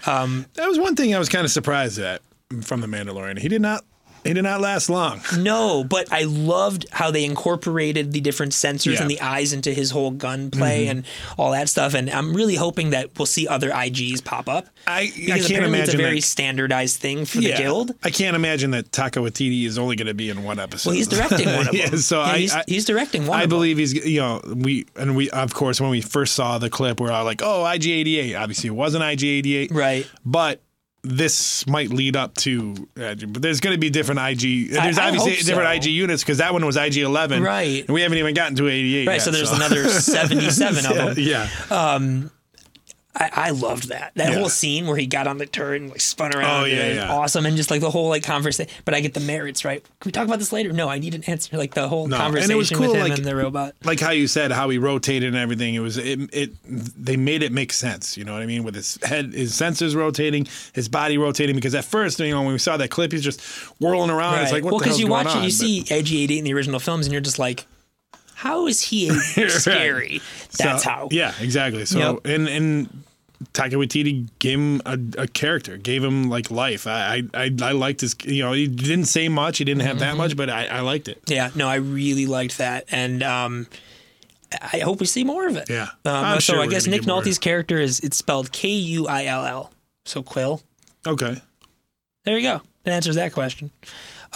That 0.04 0.66
was 0.68 0.78
one 0.78 0.96
thing 0.96 1.14
I 1.14 1.18
was 1.18 1.28
kind 1.28 1.44
of 1.44 1.50
surprised 1.50 1.98
at 1.98 2.22
from 2.62 2.80
the 2.80 2.86
Mandalorian. 2.86 3.38
He 3.38 3.48
did 3.48 3.62
not. 3.62 3.84
He 4.24 4.32
did 4.34 4.42
not 4.42 4.60
last 4.60 4.90
long. 4.90 5.20
No, 5.38 5.84
but 5.84 6.12
I 6.12 6.24
loved 6.24 6.86
how 6.90 7.10
they 7.10 7.24
incorporated 7.24 8.12
the 8.12 8.20
different 8.20 8.52
sensors 8.52 8.86
Yeah. 8.86 8.92
Mm-hmm. 8.94 9.02
and 9.02 9.10
the 9.10 9.20
eyes 9.20 9.52
into 9.52 9.72
his 9.72 9.90
whole 9.90 10.10
gunplay 10.10 10.86
and 10.86 11.04
all 11.38 11.52
that 11.52 11.68
stuff. 11.68 11.94
And 11.94 12.10
I'm 12.10 12.34
really 12.34 12.54
hoping 12.54 12.90
that 12.90 13.18
we'll 13.18 13.26
see 13.26 13.48
other 13.48 13.70
IGs 13.70 14.24
pop 14.24 14.48
up. 14.48 14.66
I 14.86 15.10
I 15.32 15.38
can't 15.40 15.64
imagine 15.64 15.80
it's 15.84 15.94
a 15.94 15.96
very 15.96 16.16
that. 16.16 16.22
standardized 16.22 17.00
thing 17.00 17.24
for 17.24 17.38
the 17.38 17.52
guild. 17.54 17.92
I 18.04 18.10
can't 18.10 18.36
imagine 18.36 18.70
that 18.72 18.90
Taika 18.92 19.22
Waititi 19.22 19.64
is 19.64 19.78
only 19.78 19.96
going 19.96 20.06
to 20.08 20.14
be 20.14 20.30
in 20.30 20.42
one 20.44 20.58
episode. 20.58 20.90
Well, 20.90 20.96
he's 20.96 21.08
directing 21.08 21.46
one 21.48 21.60
of 21.60 21.66
them. 21.72 21.74
yeah, 21.76 21.90
so 21.96 22.20
Yeah, 22.20 22.26
I, 22.26 22.38
he's, 22.38 22.54
I, 22.54 22.64
he's 22.66 22.84
directing 22.84 23.26
one. 23.26 23.38
I 23.38 23.44
of 23.44 23.50
them. 23.50 23.56
believe 23.58 23.78
he's 23.78 23.94
you 23.94 24.20
know 24.20 24.40
we 24.44 24.86
and 24.96 25.16
we 25.16 25.30
of 25.30 25.54
course 25.54 25.80
when 25.80 25.90
we 25.90 26.00
first 26.00 26.34
saw 26.34 26.58
the 26.58 26.70
clip 26.70 27.00
we're 27.00 27.10
all 27.10 27.24
like 27.24 27.42
oh 27.42 27.64
IG88 27.64 28.38
obviously 28.40 28.68
it 28.68 28.72
wasn't 28.72 29.02
IG88 29.04 29.72
Right. 29.72 30.06
but 30.24 30.60
this 31.02 31.66
might 31.66 31.90
lead 31.90 32.14
up 32.16 32.34
to, 32.36 32.74
uh, 33.00 33.14
but 33.14 33.40
there's 33.42 33.60
going 33.60 33.74
to 33.74 33.80
be 33.80 33.88
different 33.90 34.20
IG. 34.20 34.70
There's 34.70 34.98
I 34.98 35.06
obviously 35.06 35.36
hope 35.36 35.44
different. 35.46 35.76
IG 35.76 35.92
units 35.92 36.22
because 36.22 36.38
that 36.38 36.52
one 36.52 36.64
was 36.66 36.76
IG 36.76 36.98
11, 36.98 37.42
Right. 37.42 37.80
And 37.86 37.94
we 37.94 38.02
haven't 38.02 38.18
even 38.18 38.34
gotten 38.34 38.56
to 38.56 38.68
88. 38.68 39.06
Right, 39.06 39.12
yet, 39.14 39.22
so 39.22 39.30
there's 39.30 39.50
another 39.52 39.88
77 39.88 40.86
of 40.86 40.96
them. 40.96 41.14
yeah, 41.18 41.48
I, 43.12 43.30
I 43.34 43.50
loved 43.50 43.88
that. 43.88 44.12
That 44.14 44.30
Yeah. 44.32 44.38
whole 44.38 44.48
scene 44.48 44.86
where 44.86 44.96
he 44.96 45.04
got 45.06 45.26
on 45.26 45.38
the 45.38 45.46
turret 45.46 45.82
and 45.82 45.90
like 45.90 46.00
spun 46.00 46.32
around. 46.34 46.62
Oh, 46.62 46.64
yeah, 46.64 46.76
and 46.84 46.94
yeah. 46.96 47.12
Awesome. 47.12 47.44
And 47.44 47.56
just 47.56 47.68
like 47.70 47.80
the 47.80 47.90
whole 47.90 48.08
like 48.08 48.22
conversation. 48.22 48.72
But 48.84 48.94
I 48.94 49.00
get 49.00 49.14
the 49.14 49.20
merits, 49.20 49.64
right? 49.64 49.82
Can 49.82 50.08
we 50.08 50.12
talk 50.12 50.26
about 50.26 50.38
this 50.38 50.52
later? 50.52 50.72
No, 50.72 50.88
I 50.88 51.00
need 51.00 51.16
an 51.16 51.24
answer. 51.24 51.56
Like 51.56 51.74
the 51.74 51.88
whole 51.88 52.06
No, 52.06 52.14
and 52.16 52.22
it 52.22 52.24
conversation 52.46 52.56
was 52.58 52.70
cool, 52.70 52.80
with 52.86 52.94
him 52.94 53.02
like- 53.08 53.16
and 53.18 53.24
the 53.24 53.34
robot. 53.34 53.74
like 53.84 53.98
how 53.98 54.12
you 54.12 54.28
said 54.28 54.52
how 54.52 54.68
he 54.68 54.78
rotated 54.78 55.28
and 55.28 55.36
everything. 55.36 55.74
It 55.74 55.80
was 55.80 55.96
it, 55.98 56.20
it 56.32 56.52
they 56.64 57.16
made 57.16 57.42
it 57.42 57.50
make 57.50 57.72
sense. 57.72 58.16
You 58.16 58.24
know 58.24 58.32
what 58.32 58.42
I 58.42 58.46
mean? 58.46 58.62
With 58.62 58.76
his 58.76 58.96
head, 59.02 59.32
his 59.34 59.52
sensors 59.52 59.96
rotating, 59.96 60.46
his 60.72 60.88
body 60.88 61.18
rotating. 61.18 61.56
Because 61.56 61.74
at 61.74 61.84
first, 61.84 62.20
you 62.20 62.30
know, 62.30 62.42
when 62.42 62.52
we 62.52 62.58
saw 62.58 62.76
that 62.76 62.90
clip, 62.90 63.10
he's 63.10 63.24
just 63.24 63.40
whirling 63.80 64.10
around. 64.10 64.38
It's 64.42 64.52
like 64.52 64.62
what 64.62 64.74
well, 64.74 64.80
hell's 64.84 65.00
you 65.00 65.08
watch 65.08 65.26
it, 65.26 65.34
you 65.34 65.42
But- 65.42 65.50
see 65.52 65.80
IG-88 65.80 66.38
in 66.38 66.44
the 66.44 66.54
original 66.54 66.78
films, 66.78 67.06
and 67.06 67.12
you're 67.12 67.20
just 67.20 67.40
like, 67.40 67.66
how 68.42 68.66
is 68.66 68.80
he 68.80 69.10
scary? 69.48 70.20
That's 70.58 70.82
So, 70.84 70.90
how. 70.90 71.08
Yeah, 71.10 71.32
exactly. 71.40 71.84
So 71.86 71.98
Yep. 71.98 72.26
and 72.26 72.48
and 72.48 73.02
Taika 73.54 73.72
Waititi 73.72 74.28
gave 74.38 74.58
him 74.58 74.82
a, 74.84 74.98
a 75.22 75.26
character, 75.26 75.76
gave 75.78 76.04
him 76.04 76.28
like 76.28 76.50
life. 76.50 76.86
I, 76.86 77.22
I 77.34 77.50
I 77.62 77.72
liked 77.72 78.00
his. 78.02 78.14
You 78.24 78.42
know, 78.44 78.52
he 78.52 78.66
didn't 78.66 79.06
say 79.06 79.28
much. 79.28 79.58
He 79.58 79.64
didn't 79.64 79.82
have 79.82 79.96
Mm-hmm. 79.96 80.10
that 80.10 80.16
much, 80.16 80.36
but 80.36 80.50
I, 80.50 80.66
I 80.66 80.80
liked 80.80 81.08
it. 81.08 81.22
Yeah, 81.26 81.50
no, 81.54 81.66
I 81.68 81.76
really 81.76 82.26
liked 82.26 82.58
that, 82.58 82.84
and 82.90 83.22
um, 83.22 83.66
I 84.60 84.80
hope 84.80 85.00
we 85.00 85.06
see 85.06 85.24
more 85.24 85.46
of 85.48 85.56
it. 85.56 85.70
Yeah. 85.70 85.88
Um, 86.04 86.34
so 86.40 86.54
sure 86.54 86.60
I 86.62 86.66
guess 86.66 86.86
Nick. 86.86 87.02
Nolte's 87.02 87.38
character 87.38 87.78
is 87.78 88.00
it's 88.00 88.16
spelled 88.18 88.52
K 88.52 88.68
U 88.68 89.06
I 89.08 89.24
L 89.26 89.44
L. 89.46 89.72
So 90.04 90.22
Quill. 90.22 90.60
Okay. 91.06 91.40
There 92.24 92.36
you 92.36 92.42
go. 92.42 92.60
That 92.84 92.92
answers 92.92 93.14
that 93.16 93.32
question. 93.32 93.70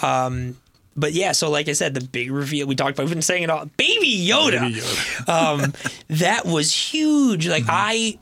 Um, 0.02 0.56
but 0.96 1.12
yeah, 1.12 1.32
so 1.32 1.50
like 1.50 1.68
I 1.68 1.72
said, 1.72 1.94
the 1.94 2.00
big 2.02 2.30
reveal 2.30 2.66
we 2.66 2.74
talked 2.74 2.92
about, 2.92 3.04
we've 3.04 3.14
been 3.14 3.22
saying 3.22 3.42
it 3.44 3.50
all. 3.50 3.66
Baby 3.76 4.26
Yoda. 4.26 4.60
Baby 4.60 4.80
Yoda. 4.80 5.28
Um, 5.64 5.72
that 6.08 6.44
was 6.46 6.72
huge. 6.72 7.46
Like 7.48 7.64
I, 7.68 8.18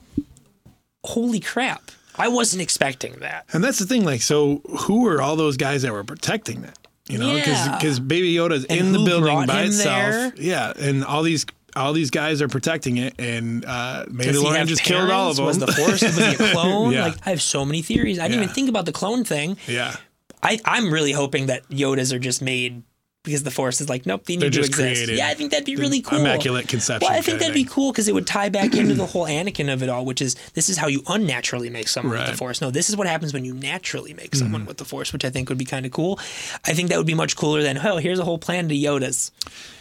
holy 1.05 1.41
crap, 1.41 1.91
I 2.17 2.29
wasn't 2.29 2.63
expecting 2.63 3.15
that. 3.21 3.47
And 3.53 3.63
that's 3.63 3.79
the 3.79 3.87
thing. 3.87 4.05
Like, 4.05 4.23
so 4.23 4.61
who 4.81 5.07
are 5.09 5.21
all 5.21 5.37
those 5.37 5.57
guys 5.57 5.83
that 5.83 5.93
were 5.93 6.05
protecting 6.05 6.63
that? 6.63 6.79
You 7.09 7.19
know, 7.19 7.35
because 7.35 7.99
Yeah. 7.99 8.05
Baby 8.05 8.33
Yoda's 8.35 8.65
And 8.67 8.79
in 8.81 8.93
the 8.93 9.05
building 9.05 9.47
by 9.47 9.63
itself. 9.65 10.13
there? 10.13 10.33
Yeah, 10.37 10.73
and 10.79 11.05
all 11.05 11.23
these 11.23 11.45
all 11.75 11.95
these 11.95 12.11
guys 12.11 12.43
are 12.43 12.49
protecting 12.49 12.99
it, 12.99 13.15
and 13.19 13.65
uh, 13.65 14.05
Mandalorian 14.09 14.67
just 14.67 14.83
killed 14.83 15.11
all 15.11 15.31
of 15.31 15.37
them. 15.37 15.47
Was 15.47 15.59
the 15.59 15.67
Force 15.67 16.03
was 16.03 16.17
he 16.17 16.23
a 16.35 16.35
clone? 16.53 16.93
Yeah. 16.93 17.07
Like 17.07 17.17
I 17.27 17.31
have 17.31 17.43
so 17.43 17.65
many 17.65 17.83
theories. 17.83 18.19
I 18.19 18.25
didn't 18.29 18.39
Yeah. 18.39 18.45
even 18.45 18.55
think 18.55 18.69
about 18.69 18.85
the 18.87 18.93
clone 18.93 19.25
thing. 19.25 19.57
yeah, 19.67 19.97
I, 20.43 20.59
I'm 20.65 20.93
really 20.93 21.13
hoping 21.13 21.47
that 21.47 21.69
Yodas 21.69 22.13
are 22.13 22.19
just 22.19 22.43
made 22.43 22.83
because 23.25 23.45
the 23.45 23.53
Force 23.53 23.81
is 23.81 23.89
like, 23.89 24.05
nope, 24.05 24.25
they 24.25 24.33
need 24.35 24.43
They're 24.43 24.51
to 24.51 24.57
just 24.57 24.71
exist. 24.71 24.95
created. 25.05 25.17
Yeah, 25.19 25.29
I 25.29 25.35
think 25.35 25.53
that'd 25.53 25.65
be 25.65 25.77
really 25.77 26.03
cool. 26.03 26.19
immaculate 26.19 26.67
conception. 26.67 27.07
Well, 27.09 27.17
I 27.17 27.21
think 27.21 27.39
that'd 27.39 27.55
be 27.55 27.63
cool 27.63 27.93
because 27.93 28.09
it 28.09 28.15
would 28.15 28.27
tie 28.27 28.49
back 28.49 28.75
into 28.75 28.95
the 28.95 29.07
whole 29.07 29.27
Anakin 29.27 29.73
of 29.73 29.81
it 29.81 29.89
all, 29.89 30.05
which 30.05 30.21
is 30.21 30.35
this 30.55 30.69
is 30.69 30.77
how 30.77 30.89
you 30.89 31.05
unnaturally 31.07 31.71
make 31.71 31.87
someone 31.87 32.19
with 32.19 32.27
the 32.27 32.37
Force. 32.37 32.61
No, 32.61 32.73
this 32.73 32.91
is 32.91 32.97
what 32.97 33.07
happens 33.07 33.33
when 33.33 33.45
you 33.45 33.55
naturally 33.55 34.13
make 34.13 34.33
Mm-hmm. 34.33 34.39
someone 34.45 34.67
with 34.67 34.79
the 34.79 34.85
Force, 34.85 35.13
which 35.13 35.25
I 35.25 35.31
think 35.31 35.49
would 35.51 35.59
be 35.59 35.65
kind 35.65 35.87
of 35.87 35.93
cool. 35.93 36.19
I 36.67 36.73
think 36.75 36.89
that 36.89 36.99
would 36.99 37.07
be 37.07 37.15
much 37.15 37.37
cooler 37.37 37.63
than, 37.63 37.79
oh, 37.79 37.99
here's 37.99 38.19
a 38.19 38.25
whole 38.25 38.39
planet 38.39 38.73
of 38.73 38.77
Yodas. 38.77 39.31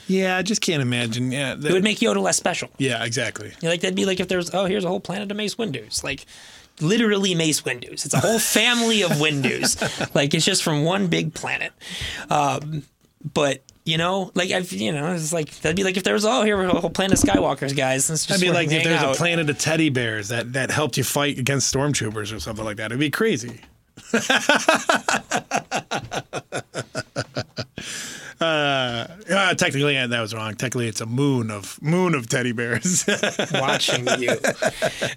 Yeah, 0.07 0.37
I 0.37 0.43
just 0.43 0.61
can't 0.61 0.83
imagine. 0.83 1.31
Yeah, 1.31 1.53
It 1.53 1.63
would 1.71 1.83
make 1.83 1.97
Yoda 1.97 2.21
less 2.21 2.37
special. 2.37 2.69
yeah, 2.77 3.03
exactly. 3.03 3.47
You 3.47 3.55
know, 3.63 3.69
like 3.69 3.81
that'd 3.81 3.95
be 3.95 4.05
like 4.05 4.19
if 4.19 4.27
there's, 4.27 4.53
oh, 4.53 4.65
here's 4.65 4.85
a 4.85 4.87
whole 4.89 4.99
planet 4.99 5.31
of 5.31 5.37
Mace 5.37 5.57
Windu's, 5.57 6.03
like 6.03 6.27
literally 6.81 7.35
Mace 7.35 7.63
Windu's. 7.63 8.05
It's 8.05 8.13
a 8.13 8.19
whole 8.19 8.39
family 8.39 9.03
of 9.03 9.19
Windu's. 9.19 9.77
like 10.15 10.33
it's 10.33 10.45
just 10.45 10.63
from 10.63 10.83
one 10.83 11.07
big 11.07 11.33
planet. 11.33 11.71
Um, 12.29 12.83
but 13.33 13.61
you 13.83 13.97
know, 13.97 14.31
like 14.35 14.51
I've, 14.51 14.71
you 14.71 14.91
know, 14.91 15.13
it's 15.13 15.33
like 15.33 15.51
that'd 15.61 15.75
be 15.75 15.83
like 15.83 15.97
if 15.97 16.03
there 16.03 16.13
was, 16.13 16.25
oh, 16.25 16.43
here 16.43 16.57
we're 16.57 16.65
a 16.65 16.79
whole 16.79 16.89
planet 16.89 17.21
of 17.21 17.29
Skywalkers, 17.29 17.75
guys. 17.75 18.09
Let's 18.09 18.25
just 18.25 18.29
That'd 18.29 18.41
be 18.41 18.51
like 18.51 18.71
if 18.71 18.83
there's 18.83 19.01
out. 19.01 19.15
a 19.15 19.17
planet 19.17 19.49
of 19.49 19.57
teddy 19.57 19.89
bears 19.89 20.29
that 20.29 20.53
that 20.53 20.71
helped 20.71 20.97
you 20.97 21.03
fight 21.03 21.39
against 21.39 21.73
stormtroopers 21.73 22.35
or 22.35 22.39
something 22.39 22.65
like 22.65 22.77
that. 22.77 22.87
It'd 22.87 22.99
be 22.99 23.09
crazy. 23.09 23.61
uh, 29.51 29.55
technically, 29.55 29.93
yeah, 29.93 30.07
that 30.07 30.21
was 30.21 30.33
wrong. 30.33 30.51
Technically, 30.51 30.87
it's 30.87 31.01
a 31.01 31.05
moon 31.05 31.51
of 31.51 31.81
moon 31.81 32.15
of 32.15 32.27
teddy 32.27 32.51
bears. 32.51 33.05
watching 33.53 34.07
you. 34.19 34.35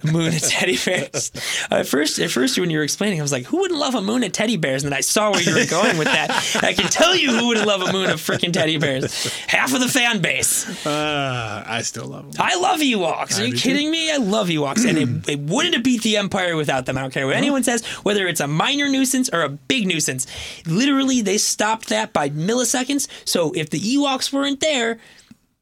Moon 0.04 0.28
of 0.34 0.40
teddy 0.40 0.78
bears. 0.84 1.30
At 1.70 1.86
first, 1.86 2.18
at 2.18 2.30
first, 2.30 2.58
when 2.58 2.70
you 2.70 2.78
were 2.78 2.84
explaining, 2.84 3.18
I 3.20 3.22
was 3.22 3.32
like, 3.32 3.46
"Who 3.46 3.58
wouldn't 3.58 3.78
love 3.78 3.94
a 3.94 4.02
moon 4.02 4.24
of 4.24 4.32
teddy 4.32 4.56
bears?" 4.56 4.84
And 4.84 4.92
then 4.92 4.96
I 4.96 5.00
saw 5.00 5.30
where 5.30 5.42
you 5.42 5.54
were 5.54 5.66
going 5.66 5.96
with 5.98 6.08
that. 6.08 6.30
I 6.62 6.72
can 6.72 6.90
tell 6.90 7.14
you 7.16 7.30
who 7.36 7.48
wouldn't 7.48 7.66
love 7.66 7.82
a 7.82 7.92
moon 7.92 8.10
of 8.10 8.20
freaking 8.20 8.52
teddy 8.52 8.76
bears. 8.78 9.32
Half 9.46 9.74
of 9.74 9.80
the 9.80 9.88
fan 9.88 10.20
base. 10.20 10.86
uh, 10.86 11.64
I 11.66 11.82
still 11.82 12.06
love 12.06 12.32
them. 12.32 12.42
I 12.44 12.56
love 12.56 12.80
Ewoks. 12.80 13.40
Are 13.40 13.44
you 13.44 13.54
kidding 13.54 13.90
me? 13.90 14.10
I 14.12 14.16
love 14.16 14.48
Ewoks, 14.48 14.88
and 14.88 14.98
it, 14.98 15.28
it 15.28 15.40
wouldn't 15.40 15.74
have 15.74 15.84
beat 15.84 16.02
the 16.02 16.16
Empire 16.16 16.56
without 16.56 16.86
them. 16.86 16.98
I 16.98 17.02
don't 17.02 17.12
care 17.12 17.26
what 17.26 17.36
anyone 17.36 17.62
says, 17.62 17.84
whether 18.02 18.26
it's 18.26 18.40
a 18.40 18.46
minor 18.46 18.88
nuisance 18.88 19.30
or 19.32 19.42
a 19.42 19.48
big 19.48 19.86
nuisance. 19.86 20.26
Literally, 20.66 21.20
they 21.22 21.38
stopped 21.38 21.88
that 21.88 22.12
by 22.12 22.30
milliseconds. 22.30 23.08
So 23.24 23.52
if 23.52 23.70
the 23.70 23.80
Ewoks 23.80 24.23
weren't 24.32 24.60
there, 24.60 24.98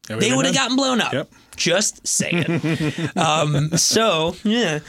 they 0.08 0.34
would 0.34 0.46
have 0.46 0.54
gotten 0.54 0.76
blown 0.76 1.00
up. 1.00 1.12
Yep. 1.12 1.30
Just 1.56 2.06
saying. 2.06 2.44
um, 3.16 3.70
so 3.76 4.34
yeah, 4.42 4.80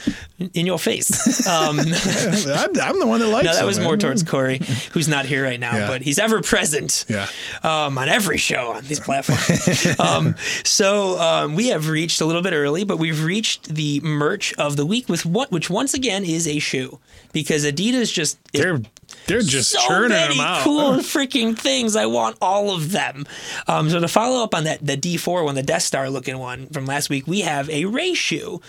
in 0.54 0.66
your 0.66 0.78
face. 0.78 1.10
Um, 1.46 1.78
I'm, 1.80 2.80
I'm 2.80 2.98
the 2.98 3.06
one 3.06 3.20
that 3.20 3.28
likes. 3.28 3.44
no, 3.44 3.52
that 3.52 3.58
them, 3.58 3.66
was 3.66 3.78
more 3.78 3.92
man. 3.92 3.98
towards 3.98 4.22
Corey, 4.22 4.58
who's 4.92 5.08
not 5.08 5.26
here 5.26 5.44
right 5.44 5.60
now, 5.60 5.76
Yeah. 5.76 5.88
but 5.88 6.02
he's 6.02 6.18
ever 6.18 6.40
present. 6.40 7.04
Yeah. 7.08 7.26
Um, 7.62 7.98
on 7.98 8.08
every 8.08 8.38
show 8.38 8.72
on 8.72 8.84
these 8.84 8.98
platforms. 9.00 9.98
um, 10.00 10.34
so 10.64 11.18
um, 11.20 11.54
we 11.54 11.68
have 11.68 11.88
reached 11.88 12.20
a 12.20 12.24
little 12.24 12.40
bit 12.42 12.52
early, 12.54 12.84
but 12.84 12.98
we've 12.98 13.22
reached 13.24 13.74
the 13.74 14.00
merch 14.00 14.54
of 14.54 14.76
the 14.76 14.86
week 14.86 15.08
with 15.08 15.26
what, 15.26 15.50
which 15.50 15.68
once 15.68 15.92
again 15.94 16.24
is 16.24 16.46
a 16.48 16.58
shoe 16.58 16.98
because 17.32 17.64
Adidas 17.64 18.12
just 18.12 18.38
They're 18.52 18.80
they're 19.26 19.40
just 19.42 19.70
so 19.72 19.80
churning 19.86 20.10
many 20.10 20.36
them 20.36 20.44
out. 20.46 20.62
cool 20.62 20.92
freaking 20.98 21.56
things. 21.58 21.94
I 21.96 22.06
want 22.06 22.36
all 22.40 22.74
of 22.74 22.90
them. 22.92 23.26
Um, 23.68 23.90
so 23.90 24.00
to 24.00 24.08
follow 24.08 24.42
up 24.42 24.54
on 24.54 24.64
that, 24.64 24.84
the 24.84 24.96
D4 24.96 25.44
one, 25.44 25.54
the 25.54 25.62
Death 25.62 25.82
Star 25.82 26.08
looking 26.10 26.38
one 26.38 26.66
from 26.68 26.86
last 26.86 27.10
week, 27.10 27.26
we 27.26 27.40
have 27.42 27.68
a 27.70 27.84
Rey 27.84 28.14
shoe. 28.14 28.60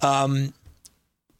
Um, 0.00 0.52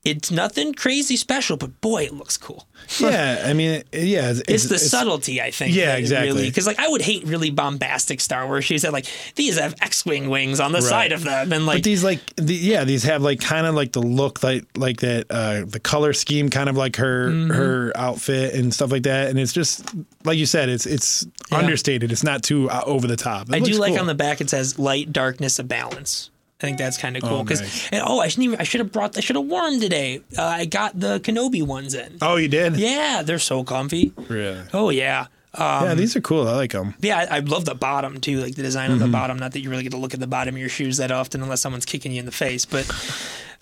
it's 0.04 0.32
nothing 0.32 0.74
crazy 0.74 1.16
special, 1.16 1.56
but 1.56 1.80
boy, 1.80 2.02
it 2.02 2.12
looks 2.12 2.36
cool. 2.36 2.66
yeah, 2.98 3.44
I 3.46 3.52
mean, 3.52 3.84
yeah, 3.92 4.30
it's, 4.30 4.40
It's, 4.48 4.68
the 4.68 4.76
subtlety, 4.78 5.40
I 5.40 5.52
think. 5.52 5.72
Yeah, 5.74 5.94
exactly. 5.94 6.28
Really, 6.32 6.48
because 6.48 6.66
like 6.66 6.80
I 6.80 6.88
would 6.88 7.02
hate 7.02 7.24
really 7.24 7.50
bombastic 7.50 8.20
Star 8.20 8.46
Wars 8.48 8.64
shoes 8.64 8.82
that 8.82 8.92
like 8.92 9.06
these 9.36 9.56
have 9.58 9.76
X-wing 9.80 10.28
wings 10.28 10.58
on 10.58 10.72
the 10.72 10.82
side 10.82 11.12
of 11.12 11.22
them, 11.22 11.52
and 11.52 11.66
like 11.66 11.76
But 11.78 11.84
these 11.84 12.02
like 12.02 12.18
the, 12.34 12.52
yeah, 12.54 12.82
these 12.82 13.04
have 13.04 13.22
like 13.22 13.40
kind 13.40 13.64
of 13.64 13.76
like 13.76 13.92
the 13.92 14.00
look 14.02 14.42
like 14.42 14.64
like 14.76 14.98
that 15.00 15.26
uh 15.30 15.64
the 15.66 15.78
color 15.78 16.12
scheme 16.12 16.50
kind 16.50 16.68
of 16.68 16.76
like 16.76 16.96
her 16.96 17.28
Mm-hmm. 17.30 17.50
her 17.52 17.92
outfit 17.94 18.54
and 18.54 18.74
stuff 18.74 18.90
like 18.90 19.04
that 19.04 19.30
and 19.30 19.38
it's 19.38 19.52
just 19.52 19.84
like 20.24 20.36
you 20.38 20.46
said 20.46 20.68
it's 20.68 20.86
it's 20.86 21.24
Yeah. 21.52 21.58
understated. 21.58 22.10
It's 22.10 22.24
not 22.24 22.42
too 22.42 22.68
uh, 22.68 22.82
over 22.84 23.06
the 23.06 23.16
top. 23.16 23.48
It 23.48 23.54
I 23.54 23.60
do 23.60 23.78
like 23.78 23.92
cool. 23.92 24.00
on 24.00 24.06
the 24.08 24.14
back 24.16 24.40
it 24.40 24.50
says 24.50 24.78
light, 24.80 25.12
darkness, 25.12 25.60
a 25.60 25.64
balance. 25.64 26.30
I 26.62 26.66
think 26.66 26.78
that's 26.78 26.96
kind 26.96 27.16
of 27.16 27.22
cool 27.24 27.38
Oh, 27.38 27.42
because 27.42 27.60
nice. 27.60 27.88
oh 28.04 28.20
I 28.20 28.28
shouldn't 28.28 28.44
even 28.44 28.60
I 28.60 28.62
should 28.62 28.80
have 28.80 28.92
brought 28.92 29.16
I 29.16 29.20
should 29.20 29.36
have 29.36 29.46
worn 29.46 29.80
today. 29.80 30.20
Uh, 30.38 30.42
I 30.44 30.64
got 30.64 30.98
the 30.98 31.18
Kenobi 31.20 31.62
ones 31.66 31.94
in. 31.94 32.18
Oh, 32.22 32.36
you 32.36 32.48
did? 32.48 32.76
Yeah, 32.76 33.22
they're 33.24 33.38
so 33.38 33.64
comfy. 33.64 34.12
Really? 34.28 34.60
Oh 34.72 34.90
yeah. 34.90 35.26
Um, 35.54 35.84
yeah, 35.84 35.94
these 35.94 36.16
are 36.16 36.20
cool. 36.22 36.48
I 36.48 36.52
like 36.54 36.72
them. 36.72 36.94
yeah, 37.00 37.26
I, 37.30 37.36
I 37.36 37.38
love 37.40 37.66
the 37.66 37.74
bottom 37.74 38.20
too, 38.20 38.40
like 38.40 38.54
the 38.54 38.62
design 38.62 38.90
of 38.90 38.98
Mm-hmm. 38.98 39.06
the 39.06 39.12
bottom. 39.12 39.38
Not 39.38 39.52
that 39.52 39.60
you 39.60 39.68
really 39.68 39.82
get 39.82 39.90
to 39.92 39.98
look 39.98 40.14
at 40.14 40.20
the 40.20 40.26
bottom 40.26 40.54
of 40.54 40.58
your 40.60 40.70
shoes 40.70 40.96
that 40.96 41.10
often, 41.10 41.42
unless 41.42 41.60
someone's 41.60 41.84
kicking 41.84 42.12
you 42.12 42.20
in 42.20 42.24
the 42.26 42.32
face. 42.32 42.64
But 42.64 42.88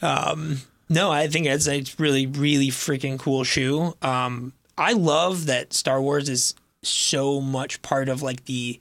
um, 0.02 0.58
no, 0.88 1.10
I 1.10 1.26
think 1.28 1.46
it's 1.46 1.66
a 1.68 1.82
really, 1.98 2.26
really 2.26 2.68
freaking 2.68 3.18
cool 3.18 3.44
shoe. 3.44 3.94
Um, 4.02 4.52
I 4.78 4.92
love 4.92 5.46
that 5.46 5.72
Star 5.72 6.00
Wars 6.00 6.28
is 6.28 6.54
so 6.82 7.40
much 7.40 7.82
part 7.82 8.08
of 8.08 8.22
like 8.22 8.44
the 8.44 8.80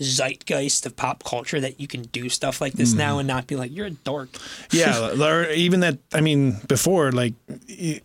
zeitgeist 0.00 0.86
of 0.86 0.96
pop 0.96 1.22
culture 1.24 1.60
that 1.60 1.80
you 1.80 1.86
can 1.86 2.02
do 2.02 2.28
stuff 2.28 2.60
like 2.60 2.72
this 2.72 2.90
Mm-hmm. 2.90 2.98
now 2.98 3.18
and 3.18 3.28
not 3.28 3.46
be 3.46 3.56
like 3.56 3.70
you're 3.72 3.86
a 3.86 3.90
dork. 3.90 4.28
Yeah, 4.72 5.12
even 5.54 5.80
that. 5.80 5.98
I 6.12 6.20
mean, 6.20 6.56
before 6.68 7.12
like 7.12 7.34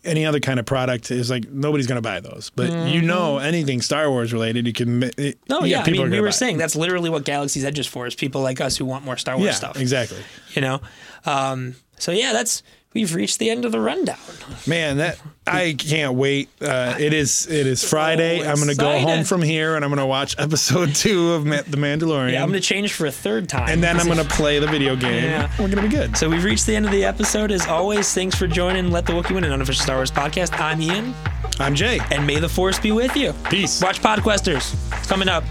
any 0.04 0.24
other 0.26 0.40
kind 0.40 0.58
of 0.60 0.66
product 0.66 1.10
is 1.10 1.30
like 1.30 1.48
nobody's 1.50 1.86
gonna 1.86 2.00
buy 2.00 2.20
those. 2.20 2.50
But 2.54 2.88
you 2.88 3.02
know, 3.02 3.38
anything 3.38 3.82
Star 3.82 4.10
Wars 4.10 4.32
related, 4.32 4.66
you 4.66 4.72
can. 4.72 5.02
It, 5.02 5.16
Mm-hmm. 5.20 5.52
No, 5.52 5.60
yeah, 5.64 5.78
yeah, 5.78 5.84
I 5.86 5.90
mean, 5.90 6.10
we 6.10 6.20
were 6.20 6.26
buy 6.26 6.30
it. 6.30 6.32
saying 6.32 6.58
that's 6.58 6.76
literally 6.76 7.10
what 7.10 7.24
Galaxy's 7.24 7.64
Edge 7.64 7.78
is 7.78 7.86
for, 7.86 8.06
is 8.06 8.14
people 8.14 8.40
like 8.40 8.60
us 8.60 8.76
who 8.76 8.84
want 8.84 9.04
more 9.04 9.16
Star 9.16 9.36
Wars 9.36 9.46
Yeah, 9.46 9.52
stuff. 9.52 9.78
exactly. 9.80 10.18
You 10.54 10.62
know? 10.62 10.80
Um, 11.26 11.74
so 11.98 12.12
yeah, 12.12 12.32
that's 12.32 12.62
we've 12.94 13.14
reached 13.14 13.38
the 13.38 13.50
end 13.50 13.64
of 13.64 13.72
the 13.72 13.80
rundown. 13.80 14.18
Man, 14.66 14.98
that 14.98 15.20
I 15.46 15.74
can't 15.78 16.14
wait. 16.14 16.48
Uh, 16.60 16.94
it 16.98 17.12
is 17.12 17.46
it 17.46 17.66
is 17.66 17.88
Friday. 17.88 18.46
I'm 18.46 18.56
gonna 18.56 18.74
go 18.74 18.98
home 18.98 19.24
from 19.24 19.42
here 19.42 19.74
and 19.76 19.84
I'm 19.84 19.90
gonna 19.90 20.06
watch 20.06 20.34
episode 20.38 20.94
two 20.94 21.32
of 21.32 21.44
Ma- 21.46 21.62
The 21.66 21.76
Mandalorian. 21.76 22.32
Yeah, 22.32 22.42
I'm 22.42 22.48
going 22.50 22.60
to 22.60 22.66
change 22.66 22.92
for 22.92 23.06
a 23.06 23.10
third 23.12 23.48
time. 23.48 23.68
and 23.68 23.82
then 23.82 23.98
I'm 23.98 24.06
gonna 24.06 24.24
play 24.24 24.58
the 24.58 24.66
video 24.66 24.96
game. 24.96 25.24
Yeah. 25.24 25.50
We're 25.58 25.68
gonna 25.68 25.82
be 25.88 25.94
good. 25.94 26.16
So 26.16 26.28
we've 26.28 26.44
reached 26.44 26.66
the 26.66 26.76
end 26.76 26.86
of 26.86 26.92
the 26.92 27.04
episode. 27.04 27.50
As 27.50 27.66
always, 27.66 28.12
thanks 28.12 28.36
for 28.36 28.46
joining 28.46 28.90
Let 28.90 29.06
the 29.06 29.12
Wookiee 29.12 29.34
Win, 29.34 29.44
an 29.44 29.52
unofficial 29.52 29.82
Star 29.82 29.96
Wars 29.96 30.10
podcast. 30.10 30.58
I'm 30.60 30.80
Ian, 30.80 31.14
I'm 31.58 31.74
Jay. 31.74 32.00
and 32.10 32.26
may 32.26 32.38
the 32.38 32.48
Force 32.48 32.78
be 32.78 32.92
with 32.92 33.16
you. 33.16 33.32
Peace. 33.50 33.80
Watch 33.82 34.00
Podquesters. 34.00 34.74
It's 34.98 35.06
coming 35.06 35.28
up. 35.28 35.44